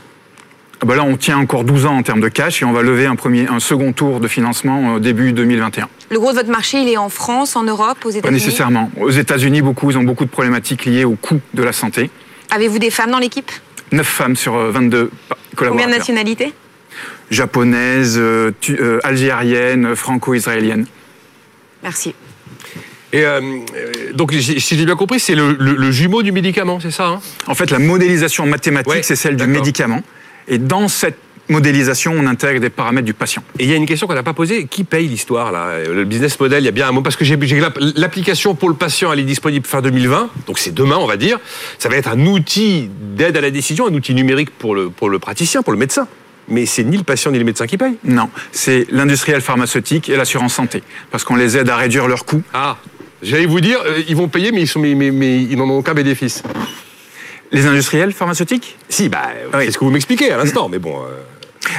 Ah 0.82 0.86
bah 0.86 0.96
là, 0.96 1.04
on 1.04 1.18
tient 1.18 1.40
encore 1.40 1.64
12 1.64 1.88
ans 1.88 1.98
en 1.98 2.04
termes 2.04 2.22
de 2.22 2.28
cash 2.30 2.62
et 2.62 2.66
on 2.66 2.72
va 2.74 2.84
lever 2.84 3.08
un, 3.08 3.16
premier, 3.16 3.48
un 3.48 3.60
second 3.60 3.92
tour 3.94 4.20
de 4.20 4.28
financement 4.28 4.94
au 4.94 5.00
début 5.00 5.34
2021. 5.34 5.90
Le 6.12 6.20
gros 6.20 6.30
de 6.32 6.36
votre 6.36 6.52
marché, 6.52 6.80
il 6.80 6.88
est 6.90 6.98
en 6.98 7.10
France, 7.10 7.56
en 7.56 7.64
Europe, 7.64 7.98
aux 8.06 8.12
Pas 8.12 8.18
États-Unis? 8.18 8.40
nécessairement. 8.40 8.92
Aux 9.02 9.10
États-Unis, 9.10 9.64
beaucoup, 9.64 9.90
ils 9.90 9.98
ont 9.98 10.04
beaucoup 10.04 10.26
de 10.26 10.30
problématiques 10.30 10.86
liées 10.86 11.06
au 11.06 11.16
coût 11.16 11.40
de 11.56 11.64
la 11.64 11.74
santé. 11.74 12.12
Avez-vous 12.52 12.78
des 12.78 12.92
femmes 12.92 13.10
dans 13.10 13.18
l'équipe? 13.18 13.52
9 13.92 14.06
femmes 14.06 14.36
sur 14.36 14.56
euh, 14.56 14.70
22 14.70 15.10
pa- 15.28 15.36
Combien 15.36 15.40
de 15.48 15.56
collaborateurs. 15.56 15.98
nationalités? 15.98 16.54
Japonaises, 17.32 18.16
euh, 18.18 18.52
tu- 18.62 18.78
euh, 18.80 19.00
algériennes, 19.04 19.96
franco-israéliennes. 19.96 20.86
Merci. 21.84 22.14
Et 23.14 23.24
euh, 23.26 23.42
donc, 24.14 24.34
si 24.34 24.60
j'ai 24.60 24.86
bien 24.86 24.96
compris, 24.96 25.20
c'est 25.20 25.36
le, 25.36 25.56
le- 25.60 25.76
le 25.76 25.92
jumeau 25.92 26.24
du 26.24 26.32
médicament, 26.32 26.80
c'est 26.80 26.92
ça 26.92 27.08
hein? 27.08 27.20
En 27.48 27.56
fait, 27.56 27.72
la 27.72 27.80
modélisation 27.80 28.46
mathématique, 28.46 28.92
Ouais, 28.92 29.04
c'est 29.04 29.16
celle 29.16 29.36
du 29.38 29.48
médicament. 29.48 30.02
Et 30.48 30.58
dans 30.58 30.88
cette 30.88 31.18
modélisation, 31.50 32.14
on 32.18 32.26
intègre 32.28 32.60
des 32.60 32.70
paramètres 32.70 33.06
du 33.06 33.14
patient. 33.14 33.42
Et 33.60 33.64
il 33.64 33.70
y 33.70 33.74
a 33.74 33.78
une 33.78 33.86
question 33.86 34.06
qu'on 34.08 34.14
n'a 34.16 34.24
pas 34.24 34.34
posée. 34.34 34.66
Qui 34.66 34.84
paye 34.84 35.08
l'histoire 35.08 35.54
là? 35.54 35.80
Le 35.88 36.04
business 36.04 36.38
model, 36.38 36.62
il 36.64 36.66
y 36.66 36.70
a 36.70 36.72
bien 36.72 36.90
un 36.90 36.92
mot 36.92 37.02
parce 37.02 37.16
que 37.16 37.24
j'ai 37.24 37.38
j'ai 37.42 37.60
l'app- 37.62 37.80
l'application 37.96 38.54
pour 38.56 38.68
le 38.68 38.76
patient, 38.76 39.14
elle 39.14 39.20
est 39.20 39.24
disponible 39.24 39.66
fin 39.66 39.82
2020, 39.82 40.30
donc 40.46 40.60
c'est 40.60 40.74
demain, 40.74 40.98
on 41.00 41.08
va 41.08 41.16
dire. 41.16 41.40
Ça 41.80 41.88
va 41.88 41.96
être 41.96 42.10
un 42.10 42.26
outil 42.26 42.90
d'aide 43.16 43.38
à 43.38 43.42
la 43.42 43.52
décision, 43.52 43.88
un 43.88 43.94
outil 43.94 44.14
numérique 44.14 44.50
pour 44.52 44.76
le 44.76 44.90
pour 44.90 45.10
le 45.10 45.20
praticien, 45.20 45.62
pour 45.62 45.72
le 45.72 45.80
médecin. 45.80 46.08
Mais 46.50 46.66
c'est 46.66 46.84
ni 46.84 46.98
le 46.98 47.04
patient 47.04 47.32
ni 47.32 47.40
le 47.40 47.44
médecin 47.46 47.68
qui 47.68 47.78
paye. 47.78 47.98
Non, 48.04 48.30
c'est 48.52 48.88
l'industriel 48.90 49.42
pharmaceutique 49.42 50.10
et 50.10 50.16
l'assurance 50.16 50.54
santé. 50.54 50.82
Parce 51.12 51.24
qu'on 51.24 51.36
les 51.36 51.58
aide 51.58 51.70
à 51.70 51.76
réduire 51.76 52.08
leurs 52.08 52.26
coûts. 52.26 52.42
Ah, 52.54 52.78
j'allais 53.22 53.46
vous 53.46 53.60
dire, 53.62 53.80
euh, 53.86 54.02
ils 54.08 54.16
vont 54.16 54.28
payer, 54.30 54.52
mais 54.52 54.62
ils 54.62 54.68
sont 54.68 54.80
mais, 54.80 54.96
mais, 54.96 55.12
mais 55.12 55.42
ils 55.44 55.58
n'en 55.58 55.70
ont 55.70 55.78
aucun 55.80 55.94
bénéfice. 55.94 56.44
Les 57.52 57.66
industriels 57.66 58.12
pharmaceutiques? 58.14 58.78
Si, 58.90 59.10
bah, 59.10 59.30
Oui. 59.54 59.66
c'est 59.66 59.72
ce 59.72 59.78
que 59.78 59.84
vous 59.86 59.92
m'expliquez 59.92 60.32
à 60.32 60.38
l'instant, 60.38 60.68
mais 60.70 60.80
bon. 60.80 60.96
euh, 61.02 61.22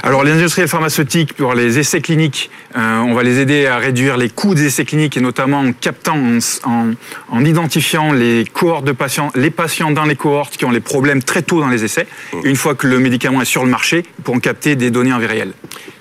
Alors 0.02 0.22
les 0.24 0.30
industriels 0.32 0.68
pharmaceutiques, 0.68 1.34
pour 1.34 1.54
les 1.54 1.78
essais 1.78 2.00
cliniques, 2.00 2.50
euh, 2.76 2.98
on 3.00 3.14
va 3.14 3.22
les 3.22 3.38
aider 3.40 3.66
à 3.66 3.78
réduire 3.78 4.16
les 4.16 4.28
coûts 4.30 4.54
des 4.54 4.66
essais 4.66 4.84
cliniques 4.84 5.16
et 5.16 5.20
notamment 5.20 5.60
en 5.60 5.72
captant, 5.72 6.16
en, 6.16 6.38
en- 6.64 6.92
en 7.30 7.44
identifiant 7.44 8.12
les 8.12 8.44
cohortes 8.50 8.84
de 8.84 8.92
patients, 8.92 9.30
les 9.34 9.50
patients 9.50 9.90
dans 9.90 10.04
les 10.04 10.16
cohortes 10.16 10.56
qui 10.56 10.64
ont 10.64 10.70
les 10.70 10.80
problèmes 10.80 11.22
très 11.22 11.42
tôt 11.42 11.60
dans 11.60 11.68
les 11.68 11.84
essais. 11.84 12.06
Et 12.44 12.48
une 12.48 12.56
fois 12.56 12.74
que 12.74 12.86
le 12.86 12.98
médicament 13.00 13.42
est 13.42 13.46
sur 13.46 13.64
le 13.64 13.70
marché, 13.70 14.04
ils 14.18 14.22
pourront 14.22 14.40
capter 14.40 14.76
des 14.76 14.90
données 14.90 15.12
en 15.12 15.18
vie 15.18 15.26
réelle. 15.26 15.52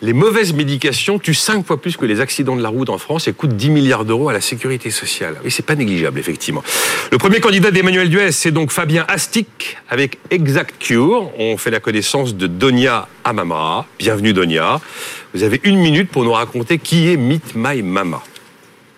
Les 0.01 0.13
mauvaises 0.13 0.53
médications 0.53 1.17
tuent 1.17 1.33
5 1.33 1.65
fois 1.65 1.81
plus 1.81 1.97
que 1.97 2.05
les 2.05 2.21
accidents 2.21 2.55
de 2.55 2.61
la 2.61 2.69
route 2.69 2.89
en 2.89 2.99
France 2.99 3.27
et 3.27 3.33
coûtent 3.33 3.55
10 3.57 3.71
milliards 3.71 4.05
d'euros 4.05 4.29
à 4.29 4.33
la 4.33 4.41
sécurité 4.41 4.91
sociale. 4.91 5.35
Oui, 5.43 5.49
c'est 5.51 5.65
pas 5.65 5.75
négligeable, 5.75 6.19
effectivement. 6.19 6.63
Le 7.11 7.17
premier 7.17 7.39
candidat 7.39 7.71
d'Emmanuel 7.71 8.09
Duez, 8.09 8.31
c'est 8.31 8.51
donc 8.51 8.71
Fabien 8.71 9.05
Astic 9.07 9.77
avec 9.89 10.19
Exact 10.29 10.75
Cure. 10.79 11.31
On 11.39 11.57
fait 11.57 11.71
la 11.71 11.79
connaissance 11.79 12.35
de 12.35 12.45
Donia 12.45 13.07
Amamara. 13.23 13.86
Bienvenue, 13.99 14.33
Donia. 14.33 14.79
Vous 15.33 15.43
avez 15.43 15.59
une 15.63 15.77
minute 15.77 16.09
pour 16.09 16.23
nous 16.23 16.31
raconter 16.31 16.77
qui 16.77 17.11
est 17.11 17.17
Meet 17.17 17.55
Mama. 17.55 18.21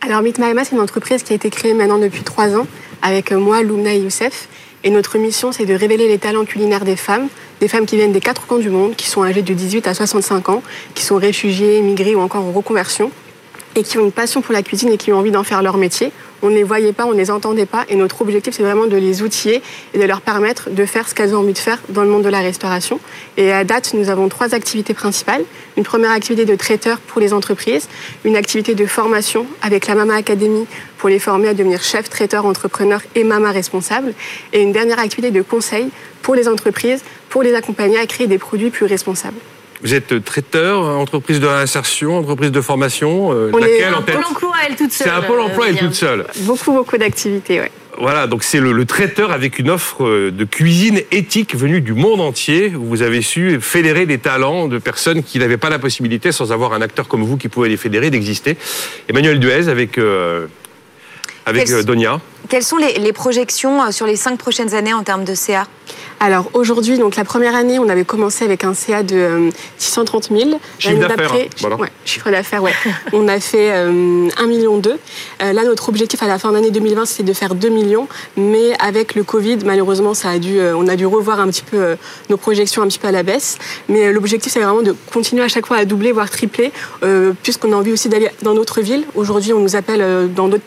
Alors 0.02 0.22
Meet 0.22 0.38
My 0.38 0.48
Mama, 0.48 0.66
c'est 0.66 0.76
une 0.76 0.82
entreprise 0.82 1.24
qui 1.24 1.34
a 1.34 1.36
été 1.36 1.50
créée 1.50 1.74
maintenant 1.74 2.00
depuis 2.00 2.24
trois 2.24 2.56
ans 2.56 2.68
avec 3.02 3.32
euh, 3.32 3.40
moi, 3.40 3.64
Lumna 3.64 3.94
et 3.94 4.00
Youssef. 4.00 4.48
Et 4.84 4.90
notre 4.90 5.18
mission, 5.18 5.52
c'est 5.52 5.66
de 5.66 5.74
révéler 5.74 6.08
les 6.08 6.18
talents 6.18 6.46
culinaires 6.46 6.86
des 6.86 6.96
femmes, 6.96 7.28
des 7.60 7.68
femmes 7.68 7.86
qui 7.86 7.98
viennent 7.98 8.14
des 8.14 8.22
quatre 8.22 8.48
coins 8.48 8.60
du 8.60 8.70
monde, 8.70 8.96
qui 8.96 9.08
sont 9.08 9.24
âgées 9.24 9.42
de 9.42 9.54
18 9.54 9.88
à 9.88 9.94
65 9.94 10.50
ans, 10.50 10.64
qui 10.96 11.04
sont 11.04 11.18
réfugiées, 11.18 11.80
immigrées 11.80 12.16
ou 12.16 12.22
encore 12.22 12.46
en 12.46 12.52
reconversion, 12.52 13.12
et 13.80 13.84
qui 13.84 13.98
ont 13.98 14.04
une 14.04 14.12
passion 14.12 14.42
pour 14.42 14.54
la 14.54 14.62
cuisine 14.62 14.90
et 14.90 14.98
qui 14.98 15.14
ont 15.14 15.18
envie 15.18 15.32
d'en 15.32 15.44
faire 15.44 15.64
leur 15.64 15.78
métier. 15.78 16.12
On 16.42 16.50
ne 16.50 16.56
les 16.56 16.64
voyait 16.64 16.94
pas, 16.94 17.06
on 17.06 17.14
ne 17.14 17.18
les 17.18 17.32
entendait 17.32 17.66
pas, 17.66 17.86
et 17.90 17.96
notre 17.96 18.22
objectif, 18.22 18.54
c'est 18.54 18.64
vraiment 18.64 18.88
de 18.88 18.98
les 18.98 19.22
outiller 19.22 19.62
et 19.94 20.00
de 20.00 20.04
leur 20.04 20.22
permettre 20.22 20.70
de 20.70 20.86
faire 20.86 21.08
ce 21.08 21.16
qu'elles 21.16 21.34
ont 21.34 21.40
envie 21.40 21.54
de 21.54 21.58
faire 21.58 21.80
dans 21.90 22.04
le 22.04 22.10
monde 22.10 22.24
de 22.24 22.30
la 22.30 22.40
restauration. 22.40 23.00
Et 23.38 23.52
à 23.52 23.64
date, 23.64 23.94
nous 23.94 24.10
avons 24.10 24.30
trois 24.30 24.54
activités 24.54 24.94
principales. 24.94 25.44
Une 25.78 25.84
première 25.84 26.12
activité 26.12 26.46
de 26.46 26.56
traiteur 26.56 27.00
pour 27.00 27.22
les 27.22 27.34
entreprises, 27.34 27.88
une 28.26 28.36
activité 28.36 28.76
de 28.76 28.86
formation 28.86 29.46
avec 29.62 29.88
la 29.88 29.96
Mama 29.96 30.16
Academy 30.16 30.66
pour 30.98 31.10
les 31.10 31.20
former 31.20 31.48
à 31.50 31.54
devenir 31.54 31.82
chef, 31.82 32.10
traiteur, 32.10 32.46
entrepreneur 32.46 33.02
et 33.16 33.24
mama 33.24 33.52
responsable, 33.52 34.14
et 34.52 34.62
une 34.62 34.74
dernière 34.74 35.00
activité 35.00 35.32
de 35.32 35.42
conseil 35.42 35.90
pour 36.22 36.36
les 36.36 36.50
entreprises, 36.50 37.02
pour 37.30 37.44
les 37.44 37.54
accompagner 37.54 37.98
à 37.98 38.06
créer 38.06 38.28
des 38.28 38.38
produits 38.38 38.70
plus 38.70 38.86
responsables. 38.86 39.40
Vous 39.82 39.94
êtes 39.94 40.24
traiteur, 40.24 40.82
entreprise 40.82 41.40
de 41.40 41.48
réinsertion, 41.48 42.18
entreprise 42.18 42.52
de 42.52 42.62
formation 42.62 43.32
euh, 43.32 43.52
On 43.54 43.60
est 43.60 43.84
un 43.84 43.94
en 43.94 44.02
tête 44.02 44.16
Pôle 44.16 44.26
emploi, 44.26 44.54
elle 44.68 44.76
toute 44.76 44.92
seule. 44.92 45.08
C'est 45.08 45.14
un 45.14 45.22
pôle 45.22 45.40
emploi, 45.40 45.70
elle 45.70 45.78
toute 45.78 45.94
seule. 45.94 46.26
Beaucoup, 46.42 46.74
beaucoup 46.74 46.98
d'activités, 46.98 47.60
ouais. 47.62 47.72
Voilà, 47.98 48.28
donc 48.28 48.44
c'est 48.44 48.60
le, 48.60 48.72
le 48.72 48.86
traiteur 48.86 49.32
avec 49.32 49.60
une 49.60 49.70
offre 49.70 50.06
euh, 50.06 50.32
de 50.32 50.46
cuisine 50.46 51.02
éthique 51.12 51.54
venue 51.56 51.82
du 51.82 51.94
monde 51.94 52.22
entier, 52.22 52.74
où 52.76 52.86
vous 52.86 53.02
avez 53.02 53.22
su 53.22 53.60
fédérer 53.60 54.06
des 54.06 54.20
talents 54.20 54.68
de 54.68 54.78
personnes 54.78 55.22
qui 55.22 55.38
n'avaient 55.38 55.58
pas 55.58 55.70
la 55.70 55.80
possibilité, 55.80 56.32
sans 56.32 56.54
avoir 56.54 56.74
un 56.74 56.82
acteur 56.82 57.08
comme 57.08 57.24
vous 57.24 57.36
qui 57.36 57.50
pouvait 57.50 57.68
les 57.68 57.78
fédérer, 57.78 58.10
d'exister. 58.10 58.58
Emmanuel 59.10 59.40
Duez 59.40 59.68
avec, 59.68 59.98
euh, 59.98 60.48
avec 61.50 61.66
Quels- 61.68 61.76
euh, 61.78 61.84
Donia. 61.84 62.20
Quelles 62.48 62.64
sont 62.64 62.78
les, 62.78 62.94
les 62.94 63.14
projections 63.14 63.84
euh, 63.84 63.92
sur 63.92 64.08
les 64.08 64.16
cinq 64.16 64.38
prochaines 64.40 64.74
années 64.74 64.94
en 64.94 65.04
termes 65.04 65.24
de 65.24 65.36
CA 65.36 65.68
Alors 66.20 66.50
aujourd'hui, 66.54 66.98
donc 66.98 67.16
la 67.16 67.24
première 67.24 67.54
année, 67.54 67.78
on 67.78 67.88
avait 67.90 68.06
commencé 68.06 68.44
avec 68.44 68.64
un 68.64 68.74
CA 68.74 69.04
de 69.04 69.16
euh, 69.16 69.50
630 69.78 70.30
000. 70.30 70.40
Chiffre 70.80 70.94
L'année 70.94 71.00
d'affaires, 71.02 71.18
d'après, 71.18 71.44
hein, 71.44 71.48
voilà. 71.60 71.76
ouais, 71.76 71.90
chiffre 72.06 72.32
d'affaires, 72.32 72.64
ouais. 72.64 72.74
on 73.14 73.28
a 73.28 73.40
fait 73.40 73.70
euh, 73.72 74.30
1 74.36 74.48
million 74.48 74.78
2. 74.80 74.90
Euh, 75.44 75.54
là, 75.54 75.64
notre 75.64 75.90
objectif 75.90 76.24
à 76.24 76.28
la 76.28 76.40
fin 76.40 76.52
d'année 76.52 76.72
2020, 76.72 77.06
c'était 77.06 77.24
de 77.24 77.34
faire 77.34 77.54
2 77.54 77.70
millions, 77.70 78.08
mais 78.36 78.72
avec 78.80 79.14
le 79.14 79.24
Covid, 79.24 79.58
malheureusement, 79.66 80.16
ça 80.16 80.30
a 80.32 80.40
dû, 80.40 80.60
euh, 80.60 80.74
on 80.76 80.88
a 80.88 80.96
dû 80.96 81.06
revoir 81.06 81.40
un 81.42 81.48
petit 81.50 81.64
peu 81.64 81.78
euh, 81.78 81.96
nos 82.32 82.38
projections 82.38 82.82
un 82.82 82.88
petit 82.88 83.00
peu 83.00 83.10
à 83.10 83.12
la 83.12 83.22
baisse. 83.22 83.58
Mais 83.90 84.08
euh, 84.08 84.12
l'objectif, 84.12 84.52
c'est 84.52 84.62
vraiment 84.62 84.82
de 84.82 84.96
continuer 85.14 85.44
à 85.44 85.50
chaque 85.50 85.68
fois 85.68 85.78
à 85.78 85.86
doubler, 85.86 86.12
voire 86.14 86.30
tripler, 86.32 86.72
euh, 87.04 87.34
puisqu'on 87.44 87.74
a 87.74 87.76
envie 87.76 87.92
aussi 87.92 88.10
d'aller 88.10 88.30
dans 88.42 88.56
d'autres 88.56 88.82
villes. 88.82 89.04
Aujourd'hui, 89.14 89.54
on 89.54 89.60
nous 89.60 89.76
appelle 89.76 90.02
euh, 90.02 90.26
dans 90.26 90.48
d'autres 90.48 90.64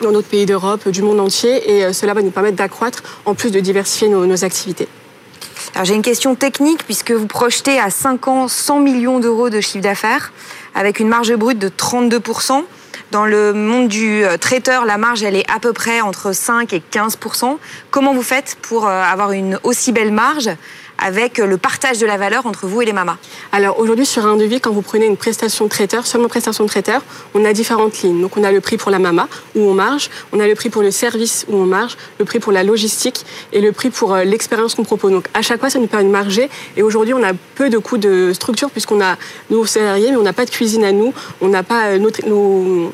dans 0.00 0.12
d'autres 0.12 0.28
pays 0.28 0.46
d'Europe, 0.46 0.88
du 0.88 1.02
monde 1.02 1.20
entier, 1.20 1.76
et 1.78 1.84
euh, 1.84 1.92
cela 1.92 2.14
va 2.14 2.22
nous 2.22 2.30
permettre 2.30 2.56
d'accroître, 2.56 3.02
en 3.24 3.34
plus 3.34 3.50
de 3.50 3.60
diversifier 3.60 4.08
nos- 4.08 4.44
activités. 4.44 4.88
J'ai 5.82 5.94
une 5.94 6.02
question 6.02 6.34
technique 6.34 6.84
puisque 6.84 7.10
vous 7.10 7.26
projetez 7.26 7.78
à 7.78 7.90
5 7.90 8.28
ans 8.28 8.48
100 8.48 8.80
millions 8.80 9.18
d'euros 9.20 9.50
de 9.50 9.60
chiffre 9.60 9.82
d'affaires 9.82 10.32
avec 10.74 11.00
une 11.00 11.08
marge 11.08 11.34
brute 11.34 11.58
de 11.58 11.68
32%. 11.68 12.64
Dans 13.12 13.24
le 13.26 13.52
monde 13.52 13.88
du 13.88 14.24
euh, 14.24 14.36
traiteur, 14.36 14.84
la 14.84 14.98
marge 14.98 15.22
elle 15.22 15.36
est 15.36 15.48
à 15.50 15.58
peu 15.60 15.72
près 15.72 16.00
entre 16.00 16.32
5 16.32 16.72
et 16.72 16.82
15%. 16.92 17.56
Comment 17.90 18.14
vous 18.14 18.22
faites 18.22 18.56
pour 18.62 18.86
euh, 18.86 19.02
avoir 19.02 19.32
une 19.32 19.58
aussi 19.64 19.92
belle 19.92 20.12
marge? 20.12 20.50
Avec 20.98 21.38
le 21.38 21.56
partage 21.56 21.98
de 21.98 22.06
la 22.06 22.16
valeur 22.16 22.46
entre 22.46 22.66
vous 22.66 22.82
et 22.82 22.84
les 22.84 22.92
mamas 22.92 23.16
Alors 23.52 23.78
aujourd'hui, 23.78 24.06
sur 24.06 24.26
un 24.26 24.36
devis, 24.36 24.60
quand 24.60 24.70
vous 24.72 24.82
prenez 24.82 25.06
une 25.06 25.16
prestation 25.16 25.64
de 25.66 25.70
traiteur, 25.70 26.06
seulement 26.06 26.28
prestation 26.28 26.64
de 26.64 26.68
traiteur, 26.68 27.02
on 27.34 27.44
a 27.44 27.52
différentes 27.52 28.00
lignes. 28.02 28.20
Donc 28.20 28.36
on 28.36 28.44
a 28.44 28.52
le 28.52 28.60
prix 28.60 28.76
pour 28.76 28.90
la 28.90 28.98
mama, 28.98 29.28
où 29.54 29.60
on 29.60 29.74
marge, 29.74 30.10
on 30.32 30.40
a 30.40 30.46
le 30.46 30.54
prix 30.54 30.70
pour 30.70 30.82
le 30.82 30.90
service, 30.90 31.44
où 31.48 31.56
on 31.56 31.66
marge, 31.66 31.96
le 32.18 32.24
prix 32.24 32.38
pour 32.40 32.52
la 32.52 32.62
logistique 32.64 33.24
et 33.52 33.60
le 33.60 33.72
prix 33.72 33.90
pour 33.90 34.14
euh, 34.14 34.24
l'expérience 34.24 34.74
qu'on 34.74 34.84
propose. 34.84 35.12
Donc 35.12 35.26
à 35.34 35.42
chaque 35.42 35.60
fois, 35.60 35.70
ça 35.70 35.78
nous 35.78 35.86
permet 35.86 36.06
de 36.06 36.10
marger. 36.10 36.48
Et 36.76 36.82
aujourd'hui, 36.82 37.14
on 37.14 37.22
a 37.22 37.32
peu 37.54 37.68
de 37.70 37.78
coûts 37.78 37.98
de 37.98 38.32
structure 38.32 38.70
puisqu'on 38.70 39.00
a 39.02 39.16
nos 39.50 39.66
salariés, 39.66 40.10
mais 40.10 40.16
on 40.16 40.22
n'a 40.22 40.32
pas 40.32 40.44
de 40.44 40.50
cuisine 40.50 40.84
à 40.84 40.92
nous, 40.92 41.12
on 41.40 41.48
n'a 41.48 41.62
pas 41.62 41.86
euh, 41.88 41.98
notre- 41.98 42.26
nos, 42.26 42.92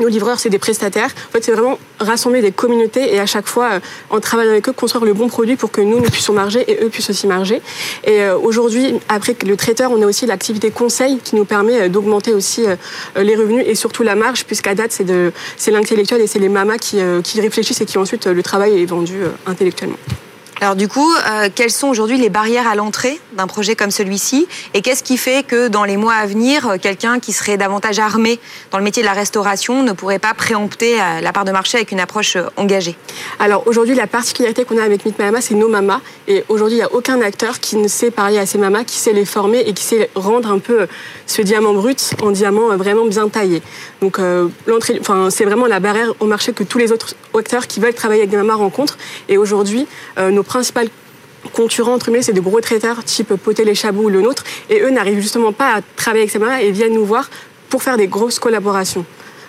nos 0.00 0.08
livreurs, 0.08 0.38
c'est 0.38 0.50
des 0.50 0.58
prestataires. 0.58 1.10
En 1.28 1.32
fait, 1.32 1.44
c'est 1.44 1.52
vraiment 1.52 1.78
rassembler 1.98 2.40
des 2.42 2.52
communautés 2.52 3.14
et 3.14 3.20
à 3.20 3.26
chaque 3.26 3.46
fois, 3.46 3.72
euh, 3.72 3.80
en 4.10 4.20
travaillant 4.20 4.50
avec 4.50 4.68
eux, 4.68 4.72
construire 4.72 5.04
le 5.04 5.14
bon 5.14 5.28
produit 5.28 5.56
pour 5.56 5.70
que 5.70 5.80
nous, 5.80 6.00
nous 6.00 6.10
puissions 6.10 6.32
marger 6.32 6.64
et 6.70 6.84
eux 6.84 6.88
puissent 6.88 7.10
aussi 7.10 7.26
marger. 7.26 7.60
Et 8.04 8.22
euh, 8.22 8.38
aujourd'hui, 8.38 8.94
après 9.08 9.36
le 9.44 9.56
traiteur, 9.56 9.90
on 9.90 10.02
a 10.02 10.06
aussi 10.06 10.26
l'activité 10.26 10.70
conseil 10.70 11.18
qui 11.18 11.36
nous 11.36 11.44
permet 11.44 11.82
euh, 11.82 11.88
d'augmenter 11.88 12.32
aussi 12.32 12.64
les 13.16 13.36
revenus 13.36 13.64
et 13.66 13.74
surtout 13.74 14.02
la 14.02 14.14
marge, 14.14 14.44
puisqu'à 14.44 14.74
date, 14.74 14.92
c'est 14.92 15.70
l'intellectuel 15.70 16.20
et 16.20 16.26
c'est 16.26 16.38
les 16.38 16.48
mamas 16.48 16.78
qui, 16.78 17.00
réfléchissent 17.40 17.80
et 17.80 17.86
qui 17.86 17.98
ensuite, 17.98 18.26
le 18.26 18.42
travail 18.42 18.80
est 18.80 18.86
vendu 18.86 19.20
intellectuellement. 19.46 19.96
Alors 20.60 20.76
du 20.76 20.88
coup, 20.88 21.08
quelles 21.54 21.70
sont 21.70 21.88
aujourd'hui 21.88 22.18
les 22.18 22.30
barrières 22.30 22.68
à 22.68 22.74
l'entrée 22.74 23.20
d'un 23.38 23.46
projet 23.46 23.76
comme 23.76 23.90
celui-ci 23.90 24.46
Et 24.74 24.82
qu'est-ce 24.82 25.02
qui 25.02 25.16
fait 25.16 25.46
que 25.46 25.68
dans 25.68 25.84
les 25.84 25.96
mois 25.96 26.14
à 26.14 26.26
venir, 26.26 26.68
euh, 26.68 26.76
quelqu'un 26.76 27.20
qui 27.20 27.32
serait 27.32 27.56
davantage 27.56 27.98
armé 28.00 28.38
dans 28.72 28.78
le 28.78 28.84
métier 28.84 29.02
de 29.02 29.06
la 29.06 29.14
restauration 29.14 29.82
ne 29.84 29.92
pourrait 29.92 30.18
pas 30.18 30.34
préempter 30.34 31.00
euh, 31.00 31.20
la 31.20 31.32
part 31.32 31.44
de 31.44 31.52
marché 31.52 31.78
avec 31.78 31.92
une 31.92 32.00
approche 32.00 32.34
euh, 32.36 32.46
engagée? 32.56 32.96
Alors 33.38 33.62
aujourd'hui, 33.66 33.94
la 33.94 34.08
particularité 34.08 34.64
qu'on 34.64 34.76
a 34.76 34.82
avec 34.82 35.04
Meet 35.06 35.18
Mama, 35.20 35.40
c'est 35.40 35.54
nos 35.54 35.68
mamas. 35.68 36.00
Et 36.26 36.44
aujourd'hui, 36.48 36.78
il 36.78 36.80
n'y 36.80 36.84
a 36.84 36.92
aucun 36.92 37.20
acteur 37.22 37.60
qui 37.60 37.76
ne 37.76 37.86
sait 37.86 38.10
parler 38.10 38.38
à 38.38 38.44
ses 38.44 38.58
mamas, 38.58 38.82
qui 38.82 38.96
sait 38.96 39.12
les 39.12 39.24
former 39.24 39.60
et 39.60 39.72
qui 39.72 39.84
sait 39.84 40.10
rendre 40.16 40.50
un 40.50 40.58
peu 40.58 40.88
ce 41.26 41.40
diamant 41.40 41.74
brut 41.74 42.14
en 42.20 42.32
diamant 42.32 42.76
vraiment 42.76 43.06
bien 43.06 43.28
taillé. 43.28 43.62
Donc 44.02 44.18
l'entrée, 44.66 44.98
enfin, 45.00 45.30
c'est 45.30 45.44
vraiment 45.44 45.66
la 45.66 45.80
barrière 45.80 46.12
au 46.20 46.26
marché 46.26 46.52
que 46.52 46.64
tous 46.64 46.78
les 46.78 46.90
autres 46.92 47.14
acteurs 47.36 47.66
qui 47.66 47.78
veulent 47.78 47.94
travailler 47.94 48.22
avec 48.22 48.30
des 48.30 48.36
mamas 48.36 48.56
rencontrent. 48.56 48.98
Et 49.28 49.38
aujourd'hui, 49.38 49.86
nos 50.18 50.42
principales 50.42 50.88
concurrents 51.52 51.94
entre 51.94 52.06
guillemets, 52.06 52.22
c'est 52.22 52.32
des 52.32 52.40
gros 52.40 52.60
traiteurs 52.60 53.04
type 53.04 53.34
Poté 53.34 53.64
les 53.64 53.74
Chabous 53.74 54.04
ou 54.04 54.08
le 54.08 54.20
nôtre, 54.20 54.44
et 54.70 54.80
eux 54.80 54.90
n'arrivent 54.90 55.20
justement 55.20 55.52
pas 55.52 55.76
à 55.76 55.80
travailler 55.96 56.22
avec 56.22 56.30
ces 56.30 56.38
mamas 56.38 56.60
et 56.60 56.70
viennent 56.70 56.94
nous 56.94 57.04
voir 57.04 57.30
pour 57.68 57.82
faire 57.82 57.96
des 57.96 58.06
grosses 58.06 58.38
collaborations. 58.38 59.04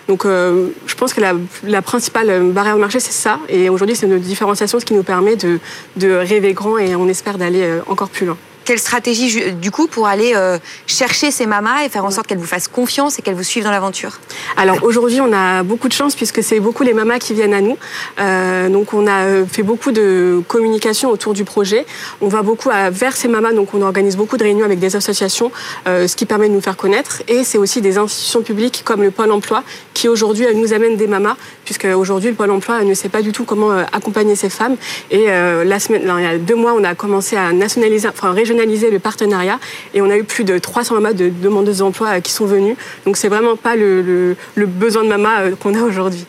Donc 0.08 0.24
euh, 0.24 0.68
je 0.86 0.94
pense 0.94 1.14
que 1.14 1.20
la, 1.20 1.34
la 1.62 1.82
principale 1.82 2.50
barrière 2.50 2.76
au 2.76 2.80
marché, 2.80 2.98
c'est 2.98 3.12
ça. 3.12 3.38
Et 3.48 3.68
aujourd'hui, 3.68 3.94
c'est 3.94 4.08
notre 4.08 4.24
différenciation, 4.24 4.80
ce 4.80 4.84
qui 4.84 4.94
nous 4.94 5.04
permet 5.04 5.36
de, 5.36 5.60
de 5.96 6.10
rêver 6.10 6.52
grand 6.52 6.78
et 6.78 6.96
on 6.96 7.08
espère 7.08 7.38
d'aller 7.38 7.62
euh, 7.62 7.80
encore 7.86 8.08
plus 8.08 8.26
loin. 8.26 8.36
Quelle 8.64 8.78
stratégie 8.78 9.52
du 9.52 9.70
coup 9.70 9.86
pour 9.86 10.06
aller 10.06 10.32
euh, 10.34 10.58
chercher 10.86 11.30
ces 11.30 11.46
mamas 11.46 11.84
et 11.84 11.88
faire 11.88 12.04
en 12.04 12.10
sorte 12.10 12.26
qu'elles 12.26 12.38
vous 12.38 12.46
fassent 12.46 12.68
confiance 12.68 13.18
et 13.18 13.22
qu'elles 13.22 13.34
vous 13.34 13.42
suivent 13.42 13.64
dans 13.64 13.70
l'aventure? 13.70 14.20
Alors 14.56 14.82
aujourd'hui, 14.82 15.20
on 15.20 15.32
a 15.32 15.62
beaucoup 15.62 15.88
de 15.88 15.92
chance 15.92 16.14
puisque 16.14 16.42
c'est 16.42 16.60
beaucoup 16.60 16.82
les 16.82 16.92
mamas 16.92 17.18
qui 17.18 17.34
viennent 17.34 17.54
à 17.54 17.60
nous. 17.60 17.78
Euh, 18.18 18.68
donc 18.68 18.92
on 18.92 19.06
a 19.06 19.24
euh, 19.24 19.44
fait 19.46 19.62
beaucoup 19.62 19.92
de 19.92 20.42
communication 20.46 21.10
autour 21.10 21.32
du 21.32 21.44
projet. 21.44 21.86
On 22.20 22.28
va 22.28 22.42
beaucoup 22.42 22.68
vers 22.90 23.16
ces 23.16 23.28
mamas, 23.28 23.52
donc 23.52 23.74
on 23.74 23.82
organise 23.82 24.16
beaucoup 24.16 24.36
de 24.36 24.44
réunions 24.44 24.64
avec 24.64 24.78
des 24.78 24.94
associations, 24.94 25.50
ce 25.86 26.14
qui 26.14 26.26
permet 26.26 26.48
de 26.48 26.54
nous 26.54 26.60
faire 26.60 26.76
connaître. 26.76 27.22
Et 27.28 27.44
c'est 27.44 27.58
aussi 27.58 27.80
des 27.80 27.98
institutions 27.98 28.42
publiques 28.42 28.82
comme 28.84 29.02
le 29.02 29.10
Pôle 29.10 29.32
Emploi 29.32 29.64
qui 29.94 30.08
aujourd'hui 30.08 30.46
nous 30.54 30.72
amènent 30.72 30.96
des 30.96 31.06
mamas, 31.06 31.36
puisque 31.64 31.86
aujourd'hui 31.86 32.30
le 32.30 32.36
Pôle 32.36 32.50
Emploi 32.50 32.82
ne 32.84 32.94
sait 32.94 33.08
pas 33.08 33.22
du 33.22 33.32
tout 33.32 33.44
comment 33.44 33.70
accompagner 33.92 34.36
ces 34.36 34.50
femmes. 34.50 34.76
Et 35.10 35.26
la 35.26 35.80
semaine, 35.80 36.02
il 36.18 36.24
y 36.24 36.26
a 36.26 36.38
deux 36.38 36.54
mois, 36.54 36.74
on 36.74 36.84
a 36.84 36.94
commencé 36.94 37.36
à 37.36 37.52
nationaliser, 37.52 38.08
enfin 38.08 38.32
régionaliser 38.50 38.90
le 38.90 38.98
partenariat, 38.98 39.58
et 39.94 40.02
on 40.02 40.10
a 40.10 40.16
eu 40.16 40.24
plus 40.24 40.44
de 40.44 40.58
300 40.58 40.94
mamas 40.94 41.12
de 41.12 41.28
demandeuses 41.28 41.78
d'emploi 41.78 42.08
euh, 42.16 42.20
qui 42.20 42.32
sont 42.32 42.46
venues. 42.46 42.76
Donc 43.06 43.16
c'est 43.16 43.28
vraiment 43.28 43.56
pas 43.56 43.76
le, 43.76 44.02
le- 44.02 44.36
le 44.54 44.66
besoin 44.66 45.04
de 45.04 45.08
mamas 45.08 45.40
euh, 45.42 45.56
qu'on 45.56 45.74
a 45.74 45.82
aujourd'hui. 45.82 46.26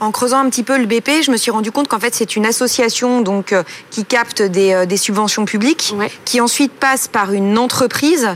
En 0.00 0.10
creusant 0.10 0.38
un 0.38 0.50
petit 0.50 0.62
peu 0.62 0.76
le 0.78 0.84
BP, 0.86 1.22
je 1.22 1.30
me 1.30 1.36
suis 1.36 1.50
rendu 1.50 1.70
compte 1.72 1.88
qu'en 1.88 1.98
fait 1.98 2.14
c'est 2.14 2.36
une 2.36 2.44
association 2.44 3.20
donc 3.22 3.52
euh, 3.52 3.62
qui 3.90 4.04
capte 4.04 4.42
des, 4.42 4.72
euh, 4.72 4.84
des 4.86 4.96
subventions 4.96 5.44
publiques, 5.44 5.94
Ouais. 5.96 6.10
qui 6.24 6.40
ensuite 6.40 6.72
passe 6.72 7.08
par 7.08 7.32
une 7.32 7.56
entreprise 7.58 8.28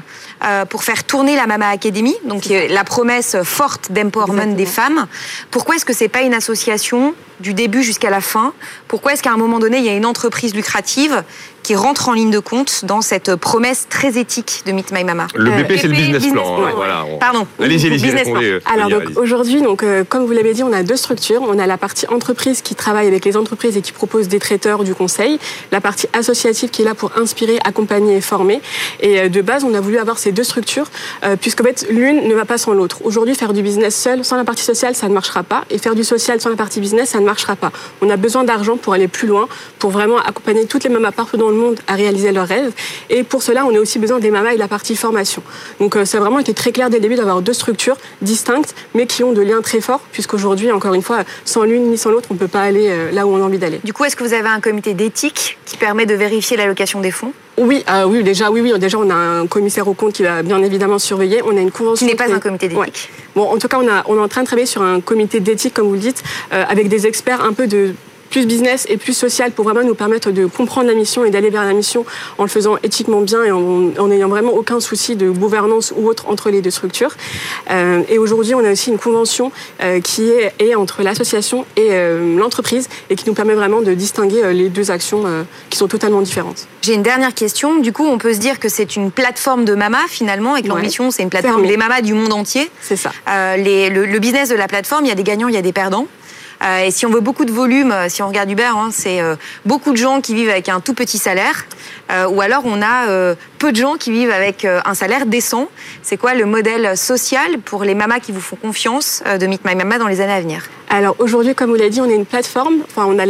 euh, 0.45 0.65
pour 0.65 0.85
faire 0.85 1.05
tourner 1.05 1.37
la 1.37 1.47
Mama 1.47 1.69
Academy, 1.69 2.15
donc 2.25 2.45
la 2.49 2.85
promesse 2.85 3.37
forte 3.45 3.93
d'empowerment 3.93 4.55
des 4.57 4.67
femmes. 4.67 5.07
Pourquoi 5.51 5.77
est-ce 5.77 5.85
que 5.85 5.93
c'est 5.93 6.09
pas 6.09 6.23
une 6.23 6.35
association 6.35 7.15
du 7.41 7.55
début 7.55 7.83
jusqu'à 7.83 8.11
la 8.11 8.21
fin 8.21 8.53
Pourquoi 8.89 9.13
est-ce 9.15 9.23
qu'à 9.23 9.33
un 9.33 9.37
moment 9.37 9.59
donné 9.59 9.79
il 9.79 9.85
y 9.85 9.89
a 9.89 9.95
une 9.95 10.07
entreprise 10.07 10.55
lucrative 10.55 11.23
qui 11.63 11.75
rentre 11.75 12.09
en 12.09 12.15
ligne 12.15 12.31
de 12.31 12.39
compte 12.39 12.87
dans 12.87 13.03
cette 13.03 13.37
promesse 13.37 13.87
très 13.91 14.19
éthique 14.19 14.63
de 14.65 14.73
Meet 14.73 14.93
My 14.93 15.05
Mama 15.05 15.27
Le 15.35 15.51
Euh, 15.51 15.63
BP, 15.63 15.73
c'est 15.79 15.89
le 15.89 15.93
business, 15.95 16.23
business 16.23 16.33
plan. 16.33 16.55
hein, 16.57 16.67
plan, 16.69 16.77
voilà, 16.77 17.05
on- 17.05 17.19
Pardon. 17.19 17.47
Allez-y, 17.63 17.87
allez-y, 17.89 18.11
euh, 18.17 18.61
Alors 18.65 18.89
donc 18.89 19.03
aujourd'hui, 19.17 19.61
donc 19.61 19.83
euh, 19.83 20.03
comme 20.09 20.25
vous 20.25 20.33
l'avez 20.33 20.55
dit, 20.55 20.63
on 20.63 20.73
a 20.73 20.83
deux 20.83 20.97
structures. 20.97 21.43
On 21.43 21.59
a 21.59 21.67
la 21.67 21.77
partie 21.77 22.07
entreprise 22.09 22.63
qui 22.63 22.75
travaille 22.75 23.07
avec 23.07 23.27
les 23.27 23.37
entreprises 23.37 23.77
et 23.77 23.83
qui 23.83 23.93
propose 23.93 24.27
des 24.29 24.39
traiteurs 24.39 24.85
du 24.85 24.95
conseil, 24.95 25.39
la 25.71 25.83
partie 25.83 26.07
associative 26.15 26.71
qui 26.71 26.81
est 26.81 26.85
là 26.87 26.95
pour 26.95 27.13
inspirer, 27.19 27.59
accompagner 27.63 28.17
et 28.17 28.21
former. 28.23 28.63
Et 29.01 29.21
euh, 29.21 29.29
de 29.29 29.43
base, 29.43 29.63
on 29.63 29.75
a 29.75 29.81
voulu 29.83 29.99
avoir 29.99 30.17
ces 30.19 30.33
deux 30.33 30.45
structures 30.45 30.89
euh, 31.25 31.37
puisque 31.39 31.61
en 31.61 31.65
fait 31.65 31.87
l'une 31.91 32.27
ne 32.27 32.35
va 32.35 32.47
pas 32.47 32.57
sans 32.57 32.73
l'autre. 32.73 33.01
Aujourd'hui, 33.05 33.35
faire 33.35 33.53
du 33.53 33.61
business 33.63 33.95
seul, 33.95 34.25
sans 34.25 34.37
la 34.39 34.45
partie 34.45 34.65
sociale, 34.65 34.95
ça 34.95 35.09
ne 35.11 35.15
marchera 35.15 35.43
pas, 35.43 35.65
et 35.69 35.77
faire 35.77 35.95
du 35.95 36.05
social 36.05 36.41
sans 36.41 36.49
la 36.49 36.57
partie 36.57 36.81
business, 36.81 37.11
ça 37.11 37.21
ne 37.21 37.27
On 38.03 38.11
a 38.11 38.17
besoin 38.17 38.45
d'argent 38.45 38.77
pour 38.77 38.93
aller 38.93 39.09
plus 39.09 39.29
loin, 39.29 39.49
pour 39.79 39.91
vraiment 39.91 40.19
accompagner 40.19 40.67
toutes 40.67 40.85
les 40.85 40.91
mamas 40.91 41.13
partout 41.13 41.37
dans 41.37 41.49
le 41.49 41.57
monde 41.57 41.81
à 41.87 41.95
réaliser 41.95 42.33
leurs 42.33 42.47
rêves. 42.47 42.73
Et 43.09 43.25
pour 43.25 43.43
cela, 43.43 43.65
on 43.65 43.75
a 43.75 43.79
aussi 43.79 43.99
besoin 43.99 44.19
des 44.19 44.31
mamas 44.31 44.53
et 44.53 44.55
de 44.55 44.59
la 44.59 44.69
partie 44.69 44.97
formation. 44.97 45.43
Donc 45.79 45.97
euh, 45.97 46.05
ça 46.05 46.19
a 46.19 46.21
vraiment 46.21 46.39
été 46.39 46.55
très 46.55 46.73
clair 46.73 46.91
dès 46.91 46.97
le 46.97 47.03
début 47.03 47.17
d'avoir 47.17 47.43
deux 47.43 47.53
structures 47.53 47.97
distinctes, 48.23 48.75
mais 48.95 49.07
qui 49.07 49.25
ont 49.25 49.33
de 49.33 49.43
liens 49.43 49.63
très 49.63 49.81
forts, 49.81 50.01
puisqu'aujourd'hui, 50.13 50.71
encore 50.73 50.95
une 50.95 51.03
fois, 51.03 51.25
sans 51.45 51.65
l'une 51.65 51.91
ni 51.91 51.99
sans 51.99 52.11
l'autre, 52.11 52.29
on 52.31 52.35
ne 52.35 52.39
peut 52.39 52.49
pas 52.49 52.63
aller 52.63 52.89
euh, 52.89 53.11
là 53.13 53.27
où 53.27 53.31
on 53.31 53.43
a 53.43 53.45
envie 53.45 53.59
d'aller. 53.59 53.81
Du 53.85 53.93
coup, 53.93 54.05
est-ce 54.05 54.17
que 54.17 54.25
vous 54.25 54.35
avez 54.35 54.49
un 54.49 54.61
comité 54.61 54.95
d'éthique 54.95 55.59
qui 55.65 55.77
permet 55.77 56.07
de 56.07 56.15
vérifier 56.15 56.57
l'allocation 56.57 57.01
des 57.01 57.11
fonds? 57.11 57.33
Oui, 57.59 57.85
euh, 57.91 58.05
oui, 58.05 58.23
déjà, 58.23 58.51
oui, 58.51 58.61
oui, 58.61 58.73
déjà, 58.79 58.99
on 58.99 59.11
a 59.11 59.15
un 59.15 59.47
commissaire 59.47 59.87
au 59.87 59.95
compte 59.95 60.15
qui 60.15 60.23
va 60.23 60.43
bien 60.43 60.63
évidemment 60.63 60.99
surveiller. 60.99 61.43
On 61.45 61.57
a 61.57 61.61
une 61.61 61.71
convention 61.71 62.07
Qui 62.07 62.13
n'est 62.13 62.17
pas 62.17 62.33
un 62.33 62.39
comité 62.39 62.69
d'éthique. 62.69 62.81
Ouais. 62.81 62.93
Bon, 63.35 63.45
en 63.45 63.59
tout 63.59 63.69
cas, 63.69 63.79
on, 63.83 63.89
a, 63.89 64.03
on 64.07 64.17
est 64.17 64.21
en 64.21 64.29
train 64.29 64.43
de 64.43 64.47
travailler 64.47 64.67
sur 64.67 64.83
un 64.83 65.01
comité 65.01 65.41
d'éthique, 65.41 65.75
comme 65.75 65.89
vous 65.89 65.95
le 65.95 66.01
dites, 66.01 66.23
euh, 66.53 66.65
avec 66.69 66.89
des 66.89 67.07
experts 67.07 67.43
un 67.45 67.53
peu 67.53 67.67
de 67.67 67.95
plus 68.31 68.47
business 68.47 68.87
et 68.89 68.97
plus 68.97 69.13
social 69.13 69.51
pour 69.51 69.65
vraiment 69.65 69.83
nous 69.87 69.95
permettre 69.95 70.31
de 70.31 70.47
comprendre 70.47 70.87
la 70.89 70.95
mission 70.95 71.25
et 71.25 71.31
d'aller 71.31 71.51
vers 71.51 71.65
la 71.65 71.73
mission 71.73 72.05
en 72.39 72.45
le 72.45 72.49
faisant 72.49 72.77
éthiquement 72.83 73.21
bien 73.21 73.45
et 73.45 73.51
en 73.51 74.09
n'ayant 74.09 74.29
vraiment 74.29 74.53
aucun 74.53 74.81
souci 74.81 75.17
de 75.17 75.29
gouvernance 75.31 75.93
ou 75.97 76.07
autre 76.09 76.29
entre 76.29 76.51
les 76.51 76.63
deux 76.63 76.71
structures. 76.71 77.15
Euh, 77.71 78.03
et 78.09 78.19
aujourd'hui, 78.19 78.55
on 78.55 78.65
a 78.65 78.71
aussi 78.73 78.91
une 78.91 78.99
convention 78.99 79.51
euh, 79.83 80.01
qui 80.01 80.31
est, 80.31 80.53
est 80.59 80.75
entre 80.75 81.03
l'association 81.03 81.67
et 81.77 81.89
euh, 81.91 82.37
l'entreprise 82.39 82.89
et 83.11 83.17
qui 83.17 83.27
nous 83.27 83.35
permet 83.35 83.55
vraiment 83.55 83.81
de 83.81 83.93
distinguer 83.95 84.53
les 84.55 84.69
deux 84.69 84.91
actions 84.91 85.25
qui 85.69 85.77
sont 85.77 85.89
totalement 85.89 86.21
différentes. 86.23 86.67
J'ai 86.83 86.95
une 86.95 87.03
dernière 87.03 87.35
question. 87.35 87.79
Du 87.81 87.93
coup, 87.93 88.07
on 88.07 88.19
peut 88.19 88.33
se 88.33 88.39
dire 88.39 88.59
que 88.61 88.69
c'est 88.69 88.97
une 88.97 89.11
plateforme 89.11 89.65
de 89.65 89.75
mamas 89.75 90.07
finalement, 90.09 90.57
et 90.57 90.63
que 90.63 90.69
Ouais. 90.69 90.75
l'ambition, 90.77 91.11
c'est 91.11 91.23
une 91.23 91.31
plateforme 91.31 91.67
des 91.67 91.77
mamas 91.77 92.01
du 92.01 92.15
monde 92.15 92.33
entier. 92.33 92.71
C'est 92.81 92.97
ça. 92.97 93.11
Les- 93.57 93.91
le, 93.91 94.07
le 94.07 94.19
business 94.19 94.49
de 94.49 94.55
la 94.55 94.69
plateforme, 94.69 95.05
il 95.05 95.09
y 95.09 95.13
a 95.13 95.15
des 95.17 95.23
gagnants, 95.25 95.49
il 95.49 95.55
y 95.55 95.59
a 95.59 95.63
des 95.63 95.73
perdants. 95.73 96.07
Euh, 96.63 96.85
et 96.85 96.91
si 96.91 97.07
on 97.07 97.11
veut 97.11 97.21
beaucoup 97.21 97.45
de 97.45 97.53
volume, 97.53 97.93
euh, 97.93 98.09
si 98.09 98.23
on 98.23 98.29
regarde 98.29 98.51
Uber, 98.51 98.71
hein, 98.75 98.91
c'est 98.93 99.21
euh, 99.21 99.37
beaucoup 99.65 99.93
de 99.93 99.97
gens 99.97 100.21
qui 100.21 100.35
vivent 100.35 100.51
avec 100.51 100.69
un 100.69 100.81
tout 100.81 100.95
petit 100.95 101.19
salaire, 101.19 101.67
euh, 102.11 102.29
ou 102.29 102.41
alors 102.41 102.63
on 102.65 102.83
a 102.83 103.09
euh, 103.09 103.35
peu 103.59 103.73
de 103.73 103.77
gens 103.77 103.97
qui 103.97 104.11
vivent 104.11 104.31
avec 104.31 104.65
euh, 104.65 104.81
un 104.85 104.95
salaire 104.95 105.27
décent. 105.27 105.69
C'est 106.03 106.17
quoi 106.17 106.35
le 106.35 106.47
modèle 106.47 106.97
social 106.97 107.59
pour 107.65 107.85
les 107.85 107.95
mamas 107.95 108.19
qui 108.19 108.33
vous 108.33 108.41
font 108.41 108.57
confiance 108.57 109.23
euh, 109.27 109.39
de 109.39 109.47
Meet 109.47 109.65
My 109.65 109.75
Mama 109.75 109.99
dans 109.99 110.09
les 110.09 110.21
années 110.21 110.33
à 110.33 110.41
venir? 110.41 110.63
Alors 110.89 111.15
aujourd'hui, 111.19 111.55
comme 111.55 111.71
vous 111.71 111.77
l'avez 111.77 111.91
dit, 111.91 112.01
on 112.01 112.11
est 112.11 112.17
une 112.17 112.27
plateforme. 112.27 112.79
Enfin, 112.89 113.07
on 113.07 113.19
a 113.21 113.25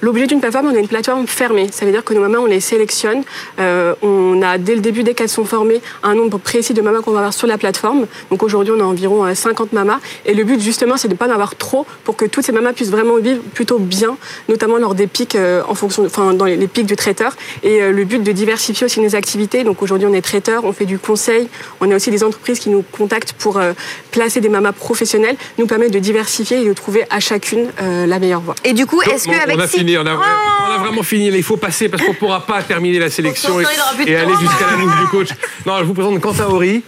l'objet 0.00 0.26
d'une 0.26 0.40
plateforme. 0.40 0.68
On 0.72 0.74
est 0.74 0.80
une 0.80 0.88
plateforme 0.88 1.28
fermée. 1.28 1.68
Ça 1.70 1.84
veut 1.84 1.92
dire 1.92 2.02
que 2.02 2.12
nos 2.12 2.20
mamans, 2.20 2.40
on 2.40 2.46
les 2.46 2.58
sélectionne. 2.58 3.22
On 3.58 4.42
a 4.42 4.58
dès 4.58 4.74
le 4.74 4.80
début, 4.80 5.04
dès 5.04 5.14
qu'elles 5.14 5.28
sont 5.28 5.44
formées, 5.44 5.80
un 6.02 6.16
nombre 6.16 6.38
précis 6.38 6.74
de 6.74 6.82
mamas 6.82 7.00
qu'on 7.00 7.12
va 7.12 7.18
avoir 7.18 7.34
sur 7.34 7.46
la 7.46 7.56
plateforme. 7.56 8.06
Donc 8.32 8.42
aujourd'hui, 8.42 8.74
on 8.76 8.80
a 8.80 8.84
environ 8.84 9.24
euh, 9.24 9.34
50 9.34 9.72
mamas. 9.72 10.00
Et 10.26 10.34
le 10.34 10.42
but 10.42 10.60
justement, 10.60 10.96
c'est 10.96 11.06
de 11.06 11.12
ne 11.12 11.18
pas 11.18 11.28
en 11.28 11.30
avoir 11.30 11.54
trop 11.54 11.86
pour 12.02 12.16
que 12.16 12.24
toutes 12.24 12.44
ces 12.44 12.50
mamas 12.50 12.72
puissent 12.72 12.90
vraiment 12.90 13.16
vivre 13.18 13.42
plutôt 13.54 13.78
bien, 13.78 14.16
notamment 14.48 14.78
lors 14.78 14.96
des 14.96 15.06
pics, 15.06 15.36
en 15.68 15.74
fonction, 15.76 16.04
enfin 16.04 16.34
dans 16.34 16.46
les, 16.46 16.66
pics 16.66 16.86
du 16.86 16.96
traiteur. 16.96 17.36
Et 17.62 17.92
but 18.08 18.22
de 18.22 18.32
diversifier 18.32 18.84
aussi 18.86 19.00
nos 19.00 19.14
activités. 19.14 19.64
Donc 19.64 19.82
aujourd'hui, 19.82 20.08
on 20.10 20.14
est 20.14 20.22
traiteur, 20.22 20.64
on 20.64 20.72
fait 20.72 20.86
du 20.86 20.98
conseil. 20.98 21.48
On 21.80 21.90
a 21.90 21.96
aussi 21.96 22.10
des 22.10 22.24
entreprises 22.24 22.58
qui 22.58 22.70
nous 22.70 22.82
contactent 22.82 23.34
pour 23.34 23.58
euh, 23.58 23.72
placer 24.10 24.40
des 24.40 24.48
mamas 24.48 24.72
professionnelles, 24.72 25.36
nous 25.58 25.66
permet 25.66 25.90
de 25.90 25.98
diversifier 25.98 26.62
et 26.62 26.68
de 26.68 26.72
trouver 26.72 27.04
à 27.10 27.20
chacune 27.20 27.68
euh, 27.80 28.06
la 28.06 28.18
meilleure 28.18 28.40
voie. 28.40 28.54
Et 28.64 28.72
du 28.72 28.86
coup, 28.86 29.00
est-ce 29.02 29.26
bon, 29.26 29.32
qu'avec 29.32 29.56
on 29.56 29.60
a 29.60 29.68
fini, 29.68 29.96
on 29.98 30.06
a, 30.06 30.14
on 30.14 30.74
a 30.74 30.78
vraiment 30.78 31.02
fini. 31.02 31.28
Il 31.28 31.42
faut 31.42 31.56
passer 31.56 31.88
parce 31.88 32.02
qu'on 32.02 32.12
ne 32.12 32.16
pourra 32.16 32.44
pas 32.44 32.62
terminer 32.62 32.98
la 32.98 33.10
sélection 33.10 33.60
et, 33.60 33.64
aller 34.16 34.32
jusqu'à 34.40 34.66
la 34.70 34.76
mouche 34.76 34.96
du 35.00 35.06
coach. 35.08 35.28
Non, 35.66 35.78
je 35.78 35.84
vous 35.84 35.94
présente 35.94 36.20
Quentin 36.20 36.46
Horry. 36.46 36.82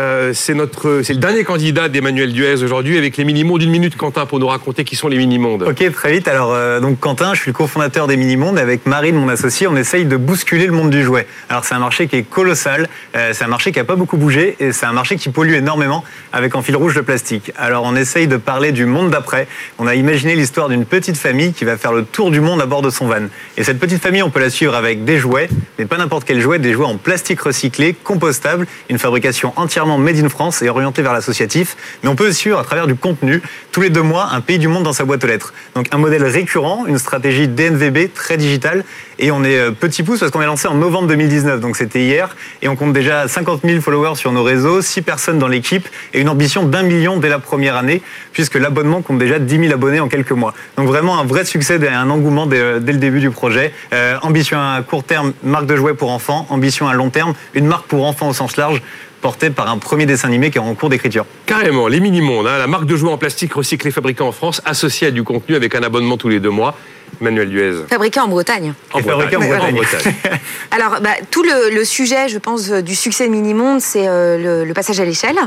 Euh, 0.00 0.32
c'est 0.32 0.54
le 0.54 1.16
dernier 1.16 1.44
candidat 1.44 1.88
d'Emmanuel 1.88 2.32
Duez 2.32 2.62
aujourd'hui 2.62 2.96
avec 2.96 3.16
les 3.16 3.24
mini-mondes. 3.24 3.62
Une 3.62 3.70
minute, 3.70 3.96
Quentin, 3.96 4.24
pour 4.24 4.38
nous 4.38 4.46
raconter 4.46 4.84
qui 4.84 4.96
sont 4.96 5.08
les 5.08 5.18
mini-mondes. 5.18 5.64
Ok, 5.64 5.92
très 5.92 6.12
vite. 6.12 6.26
Alors, 6.26 6.52
euh, 6.54 6.80
donc 6.80 6.98
Quentin, 7.00 7.34
je 7.34 7.40
suis 7.40 7.50
le 7.50 7.56
cofondateur 7.56 8.06
des 8.06 8.16
Mini-Mondes. 8.16 8.58
Avec 8.58 8.86
Marine, 8.86 9.16
mon 9.16 9.28
associé, 9.28 9.66
on 9.66 9.76
essaye 9.76 10.06
de 10.06 10.16
bousculer 10.16 10.66
le 10.66 10.72
monde 10.72 10.90
du 10.90 11.02
jouet. 11.02 11.26
Alors, 11.50 11.64
c'est 11.64 11.74
un 11.74 11.80
marché 11.80 12.06
qui 12.06 12.16
est 12.16 12.22
colossal. 12.22 12.88
euh, 13.14 13.32
c'est 13.34 13.44
un 13.44 13.48
marché 13.48 13.72
qui 13.72 13.78
a 13.78 13.84
pas 13.84 13.96
beaucoup 13.96 14.16
bougé 14.16 14.56
et 14.58 14.72
c'est 14.72 14.86
un 14.86 14.92
marché 14.92 15.16
qui 15.16 15.28
pollue 15.28 15.54
énormément 15.54 16.02
avec 16.32 16.54
en 16.54 16.62
fil 16.62 16.76
rouge 16.76 16.94
le 16.94 17.02
plastique. 17.02 17.52
Alors, 17.58 17.84
on 17.84 17.94
essaye 17.94 18.26
de 18.26 18.38
parler 18.38 18.72
du 18.72 18.86
monde 18.86 19.10
d'après. 19.10 19.48
On 19.78 19.86
a 19.86 19.94
imaginé 19.94 20.34
l'histoire 20.34 20.68
d'une 20.70 20.86
petite 20.86 21.18
famille 21.18 21.52
qui 21.52 21.66
va 21.66 21.76
faire 21.76 21.92
le 21.92 22.04
tour 22.04 22.30
du 22.30 22.40
monde 22.40 22.60
à 22.62 22.66
bord 22.66 22.82
de 22.82 22.90
son 22.90 23.06
van. 23.06 23.26
Et 23.58 23.64
cette 23.64 23.78
petite 23.78 24.02
famille, 24.02 24.22
on 24.22 24.30
peut 24.30 24.40
la 24.40 24.50
suivre 24.50 24.74
avec 24.74 25.04
des 25.04 25.18
jouets, 25.18 25.48
mais 25.78 25.84
pas 25.84 25.98
n'importe 25.98 26.24
quel 26.24 26.40
jouet, 26.40 26.58
des 26.58 26.72
jouets 26.72 26.86
en 26.86 26.96
plastique 26.96 27.40
recyclé, 27.42 27.94
compostable, 28.02 28.66
une 28.88 28.98
fabrication 28.98 29.52
entièrement 29.56 29.89
made 29.98 30.18
in 30.18 30.28
France 30.28 30.62
et 30.62 30.68
orientée 30.68 31.02
vers 31.02 31.12
l'associatif. 31.12 31.76
Mais 32.02 32.08
on 32.08 32.16
peut 32.16 32.28
aussi 32.28 32.40
suivre 32.40 32.58
à 32.58 32.64
travers 32.64 32.86
du 32.86 32.94
contenu, 32.94 33.42
tous 33.72 33.80
les 33.80 33.90
deux 33.90 34.02
mois, 34.02 34.28
un 34.32 34.40
pays 34.40 34.58
du 34.58 34.68
monde 34.68 34.82
dans 34.82 34.92
sa 34.92 35.04
boîte 35.04 35.24
aux 35.24 35.26
lettres. 35.26 35.52
Donc 35.74 35.86
un 35.92 35.98
modèle 35.98 36.24
récurrent, 36.24 36.86
une 36.86 36.98
stratégie 36.98 37.48
DNVB 37.48 38.12
très 38.14 38.36
digitale. 38.36 38.84
Et 39.18 39.30
on 39.30 39.44
est 39.44 39.58
euh, 39.58 39.70
petit 39.70 40.02
pouce 40.02 40.20
parce 40.20 40.32
qu'on 40.32 40.40
est 40.40 40.46
lancé 40.46 40.66
en 40.66 40.74
novembre 40.74 41.08
2019, 41.08 41.60
donc 41.60 41.76
c'était 41.76 42.00
hier. 42.00 42.36
Et 42.62 42.68
on 42.68 42.76
compte 42.76 42.92
déjà 42.92 43.28
50 43.28 43.60
000 43.64 43.80
followers 43.80 44.16
sur 44.16 44.32
nos 44.32 44.42
réseaux, 44.42 44.80
6 44.80 45.02
personnes 45.02 45.38
dans 45.38 45.48
l'équipe 45.48 45.86
et 46.14 46.20
une 46.20 46.28
ambition 46.28 46.64
d'un 46.64 46.82
million 46.82 47.18
dès 47.18 47.28
la 47.28 47.38
première 47.38 47.76
année, 47.76 48.00
puisque 48.32 48.54
l'abonnement 48.54 49.02
compte 49.02 49.18
déjà 49.18 49.38
10 49.38 49.58
000 49.58 49.72
abonnés 49.72 50.00
en 50.00 50.08
quelques 50.08 50.32
mois. 50.32 50.54
Donc 50.76 50.86
vraiment 50.86 51.18
un 51.18 51.24
vrai 51.24 51.44
succès 51.44 51.78
et 51.82 51.88
un 51.88 52.08
engouement 52.08 52.46
dès, 52.46 52.80
dès 52.80 52.92
le 52.92 52.98
début 52.98 53.20
du 53.20 53.30
projet. 53.30 53.72
Euh, 53.92 54.16
ambition 54.22 54.58
à 54.58 54.80
court 54.82 55.04
terme, 55.04 55.32
marque 55.42 55.66
de 55.66 55.76
jouets 55.76 55.94
pour 55.94 56.10
enfants. 56.10 56.46
Ambition 56.48 56.88
à 56.88 56.94
long 56.94 57.10
terme, 57.10 57.34
une 57.54 57.66
marque 57.66 57.86
pour 57.86 58.06
enfants 58.06 58.28
au 58.28 58.34
sens 58.34 58.56
large 58.56 58.82
portée 59.20 59.50
par 59.50 59.68
un 59.70 59.78
premier 59.78 60.06
dessin 60.06 60.28
animé 60.28 60.50
qui 60.50 60.58
est 60.58 60.60
en 60.60 60.74
cours 60.74 60.88
d'écriture. 60.88 61.26
Carrément, 61.46 61.88
les 61.88 62.00
mini-mondes, 62.00 62.46
hein, 62.46 62.58
la 62.58 62.66
marque 62.66 62.86
de 62.86 62.96
jouets 62.96 63.10
en 63.10 63.18
plastique 63.18 63.52
recyclé 63.54 63.90
fabriquée 63.90 64.22
en 64.22 64.32
France, 64.32 64.62
associée 64.64 65.08
à 65.08 65.10
du 65.10 65.22
contenu 65.22 65.56
avec 65.56 65.74
un 65.74 65.82
abonnement 65.82 66.16
tous 66.16 66.28
les 66.28 66.40
deux 66.40 66.50
mois. 66.50 66.74
Manuel 67.20 67.50
Duez. 67.50 67.72
Fabriqué 67.88 68.20
en 68.20 68.28
Bretagne. 68.28 68.72
En 68.92 69.00
Et 69.00 69.02
fabriqué 69.02 69.36
en 69.36 69.40
Bretagne. 69.40 69.74
Bretagne. 69.74 70.14
Alors, 70.70 71.00
bah, 71.02 71.10
tout 71.30 71.42
le, 71.42 71.74
le 71.74 71.84
sujet, 71.84 72.28
je 72.28 72.38
pense, 72.38 72.70
euh, 72.70 72.80
du 72.82 72.94
succès 72.94 73.26
de 73.26 73.32
Minimonde, 73.32 73.80
c'est 73.80 74.06
euh, 74.06 74.38
le, 74.38 74.64
le 74.64 74.74
passage 74.74 75.00
à 75.00 75.04
l'échelle. 75.04 75.38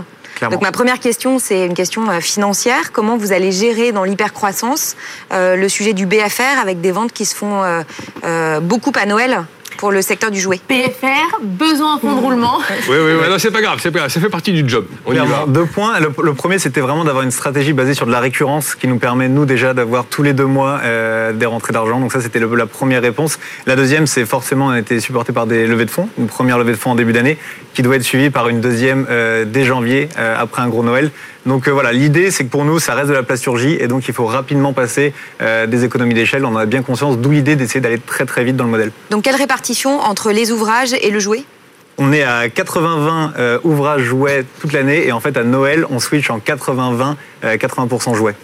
Donc 0.42 0.62
ma 0.62 0.72
première 0.72 1.00
question, 1.00 1.40
c'est 1.40 1.66
une 1.66 1.74
question 1.74 2.10
euh, 2.10 2.20
financière. 2.20 2.92
Comment 2.92 3.18
vous 3.18 3.32
allez 3.32 3.52
gérer 3.52 3.92
dans 3.92 4.04
l'hypercroissance 4.04 4.96
euh, 5.32 5.56
le 5.56 5.70
sujet 5.70 5.94
du 5.94 6.06
BFR 6.06 6.60
avec 6.62 6.82
des 6.82 6.92
ventes 6.92 7.14
qui 7.14 7.26
se 7.26 7.36
font 7.36 7.64
euh, 7.64 7.82
euh, 8.26 8.60
beaucoup 8.60 8.92
à 9.00 9.06
Noël? 9.06 9.44
Pour 9.78 9.92
le 9.92 10.02
secteur 10.02 10.32
du 10.32 10.40
jouet 10.40 10.60
PFR, 10.68 11.40
besoin 11.42 11.96
en 11.96 12.00
fonds 12.00 12.16
de 12.16 12.22
roulement. 12.22 12.60
Oui, 12.90 12.98
oui, 13.00 13.12
oui, 13.22 13.30
non, 13.30 13.38
c'est 13.40 13.52
pas 13.52 13.62
grave, 13.62 13.80
c'est 13.82 13.92
pas 13.92 14.00
grave, 14.00 14.12
ça 14.12 14.20
fait 14.20 14.30
partie 14.30 14.52
du 14.52 14.68
job. 14.68 14.86
On 15.06 15.14
y 15.14 15.18
va. 15.18 15.24
Clairement, 15.26 15.48
Deux 15.48 15.66
points. 15.66 16.00
Le, 16.00 16.10
le 16.22 16.34
premier, 16.34 16.60
c'était 16.60 16.82
vraiment 16.82 17.06
d'avoir 17.06 17.24
une 17.24 17.32
stratégie 17.32 17.72
basée 17.72 17.94
sur 17.94 18.06
de 18.06 18.12
la 18.12 18.20
récurrence 18.20 18.76
qui 18.76 18.88
nous 18.88 18.98
permet, 18.98 19.30
nous, 19.30 19.46
déjà, 19.46 19.74
d'avoir 19.74 20.06
tous 20.06 20.22
les 20.22 20.34
deux 20.34 20.46
mois 20.46 20.82
euh, 20.84 21.32
des 21.32 21.46
rentrées 21.46 21.72
d'argent. 21.74 22.00
Donc 22.00 22.12
ça, 22.12 22.22
c'était 22.22 22.40
la 22.40 22.66
première 22.66 23.02
réponse. 23.02 23.40
La 23.66 23.76
deuxième, 23.76 24.06
c'est 24.06 24.26
forcément, 24.26 24.68
on 24.68 24.72
a 24.72 24.80
été 24.80 25.00
supporté 25.00 25.32
par 25.32 25.48
des 25.48 25.66
levées 25.66 25.86
de 25.86 25.92
fonds. 25.92 26.10
Une 26.18 26.28
première 26.28 26.58
levée 26.58 26.74
de 26.74 26.78
fonds 26.78 26.92
en 26.92 26.96
début 26.96 27.14
d'année 27.14 27.38
qui 27.74 27.82
doit 27.82 27.96
être 27.96 28.04
suivie 28.04 28.30
par 28.30 28.50
une 28.50 28.62
deuxième 28.62 29.08
euh, 29.10 29.46
dès 29.46 29.64
janvier, 29.64 30.10
euh, 30.18 30.36
après 30.38 30.62
un 30.62 30.68
gros 30.68 30.84
Noël. 30.84 31.12
Donc 31.46 31.68
euh, 31.68 31.72
voilà, 31.72 31.92
l'idée, 31.92 32.32
c'est 32.32 32.46
que 32.46 32.50
pour 32.50 32.64
nous, 32.66 32.80
ça 32.80 32.94
reste 32.94 33.10
de 33.10 33.14
la 33.14 33.24
plasturgie 33.24 33.76
et 33.80 33.88
donc 33.88 34.08
il 34.08 34.14
faut 34.14 34.26
rapidement 34.26 34.72
passer 34.74 35.14
euh, 35.42 35.66
des 35.68 35.84
économies 35.84 36.14
d'échelle. 36.14 36.46
On 36.46 36.50
en 36.50 36.58
a 36.58 36.66
bien 36.66 36.84
conscience, 36.84 37.18
d'où 37.18 37.32
l'idée 37.32 37.56
d'essayer 37.56 37.82
d'aller 37.82 38.00
très 38.00 38.26
très 38.26 38.44
vite 38.44 38.56
dans 38.56 38.64
le 38.64 38.70
modèle. 38.70 38.92
Donc 39.10 39.24
quelle 39.24 39.36
répartition 39.36 40.00
entre 40.00 40.32
les 40.32 40.52
ouvrages 40.52 40.94
et 40.94 41.10
le 41.12 41.20
jouet? 41.20 41.44
On 41.98 42.12
est 42.12 42.24
à 42.24 42.48
80-20 42.48 43.32
euh, 43.38 43.60
ouvrages 43.64 44.02
jouets 44.04 44.46
toute 44.62 44.74
l'année 44.74 45.06
et 45.06 45.12
en 45.12 45.20
fait 45.20 45.38
à 45.38 45.44
Noël 45.44 45.86
on 45.92 46.00
switch 46.00 46.30
en 46.30 46.40
80-20, 46.40 47.16
euh, 47.44 47.56
80% 47.58 48.16
jouets. 48.16 48.36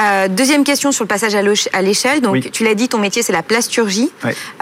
Euh, 0.00 0.26
Deuxième 0.28 0.64
question 0.64 0.90
sur 0.92 1.04
le 1.04 1.08
passage 1.08 1.34
à 1.36 1.80
l'échelle. 1.82 2.20
Donc 2.20 2.32
Oui. 2.32 2.50
tu 2.52 2.64
l'as 2.64 2.74
dit, 2.74 2.88
ton 2.88 2.98
métier 2.98 3.22
c'est 3.22 3.32
la 3.32 3.42
plasturgie. 3.44 4.10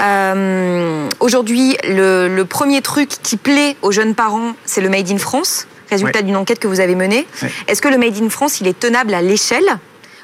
Euh, 0.00 1.08
Aujourd'hui, 1.20 1.76
le, 1.88 2.28
le 2.28 2.44
premier 2.44 2.82
truc 2.82 3.08
qui 3.22 3.36
plaît 3.36 3.76
aux 3.82 3.92
jeunes 3.92 4.14
parents, 4.14 4.52
c'est 4.64 4.80
le 4.80 4.88
Made 4.90 5.10
in 5.10 5.18
France, 5.18 5.66
résultat 5.92 6.22
d'une 6.22 6.36
enquête 6.36 6.58
que 6.58 6.68
vous 6.68 6.80
avez 6.80 6.94
menée. 6.94 7.26
Est-ce 7.68 7.80
que 7.80 7.88
le 7.88 7.98
Made 7.98 8.16
in 8.20 8.28
France, 8.28 8.60
il 8.60 8.66
est 8.66 8.78
tenable 8.78 9.14
à 9.14 9.22
l'échelle 9.22 9.78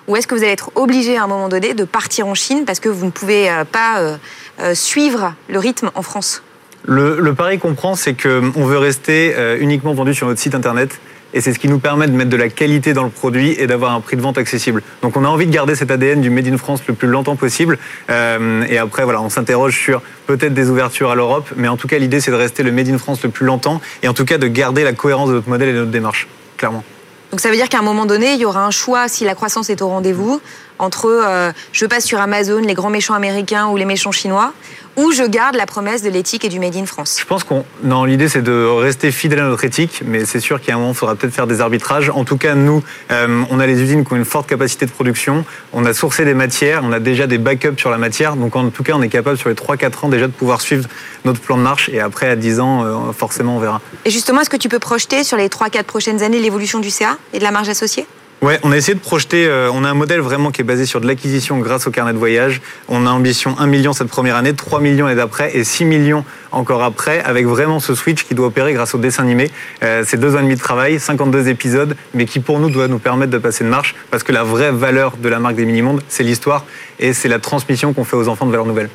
ou 0.08 0.16
est-ce 0.16 0.26
que 0.26 0.34
vous 0.34 0.42
allez 0.42 0.52
être 0.52 0.70
obligé 0.74 1.18
à 1.18 1.24
un 1.24 1.26
moment 1.26 1.48
donné 1.48 1.74
de 1.74 1.84
partir 1.84 2.26
en 2.26 2.34
Chine 2.34 2.64
parce 2.66 2.80
que 2.80 2.88
vous 2.88 3.04
ne 3.04 3.10
pouvez 3.10 3.50
euh, 3.50 3.64
pas 3.64 4.00
euh, 4.00 4.16
euh, 4.60 4.74
suivre 4.74 5.34
le 5.48 5.58
rythme 5.58 5.90
en 5.94 6.02
France? 6.02 6.42
Le, 6.84 7.20
le 7.20 7.34
pari 7.34 7.58
qu'on 7.58 7.74
prend 7.74 7.94
c'est 7.94 8.14
qu'on 8.14 8.64
veut 8.64 8.78
rester 8.78 9.34
euh, 9.36 9.58
uniquement 9.60 9.92
vendu 9.92 10.14
sur 10.14 10.26
notre 10.26 10.40
site 10.40 10.54
internet 10.54 10.98
et 11.34 11.40
c'est 11.40 11.52
ce 11.52 11.58
qui 11.58 11.68
nous 11.68 11.78
permet 11.78 12.06
de 12.06 12.12
mettre 12.12 12.30
de 12.30 12.36
la 12.36 12.48
qualité 12.48 12.92
dans 12.92 13.04
le 13.04 13.10
produit 13.10 13.52
et 13.58 13.66
d'avoir 13.66 13.92
un 13.92 14.00
prix 14.00 14.16
de 14.16 14.22
vente 14.22 14.38
accessible. 14.38 14.82
Donc 15.02 15.16
on 15.16 15.24
a 15.24 15.28
envie 15.28 15.46
de 15.46 15.52
garder 15.52 15.74
cet 15.74 15.90
ADN 15.90 16.20
du 16.20 16.30
Made 16.30 16.46
in 16.48 16.56
France 16.56 16.80
le 16.86 16.94
plus 16.94 17.08
longtemps 17.08 17.36
possible 17.36 17.78
Euh, 18.10 18.64
et 18.68 18.78
après 18.78 19.04
voilà 19.04 19.20
on 19.20 19.28
s'interroge 19.28 19.76
sur 19.78 20.00
peut-être 20.26 20.54
des 20.54 20.70
ouvertures 20.70 21.10
à 21.10 21.14
l'Europe 21.14 21.48
mais 21.56 21.68
en 21.68 21.76
tout 21.76 21.88
cas 21.88 21.98
l'idée 21.98 22.20
c'est 22.20 22.30
de 22.30 22.36
rester 22.36 22.62
le 22.62 22.72
Made 22.72 22.88
in 22.88 22.98
France 22.98 23.22
le 23.22 23.28
plus 23.30 23.46
longtemps 23.46 23.80
et 24.02 24.08
en 24.08 24.14
tout 24.14 24.24
cas 24.24 24.38
de 24.38 24.46
garder 24.46 24.84
la 24.84 24.92
cohérence 24.92 25.28
de 25.28 25.34
notre 25.34 25.48
modèle 25.48 25.68
et 25.70 25.72
de 25.72 25.78
notre 25.78 25.90
démarche, 25.90 26.28
clairement. 26.56 26.84
Donc 27.30 27.40
ça 27.40 27.50
veut 27.50 27.56
dire 27.56 27.68
qu'à 27.68 27.78
un 27.78 27.82
moment 27.82 28.06
donné, 28.06 28.32
il 28.32 28.40
y 28.40 28.46
aura 28.46 28.64
un 28.64 28.70
choix 28.70 29.08
si 29.08 29.24
la 29.24 29.34
croissance 29.34 29.68
est 29.68 29.82
au 29.82 29.88
rendez-vous 29.88 30.40
entre 30.78 31.06
euh, 31.06 31.52
je 31.72 31.86
passe 31.86 32.04
sur 32.04 32.20
Amazon, 32.20 32.60
les 32.60 32.74
grands 32.74 32.90
méchants 32.90 33.14
américains 33.14 33.68
ou 33.68 33.76
les 33.76 33.84
méchants 33.84 34.12
chinois, 34.12 34.52
ou 34.98 35.12
je 35.12 35.22
garde 35.22 35.54
la 35.54 35.66
promesse 35.66 36.02
de 36.02 36.10
l'éthique 36.10 36.44
et 36.44 36.48
du 36.48 36.58
Made 36.58 36.76
in 36.76 36.84
France. 36.84 37.18
Je 37.20 37.24
pense 37.24 37.44
qu'on. 37.44 37.64
Non, 37.84 38.04
l'idée 38.04 38.28
c'est 38.28 38.42
de 38.42 38.64
rester 38.64 39.12
fidèle 39.12 39.38
à 39.38 39.44
notre 39.44 39.64
éthique, 39.64 40.02
mais 40.04 40.24
c'est 40.24 40.40
sûr 40.40 40.60
qu'à 40.60 40.74
un 40.74 40.78
moment, 40.78 40.90
il 40.90 40.96
faudra 40.96 41.14
peut-être 41.14 41.32
faire 41.32 41.46
des 41.46 41.60
arbitrages. 41.60 42.10
En 42.10 42.24
tout 42.24 42.36
cas, 42.36 42.54
nous, 42.54 42.82
euh, 43.12 43.44
on 43.50 43.60
a 43.60 43.66
les 43.66 43.80
usines 43.80 44.04
qui 44.04 44.12
ont 44.12 44.16
une 44.16 44.24
forte 44.24 44.48
capacité 44.48 44.86
de 44.86 44.90
production. 44.90 45.44
On 45.72 45.84
a 45.84 45.94
sourcé 45.94 46.24
des 46.24 46.34
matières, 46.34 46.82
on 46.84 46.92
a 46.92 46.98
déjà 46.98 47.28
des 47.28 47.38
backups 47.38 47.78
sur 47.78 47.90
la 47.90 47.98
matière. 47.98 48.34
Donc 48.34 48.56
en 48.56 48.70
tout 48.70 48.82
cas, 48.82 48.94
on 48.96 49.02
est 49.02 49.08
capable 49.08 49.38
sur 49.38 49.48
les 49.48 49.54
3-4 49.54 50.06
ans 50.06 50.08
déjà 50.08 50.26
de 50.26 50.32
pouvoir 50.32 50.60
suivre 50.60 50.88
notre 51.24 51.40
plan 51.40 51.56
de 51.56 51.62
marche. 51.62 51.88
Et 51.90 52.00
après, 52.00 52.28
à 52.28 52.36
10 52.36 52.58
ans, 52.60 52.84
euh, 52.84 53.12
forcément, 53.12 53.56
on 53.56 53.60
verra. 53.60 53.80
Et 54.04 54.10
justement, 54.10 54.40
est-ce 54.40 54.50
que 54.50 54.56
tu 54.56 54.68
peux 54.68 54.80
projeter 54.80 55.22
sur 55.22 55.36
les 55.36 55.48
3-4 55.48 55.84
prochaines 55.84 56.22
années 56.22 56.40
l'évolution 56.40 56.80
du 56.80 56.90
CA 56.90 57.16
et 57.32 57.38
de 57.38 57.44
la 57.44 57.52
marge 57.52 57.68
associée? 57.68 58.06
Ouais, 58.40 58.60
on 58.62 58.70
a 58.70 58.76
essayé 58.76 58.94
de 58.94 59.00
projeter. 59.00 59.48
euh, 59.48 59.68
on 59.74 59.82
a 59.82 59.90
un 59.90 59.94
modèle 59.94 60.20
vraiment 60.20 60.52
qui 60.52 60.60
est 60.60 60.64
basé 60.64 60.86
sur 60.86 61.00
de 61.00 61.08
l'acquisition 61.08 61.58
grâce 61.58 61.88
au 61.88 61.90
carnet 61.90 62.12
de 62.12 62.18
voyage. 62.18 62.60
On 62.88 63.04
a 63.04 63.10
ambition 63.10 63.58
1 63.58 63.66
million 63.66 63.92
cette 63.92 64.06
première 64.06 64.36
année, 64.36 64.54
3 64.54 64.78
millions 64.80 65.06
l'année 65.06 65.16
d'après 65.16 65.56
et 65.56 65.64
6 65.64 65.84
millions 65.84 66.24
encore 66.52 66.84
après, 66.84 67.18
avec 67.18 67.46
vraiment 67.46 67.80
ce 67.80 67.96
switch 67.96 68.22
qui 68.22 68.36
doit 68.36 68.46
opérer 68.46 68.74
grâce 68.74 68.94
au 68.94 68.98
dessin 68.98 69.24
animé. 69.24 69.50
Euh, 69.82 70.04
c'est 70.06 70.18
deux 70.18 70.36
ans 70.36 70.38
et 70.38 70.42
demi 70.42 70.54
de 70.54 70.60
travail, 70.60 71.00
52 71.00 71.48
épisodes, 71.48 71.96
mais 72.14 72.26
qui 72.26 72.38
pour 72.38 72.60
nous 72.60 72.70
doit 72.70 72.86
nous 72.86 73.00
permettre 73.00 73.32
de 73.32 73.38
passer 73.38 73.64
de 73.64 73.70
marche, 73.70 73.96
parce 74.12 74.22
que 74.22 74.30
la 74.30 74.44
vraie 74.44 74.70
valeur 74.70 75.16
de 75.16 75.28
la 75.28 75.40
marque 75.40 75.56
des 75.56 75.64
mini-mondes, 75.64 76.02
c'est 76.08 76.22
l'histoire 76.22 76.64
et 77.00 77.14
c'est 77.14 77.28
la 77.28 77.40
transmission 77.40 77.92
qu'on 77.92 78.04
fait 78.04 78.16
aux 78.16 78.28
enfants 78.28 78.46
de 78.46 78.52
valeurs 78.52 78.66
nouvelles. 78.66 78.90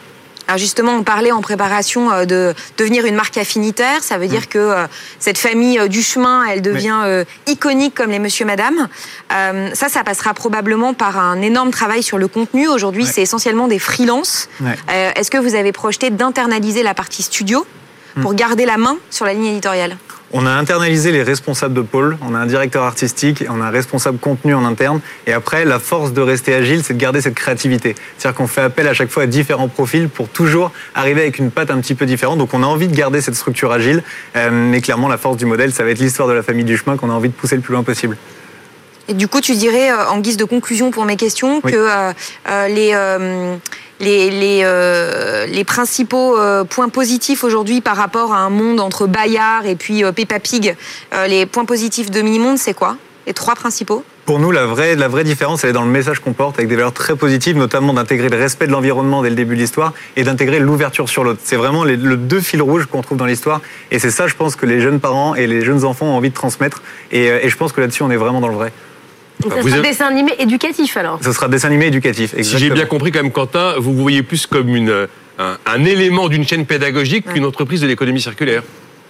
Alors 0.47 0.57
justement, 0.57 0.93
on 0.93 1.03
parlait 1.03 1.31
en 1.31 1.41
préparation 1.41 2.11
euh, 2.11 2.25
de 2.25 2.53
devenir 2.77 3.05
une 3.05 3.15
marque 3.15 3.37
affinitaire. 3.37 4.03
Ça 4.03 4.17
veut 4.17 4.27
dire 4.27 4.49
que 4.49 4.59
euh, 4.59 4.85
cette 5.19 5.37
famille 5.37 5.79
euh, 5.79 5.87
du 5.87 6.01
chemin, 6.03 6.43
elle 6.45 6.61
devient 6.61 6.99
euh, 7.05 7.23
iconique 7.47 7.95
comme 7.95 8.11
les 8.11 8.19
Monsieur 8.19 8.45
Madame. 8.45 8.87
Ça, 9.29 9.89
ça 9.89 10.03
passera 10.03 10.33
probablement 10.33 10.93
par 10.93 11.17
un 11.17 11.41
énorme 11.41 11.71
travail 11.71 12.03
sur 12.03 12.17
le 12.17 12.27
contenu. 12.27 12.67
Aujourd'hui, 12.67 13.03
Ouais. 13.05 13.09
c'est 13.11 13.21
essentiellement 13.21 13.67
des 13.67 13.79
freelances. 13.79 14.47
Ouais. 14.61 14.75
Est-ce 15.15 15.31
que 15.31 15.37
vous 15.37 15.55
avez 15.55 15.71
projeté 15.71 16.09
d'internaliser 16.09 16.83
la 16.83 16.93
partie 16.93 17.23
studio 17.23 17.65
pour 18.21 18.33
garder 18.35 18.65
la 18.65 18.77
main 18.77 18.97
sur 19.09 19.25
la 19.25 19.33
ligne 19.33 19.45
éditoriale? 19.47 19.97
On 20.35 20.47
a 20.47 20.49
internalisé 20.49 21.11
les 21.11 21.21
responsables 21.21 21.75
de 21.75 21.81
pôle, 21.81 22.17
on 22.21 22.33
a 22.33 22.39
un 22.39 22.47
directeur 22.47 22.81
artistique, 22.83 23.43
on 23.49 23.61
a 23.61 23.65
un 23.65 23.69
responsable 23.69 24.17
contenu 24.17 24.55
en 24.55 24.65
interne. 24.65 24.99
Et 25.27 25.31
après, 25.31 25.63
la 25.63 25.77
force 25.77 26.11
de 26.11 26.21
rester 26.21 26.55
agile, 26.55 26.83
c'est 26.83 26.95
de 26.95 26.99
garder 26.99 27.21
cette 27.21 27.35
créativité. 27.35 27.93
C'est-à-dire 28.17 28.35
qu'on 28.35 28.47
fait 28.47 28.61
appel 28.61 28.87
à 28.87 28.95
chaque 28.95 29.11
fois 29.11 29.23
à 29.23 29.27
différents 29.27 29.67
profils 29.67 30.09
pour 30.09 30.29
toujours 30.29 30.71
arriver 30.95 31.21
avec 31.21 31.37
une 31.37 31.51
patte 31.51 31.69
un 31.69 31.79
petit 31.79 31.93
peu 31.93 32.07
différente. 32.07 32.39
Donc 32.39 32.55
on 32.55 32.63
a 32.63 32.65
envie 32.65 32.87
de 32.87 32.95
garder 32.95 33.21
cette 33.21 33.35
structure 33.35 33.71
agile. 33.71 34.01
Euh, 34.35 34.49
mais 34.51 34.81
clairement, 34.81 35.07
la 35.07 35.19
force 35.19 35.37
du 35.37 35.45
modèle, 35.45 35.71
ça 35.71 35.83
va 35.83 35.91
être 35.91 35.99
l'histoire 35.99 36.27
de 36.27 36.33
la 36.33 36.41
famille 36.41 36.65
du 36.65 36.77
chemin 36.77 36.97
qu'on 36.97 37.11
a 37.11 37.13
envie 37.13 37.29
de 37.29 37.35
pousser 37.35 37.55
le 37.55 37.61
plus 37.61 37.73
loin 37.73 37.83
possible. 37.83 38.17
Et 39.09 39.13
du 39.13 39.27
coup, 39.27 39.41
tu 39.41 39.53
dirais, 39.55 39.91
euh, 39.91 40.07
en 40.09 40.19
guise 40.19 40.37
de 40.37 40.45
conclusion 40.45 40.91
pour 40.91 41.05
mes 41.05 41.17
questions, 41.17 41.59
Oui. 41.63 41.71
que 41.71 41.77
euh, 41.77 42.11
euh, 42.49 42.67
les, 42.69 42.91
euh, 42.93 43.55
les, 43.99 44.29
les, 44.29 44.61
euh, 44.63 45.45
les 45.45 45.63
principaux 45.63 46.37
points 46.69 46.89
positifs 46.89 47.43
aujourd'hui 47.43 47.81
par 47.81 47.97
rapport 47.97 48.33
à 48.33 48.37
un 48.39 48.49
monde 48.49 48.79
entre 48.79 49.07
Bayard 49.07 49.65
et 49.65 49.75
puis 49.75 50.03
Peppa 50.15 50.39
Pig, 50.39 50.75
les 51.27 51.45
points 51.45 51.65
positifs 51.65 52.11
de 52.11 52.21
Mini-Monde, 52.21 52.57
c'est 52.57 52.73
quoi? 52.73 52.97
Les 53.27 53.33
trois 53.33 53.55
principaux? 53.55 54.03
Pour 54.25 54.39
nous, 54.39 54.51
la 54.51 54.65
vraie, 54.65 54.95
la 54.95 55.07
vraie 55.09 55.23
différence, 55.25 55.63
elle 55.63 55.71
est 55.71 55.73
dans 55.73 55.83
le 55.83 55.91
message 55.91 56.19
qu'on 56.19 56.33
porte, 56.33 56.55
avec 56.57 56.69
des 56.69 56.75
valeurs 56.75 56.93
très 56.93 57.15
positives, 57.15 57.57
notamment 57.57 57.93
d'intégrer 57.93 58.29
le 58.29 58.37
respect 58.37 58.67
de 58.67 58.71
l'environnement 58.71 59.21
dès 59.21 59.29
le 59.29 59.35
début 59.35 59.55
de 59.55 59.61
l'histoire 59.61 59.93
et 60.15 60.23
d'intégrer 60.23 60.59
l'ouverture 60.59 61.07
sur 61.09 61.23
l'autre. 61.25 61.39
C'est 61.43 61.55
vraiment 61.57 61.83
les, 61.83 61.97
le 61.97 62.15
deux 62.17 62.39
fils 62.41 62.61
rouges 62.61 62.85
qu'on 62.85 63.01
trouve 63.01 63.17
dans 63.17 63.25
l'histoire. 63.25 63.61
Et 63.91 63.99
c'est 63.99 64.11
ça, 64.11 64.27
je 64.27 64.35
pense, 64.35 64.55
que 64.55 64.65
les 64.65 64.79
jeunes 64.81 64.99
parents 65.01 65.35
et 65.35 65.45
les 65.47 65.61
jeunes 65.61 65.83
enfants 65.85 66.07
ont 66.07 66.15
envie 66.15 66.29
de 66.29 66.33
transmettre. 66.35 66.81
Et, 67.11 67.25
et 67.25 67.49
je 67.49 67.57
pense 67.57 67.71
que 67.73 67.81
là-dessus, 67.81 68.03
on 68.03 68.11
est 68.11 68.17
vraiment 68.17 68.39
dans 68.41 68.47
le 68.49 68.55
vrai. 68.55 68.71
Donc 69.43 69.53
ça 69.53 69.61
Vous 69.61 69.67
sera 69.67 69.77
un 69.77 69.79
avez- 69.79 69.89
dessin 69.89 70.05
animé 70.07 70.33
éducatif 70.39 70.97
alors. 70.97 71.19
Ce 71.23 71.31
sera 71.33 71.47
dessin 71.47 71.67
animé 71.67 71.87
éducatif. 71.87 72.31
Si 72.31 72.35
j'ai 72.35 72.39
exactement. 72.41 72.75
bien 72.75 72.85
compris, 72.85 73.11
quand 73.11 73.21
même, 73.23 73.31
Quentin, 73.31 73.73
vous 73.77 73.93
vous 73.93 74.01
voyez 74.01 74.23
plus 74.23 74.47
comme 74.47 74.75
une, 74.75 75.07
un, 75.39 75.57
un 75.65 75.85
élément 75.85 76.29
d'une 76.29 76.47
chaîne 76.47 76.65
pédagogique 76.65 77.25
qu'une 77.33 77.45
entreprise 77.45 77.81
de 77.81 77.87
l'économie 77.87 78.21
circulaire. 78.21 78.63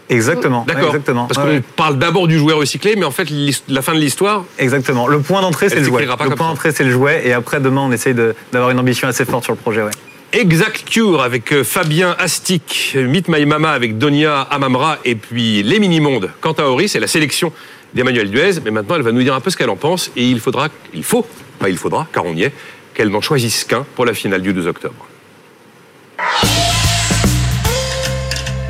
Exactement. 0.09 0.65
D'accord. 0.67 0.87
Exactement. 0.87 1.25
Parce 1.27 1.39
qu'on 1.45 1.53
ouais. 1.53 1.61
parle 1.75 1.97
d'abord 1.97 2.27
du 2.27 2.37
jouet 2.37 2.53
recyclé, 2.53 2.95
mais 2.97 3.05
en 3.05 3.11
fait, 3.11 3.27
la 3.69 3.81
fin 3.81 3.93
de 3.93 3.99
l'histoire, 3.99 4.43
Exactement. 4.59 5.07
Le 5.07 5.19
point 5.19 5.41
d'entrée, 5.41 5.69
c'est 5.69 5.77
le 5.77 5.83
jouet. 5.85 6.05
Le 6.05 6.35
point 6.35 6.47
d'entrée, 6.49 6.71
c'est 6.71 6.83
le 6.83 6.91
jouet. 6.91 7.21
Et 7.25 7.33
après, 7.33 7.59
demain, 7.59 7.81
on 7.81 7.91
essaye 7.91 8.13
d'avoir 8.51 8.71
une 8.71 8.79
ambition 8.79 9.07
assez 9.07 9.25
forte 9.25 9.45
sur 9.45 9.53
le 9.53 9.59
projet. 9.59 9.81
Ouais. 9.81 9.91
Exact 10.33 10.83
Cure 10.89 11.21
avec 11.21 11.51
euh, 11.51 11.63
Fabien 11.63 12.15
Astic, 12.17 12.97
Meet 12.97 13.27
My 13.27 13.45
Mama 13.45 13.69
avec 13.71 13.99
Donia 13.99 14.41
Amamra 14.41 14.97
et 15.05 15.13
puis 15.13 15.61
Les 15.61 15.79
Mini-Mondes. 15.79 16.31
Quant 16.41 16.53
à 16.53 16.63
Ori, 16.63 16.89
c'est 16.89 16.99
la 16.99 17.05
sélection 17.07 17.53
d'Emmanuel 17.93 18.29
Duez, 18.29 18.59
mais 18.63 18.71
maintenant 18.71 18.95
elle 18.95 19.01
va 19.01 19.11
nous 19.11 19.23
dire 19.23 19.35
un 19.35 19.39
peu 19.39 19.49
ce 19.49 19.57
qu'elle 19.57 19.69
en 19.69 19.75
pense 19.75 20.11
et 20.15 20.27
il 20.27 20.39
faudra, 20.39 20.69
il 20.93 21.03
faut, 21.03 21.25
pas 21.59 21.69
il 21.69 21.77
faudra, 21.77 22.07
car 22.11 22.25
on 22.25 22.33
y 22.33 22.43
est, 22.43 22.53
qu'elle 22.93 23.09
n'en 23.09 23.21
choisisse 23.21 23.63
qu'un 23.63 23.85
pour 23.95 24.05
la 24.05 24.13
finale 24.13 24.41
du 24.41 24.53
2 24.53 24.67
octobre. 24.67 25.07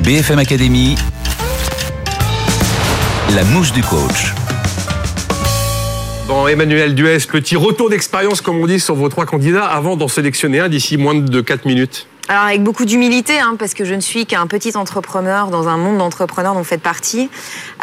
BFM 0.00 0.38
Academy, 0.38 0.96
la 3.34 3.44
mouche 3.44 3.72
du 3.72 3.82
coach. 3.82 4.34
Bon, 6.26 6.46
Emmanuel 6.46 6.94
Duez, 6.94 7.18
petit 7.30 7.56
retour 7.56 7.90
d'expérience, 7.90 8.40
comme 8.40 8.56
on 8.56 8.66
dit, 8.66 8.80
sur 8.80 8.94
vos 8.94 9.08
trois 9.08 9.26
candidats 9.26 9.64
avant 9.64 9.96
d'en 9.96 10.08
sélectionner 10.08 10.60
un 10.60 10.68
d'ici 10.68 10.96
moins 10.96 11.14
de 11.14 11.40
4 11.40 11.66
minutes. 11.66 12.06
Alors 12.26 12.44
avec 12.44 12.62
beaucoup 12.62 12.86
d'humilité, 12.86 13.38
hein, 13.38 13.56
parce 13.58 13.74
que 13.74 13.84
je 13.84 13.92
ne 13.92 14.00
suis 14.00 14.24
qu'un 14.24 14.46
petit 14.46 14.78
entrepreneur 14.78 15.48
dans 15.48 15.68
un 15.68 15.76
monde 15.76 15.98
d'entrepreneurs 15.98 16.54
dont 16.54 16.60
vous 16.60 16.64
faites 16.64 16.80
partie. 16.80 17.28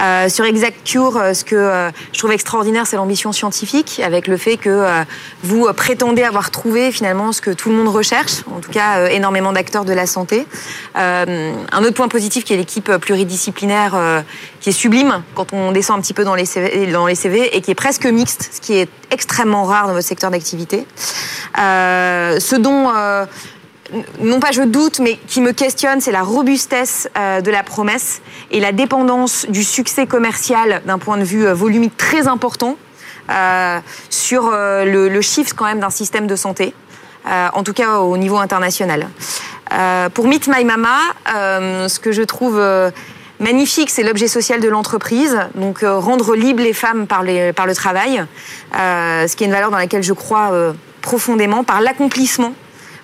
Euh, 0.01 0.29
sur 0.29 0.45
Exact 0.45 0.83
Cure, 0.83 1.17
euh, 1.17 1.33
ce 1.35 1.45
que 1.45 1.55
euh, 1.55 1.91
je 2.11 2.17
trouve 2.17 2.31
extraordinaire, 2.31 2.87
c'est 2.87 2.95
l'ambition 2.95 3.33
scientifique, 3.33 4.01
avec 4.03 4.27
le 4.27 4.37
fait 4.37 4.57
que 4.57 4.69
euh, 4.69 5.03
vous 5.43 5.71
prétendez 5.73 6.23
avoir 6.23 6.49
trouvé 6.49 6.91
finalement 6.91 7.33
ce 7.33 7.41
que 7.41 7.51
tout 7.51 7.69
le 7.69 7.75
monde 7.75 7.89
recherche, 7.89 8.41
en 8.51 8.61
tout 8.61 8.71
cas 8.71 9.09
énormément 9.09 9.51
d'acteurs 9.51 9.85
de 9.85 9.93
la 9.93 10.07
santé. 10.07 10.47
Un 10.95 11.83
autre 11.83 11.93
point 11.93 12.07
positif 12.07 12.43
qui 12.43 12.53
est 12.53 12.57
l'équipe 12.57 12.91
pluridisciplinaire, 12.97 14.23
qui 14.59 14.69
est 14.69 14.73
sublime 14.73 15.21
quand 15.35 15.53
on 15.53 15.71
descend 15.71 15.99
un 15.99 16.01
petit 16.01 16.13
peu 16.13 16.23
dans 16.23 16.35
les, 16.35 16.45
CV, 16.45 16.87
dans 16.87 17.05
les 17.05 17.15
CV 17.15 17.55
et 17.55 17.61
qui 17.61 17.71
est 17.71 17.75
presque 17.75 18.05
mixte, 18.05 18.49
ce 18.53 18.61
qui 18.61 18.73
est 18.73 18.89
extrêmement 19.11 19.65
rare 19.65 19.87
dans 19.87 19.93
votre 19.93 20.07
secteur 20.07 20.31
d'activité. 20.31 20.85
Ce 21.55 22.55
dont 22.55 22.89
non 24.19 24.39
pas 24.39 24.51
je 24.51 24.61
doute, 24.61 24.99
mais 24.99 25.17
qui 25.27 25.41
me 25.41 25.51
questionne, 25.51 26.01
c'est 26.01 26.11
la 26.11 26.23
robustesse 26.23 27.09
euh, 27.17 27.41
de 27.41 27.51
la 27.51 27.63
promesse 27.63 28.21
et 28.49 28.59
la 28.59 28.71
dépendance 28.71 29.45
du 29.49 29.63
succès 29.63 30.07
commercial 30.07 30.81
d'un 30.85 30.97
point 30.97 31.17
de 31.17 31.23
vue 31.23 31.45
euh, 31.45 31.53
volumique 31.53 31.97
très 31.97 32.27
important 32.27 32.77
euh, 33.29 33.79
sur 34.09 34.51
le, 34.51 35.07
le 35.07 35.21
chiffre 35.21 35.53
quand 35.55 35.65
même 35.65 35.79
d'un 35.79 35.89
système 35.89 36.27
de 36.27 36.35
santé, 36.35 36.73
en 37.25 37.63
tout 37.63 37.71
cas 37.71 37.99
au 37.99 38.17
niveau 38.17 38.37
international. 38.37 39.07
Pour 40.13 40.27
Meet 40.27 40.47
My 40.47 40.65
Mama, 40.65 40.97
ce 41.87 41.99
que 41.99 42.11
je 42.11 42.23
trouve 42.23 42.59
magnifique, 43.39 43.89
c'est 43.89 44.03
l'objet 44.03 44.27
social 44.27 44.59
de 44.59 44.67
l'entreprise, 44.67 45.37
donc 45.55 45.81
rendre 45.83 46.35
libres 46.35 46.63
les 46.63 46.73
femmes 46.73 47.07
par, 47.07 47.23
le 47.23 47.73
travail, 47.73 48.25
ce 48.73 49.33
qui 49.35 49.43
est 49.43 49.47
une 49.47 49.53
valeur 49.53 49.71
dans 49.71 49.77
laquelle 49.77 50.03
je 50.03 50.13
crois 50.13 50.51
profondément, 51.01 51.63
par 51.63 51.79
l'accomplissement 51.79 52.53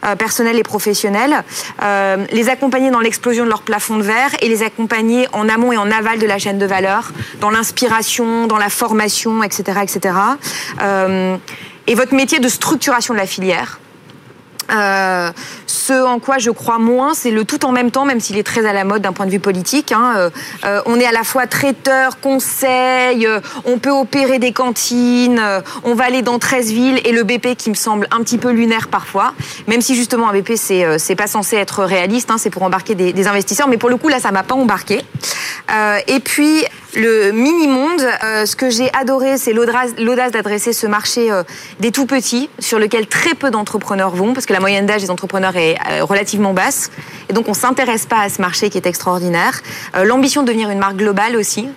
euh, 0.05 0.15
personnel 0.15 0.57
et 0.57 0.63
professionnel, 0.63 1.43
euh, 1.81 2.25
les 2.31 2.49
accompagner 2.49 2.91
dans 2.91 2.99
l'explosion 2.99 3.45
de 3.45 3.49
leur 3.49 3.61
plafond 3.61 3.97
de 3.97 4.03
verre 4.03 4.31
et 4.41 4.47
les 4.47 4.63
accompagner 4.63 5.27
en 5.33 5.49
amont 5.49 5.71
et 5.71 5.77
en 5.77 5.91
aval 5.91 6.19
de 6.19 6.25
la 6.25 6.37
chaîne 6.37 6.59
de 6.59 6.65
valeur, 6.65 7.11
dans 7.41 7.49
l'inspiration, 7.49 8.47
dans 8.47 8.57
la 8.57 8.69
formation, 8.69 9.43
etc. 9.43 9.79
etc. 9.83 10.15
Euh, 10.81 11.37
et 11.87 11.95
votre 11.95 12.13
métier 12.13 12.39
de 12.39 12.49
structuration 12.49 13.13
de 13.13 13.19
la 13.19 13.25
filière. 13.25 13.79
Euh, 14.71 15.31
ce 15.65 15.93
en 16.03 16.19
quoi 16.19 16.37
je 16.37 16.51
crois 16.51 16.79
moins, 16.79 17.13
c'est 17.13 17.31
le 17.31 17.45
tout 17.45 17.65
en 17.65 17.71
même 17.71 17.91
temps, 17.91 18.05
même 18.05 18.19
s'il 18.19 18.37
est 18.37 18.43
très 18.43 18.65
à 18.65 18.73
la 18.73 18.83
mode 18.83 19.01
d'un 19.01 19.13
point 19.13 19.25
de 19.25 19.31
vue 19.31 19.39
politique. 19.39 19.91
hein. 19.91 20.13
Euh, 20.17 20.29
euh, 20.65 20.81
on 20.85 20.99
est 20.99 21.05
à 21.05 21.11
la 21.11 21.23
fois 21.23 21.47
traiteur, 21.47 22.19
conseil, 22.19 23.27
on 23.65 23.77
peut 23.79 23.91
opérer 23.91 24.39
des 24.39 24.51
cantines, 24.51 25.41
on 25.83 25.93
va 25.93 26.05
aller 26.05 26.21
dans 26.21 26.39
13 26.39 26.71
villes 26.71 26.99
et 27.05 27.11
le 27.11 27.23
BP 27.23 27.55
qui 27.57 27.69
me 27.69 27.75
semble 27.75 28.07
un 28.11 28.21
petit 28.21 28.37
peu 28.37 28.51
lunaire 28.51 28.89
parfois, 28.89 29.33
même 29.67 29.81
si 29.81 29.95
justement 29.95 30.29
un 30.29 30.33
BP 30.33 30.53
c'est 30.55 30.99
c'est 30.99 31.15
pas 31.15 31.27
censé 31.27 31.55
être 31.55 31.83
réaliste, 31.83 32.29
hein, 32.31 32.37
c'est 32.37 32.49
pour 32.49 32.63
embarquer 32.63 32.95
des, 32.95 33.13
des 33.13 33.27
investisseurs, 33.27 33.67
mais 33.67 33.77
pour 33.77 33.89
le 33.89 33.97
coup 33.97 34.09
là 34.09 34.19
ça 34.19 34.31
m'a 34.31 34.43
pas 34.43 34.55
embarqué. 34.55 35.01
Et 36.07 36.19
puis 36.19 36.65
le 36.97 37.31
mini-monde, 37.31 38.01
euh, 38.23 38.45
ce 38.47 38.55
que 38.55 38.69
j'ai 38.71 38.91
adoré, 38.93 39.37
c'est 39.37 39.53
l'audace 39.53 40.31
d'adresser 40.31 40.73
ce 40.73 40.87
marché 40.87 41.31
euh, 41.31 41.43
des 41.79 41.91
tout 41.91 42.07
petits, 42.07 42.49
sur 42.57 42.79
lequel 42.79 43.05
très 43.05 43.35
peu 43.35 43.51
d'entrepreneurs 43.51 44.15
vont, 44.15 44.33
parce 44.33 44.47
que 44.47 44.53
la 44.53 44.59
moyenne 44.59 44.87
d'âge 44.87 45.01
des 45.01 45.11
entrepreneurs 45.11 45.55
est 45.55 45.77
euh, 45.91 46.03
relativement 46.03 46.53
basse. 46.53 46.89
Et 47.29 47.33
donc 47.33 47.47
on 47.47 47.53
s'intéresse 47.53 48.07
pas 48.07 48.21
à 48.21 48.29
ce 48.29 48.41
marché 48.41 48.71
qui 48.71 48.77
est 48.77 48.87
extraordinaire. 48.87 49.61
L'ambition 50.03 50.41
de 50.41 50.47
devenir 50.47 50.69
une 50.69 50.79
marque 50.79 50.95
globale 50.95 51.35
aussi. 51.35 51.67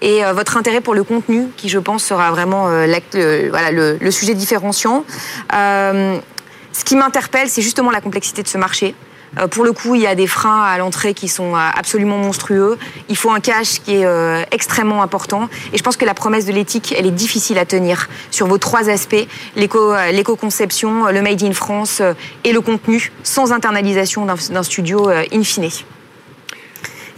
Et 0.00 0.20
votre 0.32 0.56
intérêt 0.56 0.80
pour 0.80 0.94
le 0.94 1.02
contenu, 1.02 1.46
qui 1.56 1.68
je 1.68 1.78
pense 1.78 2.04
sera 2.04 2.30
vraiment 2.30 2.68
le, 2.68 3.98
le, 3.98 4.10
sujet 4.10 4.34
différenciant. 4.34 5.04
Ce 5.50 6.84
qui 6.84 6.94
m'interpelle, 6.94 7.48
c'est 7.48 7.62
justement 7.62 7.90
la 7.90 8.02
complexité 8.02 8.42
de 8.42 8.48
ce 8.48 8.58
marché. 8.58 8.94
Euh, 9.36 9.46
pour 9.46 9.64
le 9.64 9.72
coup, 9.72 9.94
il 9.94 10.00
y 10.00 10.06
a 10.06 10.14
des 10.14 10.26
freins 10.26 10.62
à 10.62 10.78
l'entrée 10.78 11.14
qui 11.14 11.28
sont 11.28 11.54
euh, 11.54 11.58
absolument 11.74 12.18
monstrueux. 12.18 12.78
Il 13.08 13.16
faut 13.16 13.30
un 13.30 13.40
cash 13.40 13.80
qui 13.80 13.96
est 13.96 14.04
euh, 14.04 14.42
extrêmement 14.50 15.02
important. 15.02 15.48
Et 15.72 15.78
je 15.78 15.82
pense 15.82 15.96
que 15.96 16.04
la 16.04 16.14
promesse 16.14 16.46
de 16.46 16.52
l'éthique, 16.52 16.94
elle 16.96 17.06
est 17.06 17.10
difficile 17.10 17.58
à 17.58 17.66
tenir 17.66 18.08
sur 18.30 18.46
vos 18.46 18.58
trois 18.58 18.88
aspects 18.88 19.26
l'éco, 19.56 19.94
l'éco-conception, 20.12 21.06
le 21.06 21.22
made 21.22 21.42
in 21.42 21.52
France 21.52 22.02
et 22.44 22.52
le 22.52 22.60
contenu, 22.60 23.12
sans 23.22 23.52
internalisation 23.52 24.26
d'un, 24.26 24.62
studio 24.62 25.10
in 25.32 25.42
fine. 25.42 25.68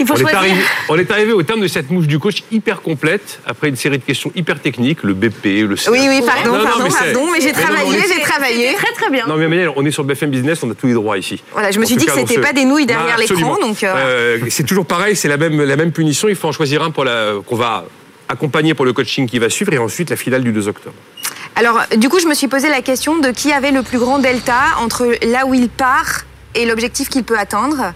Il 0.01 0.07
faut 0.07 0.15
On 0.15 0.27
est, 0.27 0.35
arrivé, 0.35 0.61
on 0.89 0.99
est 0.99 1.11
arrivé 1.11 1.33
au 1.33 1.43
terme 1.43 1.61
de 1.61 1.69
cette 1.69 1.91
mouche 1.91 2.07
du 2.07 2.19
coach 2.19 2.43
hyper 2.51 2.81
complète, 2.81 3.39
après 3.47 3.69
une 3.69 3.77
série 3.77 3.99
de 3.99 4.03
questions 4.03 4.33
hyper 4.35 4.59
techniques, 4.61 5.03
le 5.03 5.13
BP, 5.13 5.69
le 5.69 5.77
CA. 5.77 5.91
Oui, 5.91 6.01
oui, 6.09 6.23
pardon, 6.27 6.53
Non, 6.53 6.59
non, 6.59 6.65
pardon, 6.65 6.85
mais 6.85 6.91
pardon, 6.91 7.31
mais 7.31 7.41
j'ai 7.43 7.53
travaillé, 7.53 7.99
j'ai 8.13 8.23
travaillé. 8.23 8.75
Très 8.75 8.93
très 8.93 9.11
bien. 9.11 9.27
Non 9.29 9.37
mais 9.37 9.45
Emmanuel, 9.45 9.71
on 9.77 9.85
est 9.85 9.91
sur 9.91 10.03
BFM 10.05 10.31
Business, 10.31 10.63
on 10.63 10.71
a 10.71 10.75
tous 10.75 10.87
les 10.87 10.95
droits 10.95 11.19
ici. 11.19 11.43
Voilà, 11.53 11.71
je 11.71 11.79
me 11.79 11.85
suis 11.85 11.97
dit 11.97 12.07
que 12.07 12.11
cas, 12.13 12.17
dans 12.21 12.27
c'était 12.27 12.41
pas 12.41 12.53
des 12.55 12.65
nouilles 12.65 12.87
derrière 12.87 13.17
Ah, 13.19 13.21
l'écran, 13.21 13.57
donc. 13.61 13.85
euh, 13.85 13.95
Euh, 13.95 14.39
c'est 14.49 14.65
toujours 14.65 14.87
pareil, 14.87 15.15
c'est 15.17 15.29
la 15.29 15.37
même, 15.37 15.63
la 15.63 15.77
même 15.77 15.93
punition, 15.93 16.29
il 16.29 16.35
faut 16.37 16.49
en 16.49 16.53
choisir 16.53 16.83
un 16.83 16.91
pour 16.91 17.05
la, 17.05 17.35
qu'on 17.47 17.57
va 17.57 17.85
accompagner 18.29 18.73
pour 18.75 18.87
le 18.87 18.93
coaching 18.95 19.29
qui 19.29 19.39
va 19.39 19.51
suivre 19.51 19.73
et 19.75 19.79
ensuite 19.79 20.09
la 20.09 20.17
finale 20.17 20.43
du 20.43 20.53
2 20.53 20.69
octobre. 20.69 20.95
Alors, 21.57 21.81
du 21.97 22.09
coup, 22.09 22.21
je 22.21 22.27
me 22.27 22.35
suis 22.35 22.49
posé 22.49 22.69
la 22.71 22.81
question 22.81 23.19
de 23.19 23.31
qui 23.31 23.53
avait 23.53 23.73
le 23.73 23.83
plus 23.83 23.99
grand 23.99 24.19
delta 24.19 24.55
entre 24.81 25.07
là 25.27 25.45
où 25.47 25.53
il 25.53 25.69
part 25.69 26.23
et 26.55 26.65
l'objectif 26.65 27.09
qu'il 27.09 27.25
peut 27.25 27.39
atteindre. 27.39 27.93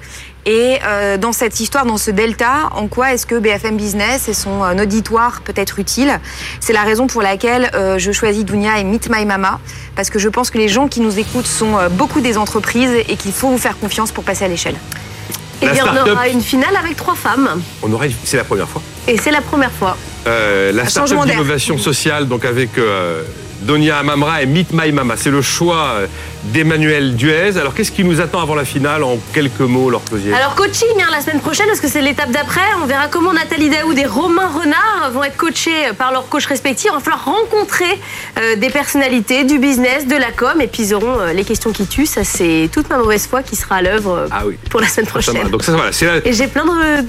Et 0.46 0.78
euh, 0.86 1.16
dans 1.16 1.32
cette 1.32 1.58
histoire, 1.60 1.86
dans 1.86 1.96
ce 1.96 2.10
delta, 2.10 2.68
en 2.72 2.86
quoi 2.86 3.14
est-ce 3.14 3.26
que 3.26 3.36
BFM 3.38 3.76
Business 3.76 4.28
et 4.28 4.34
son 4.34 4.62
euh, 4.62 4.82
auditoire 4.82 5.40
peut 5.42 5.54
être 5.56 5.78
utile? 5.78 6.20
C'est 6.60 6.74
la 6.74 6.82
raison 6.82 7.06
pour 7.06 7.22
laquelle 7.22 7.70
euh, 7.74 7.98
je 7.98 8.12
choisis 8.12 8.44
Dunia 8.44 8.78
et 8.78 8.84
Meet 8.84 9.08
My 9.10 9.24
Mama, 9.24 9.60
parce 9.96 10.10
que 10.10 10.18
je 10.18 10.28
pense 10.28 10.50
que 10.50 10.58
les 10.58 10.68
gens 10.68 10.86
qui 10.88 11.00
nous 11.00 11.18
écoutent 11.18 11.46
sont 11.46 11.78
euh, 11.78 11.88
beaucoup 11.88 12.20
des 12.20 12.36
entreprises 12.36 12.92
et 13.08 13.16
qu'il 13.16 13.32
faut 13.32 13.48
vous 13.48 13.58
faire 13.58 13.78
confiance 13.78 14.12
pour 14.12 14.24
passer 14.24 14.44
à 14.44 14.48
l'échelle. 14.48 14.76
Eh 15.62 15.66
La 15.66 15.72
bien, 15.72 15.84
on 16.04 16.10
aura 16.10 16.28
une 16.28 16.42
finale 16.42 16.76
avec 16.76 16.96
trois 16.96 17.14
femmes. 17.14 17.62
On 17.82 17.92
aurait, 17.92 18.10
c'est 18.24 18.36
la 18.36 18.44
première 18.44 18.68
fois. 18.68 18.82
Et 19.08 19.16
c'est 19.16 19.30
la 19.30 19.40
première 19.40 19.72
fois. 19.72 19.96
Euh, 20.26 20.72
la 20.72 20.86
start-up 20.86 21.26
d'innovation 21.26 21.78
sociale, 21.78 22.28
donc 22.28 22.44
avec 22.44 22.76
euh, 22.78 23.22
Donia 23.64 23.98
Amamra 23.98 24.42
et 24.42 24.46
Meet 24.46 24.72
My 24.72 24.92
Mama. 24.92 25.14
C'est 25.16 25.30
le 25.30 25.42
choix 25.42 25.94
euh, 25.94 26.06
d'Emmanuel 26.44 27.16
Duez. 27.16 27.56
Alors 27.58 27.74
qu'est-ce 27.74 27.90
qui 27.92 28.04
nous 28.04 28.20
attend 28.20 28.40
avant 28.40 28.54
la 28.54 28.64
finale 28.64 29.02
en 29.02 29.18
quelques 29.32 29.60
mots, 29.60 29.90
Laure 29.90 30.04
Closier 30.04 30.34
Alors 30.34 30.54
coaching 30.54 30.88
hein, 31.00 31.08
la 31.10 31.20
semaine 31.20 31.40
prochaine, 31.40 31.66
parce 31.66 31.80
que 31.80 31.88
c'est 31.88 32.02
l'étape 32.02 32.30
d'après. 32.30 32.60
On 32.82 32.86
verra 32.86 33.08
comment 33.08 33.32
Nathalie 33.32 33.70
Daoud 33.70 33.98
et 33.98 34.06
Romain 34.06 34.48
Renard 34.48 35.10
vont 35.12 35.24
être 35.24 35.36
coachés 35.36 35.92
par 35.96 36.12
leurs 36.12 36.28
coachs 36.28 36.44
respectifs. 36.46 36.90
Il 36.90 36.94
va 36.94 37.00
falloir 37.00 37.24
rencontrer 37.24 37.98
euh, 38.38 38.56
des 38.56 38.70
personnalités 38.70 39.44
du 39.44 39.58
business, 39.58 40.06
de 40.06 40.16
la 40.16 40.30
com, 40.32 40.60
et 40.60 40.66
puis 40.66 40.84
ils 40.84 40.94
auront 40.94 41.18
euh, 41.20 41.32
les 41.32 41.44
questions 41.44 41.72
qui 41.72 41.86
tuent. 41.86 42.06
Ça, 42.06 42.24
c'est 42.24 42.68
toute 42.72 42.88
ma 42.90 42.98
mauvaise 42.98 43.26
foi 43.26 43.42
qui 43.42 43.56
sera 43.56 43.76
à 43.76 43.82
l'œuvre 43.82 44.12
euh, 44.12 44.26
Ah 44.30 44.42
oui. 44.46 44.56
pour 44.70 44.80
la 44.80 44.88
semaine 44.88 45.06
prochaine. 45.06 45.48
Donc 45.48 45.62
ça, 45.64 45.72
voilà, 45.72 45.90
la, 46.02 46.26
Et 46.28 46.32
j'ai 46.32 46.46
plein 46.46 46.64
de, 46.64 47.04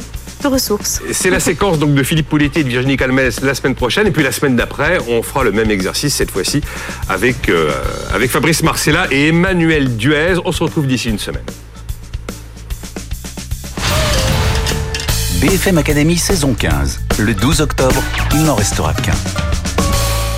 de 0.45 0.53
ressources. 0.53 1.01
c'est 1.11 1.29
la 1.29 1.39
séquence 1.39 1.79
donc 1.79 1.93
de 1.93 2.03
Philippe 2.03 2.29
Pouletti 2.29 2.59
et 2.59 2.63
de 2.63 2.69
Virginie 2.69 2.97
Calmès 2.97 3.41
la 3.41 3.55
semaine 3.55 3.75
prochaine. 3.75 4.07
Et 4.07 4.11
puis 4.11 4.23
la 4.23 4.31
semaine 4.31 4.55
d'après, 4.55 4.99
on 5.07 5.21
fera 5.23 5.43
le 5.43 5.51
même 5.51 5.71
exercice 5.71 6.13
cette 6.15 6.31
fois-ci 6.31 6.61
avec, 7.09 7.49
euh, 7.49 7.71
avec 8.13 8.29
Fabrice 8.29 8.63
Marcella 8.63 9.07
et 9.11 9.29
Emmanuel 9.29 9.97
Duez. 9.97 10.35
On 10.45 10.51
se 10.51 10.63
retrouve 10.63 10.87
d'ici 10.87 11.09
une 11.09 11.19
semaine. 11.19 11.43
BFM 15.41 15.77
Academy 15.77 16.17
saison 16.17 16.53
15. 16.53 17.01
Le 17.19 17.33
12 17.33 17.61
octobre, 17.61 18.01
il 18.33 18.43
n'en 18.43 18.55
restera 18.55 18.93
qu'un. 18.93 19.64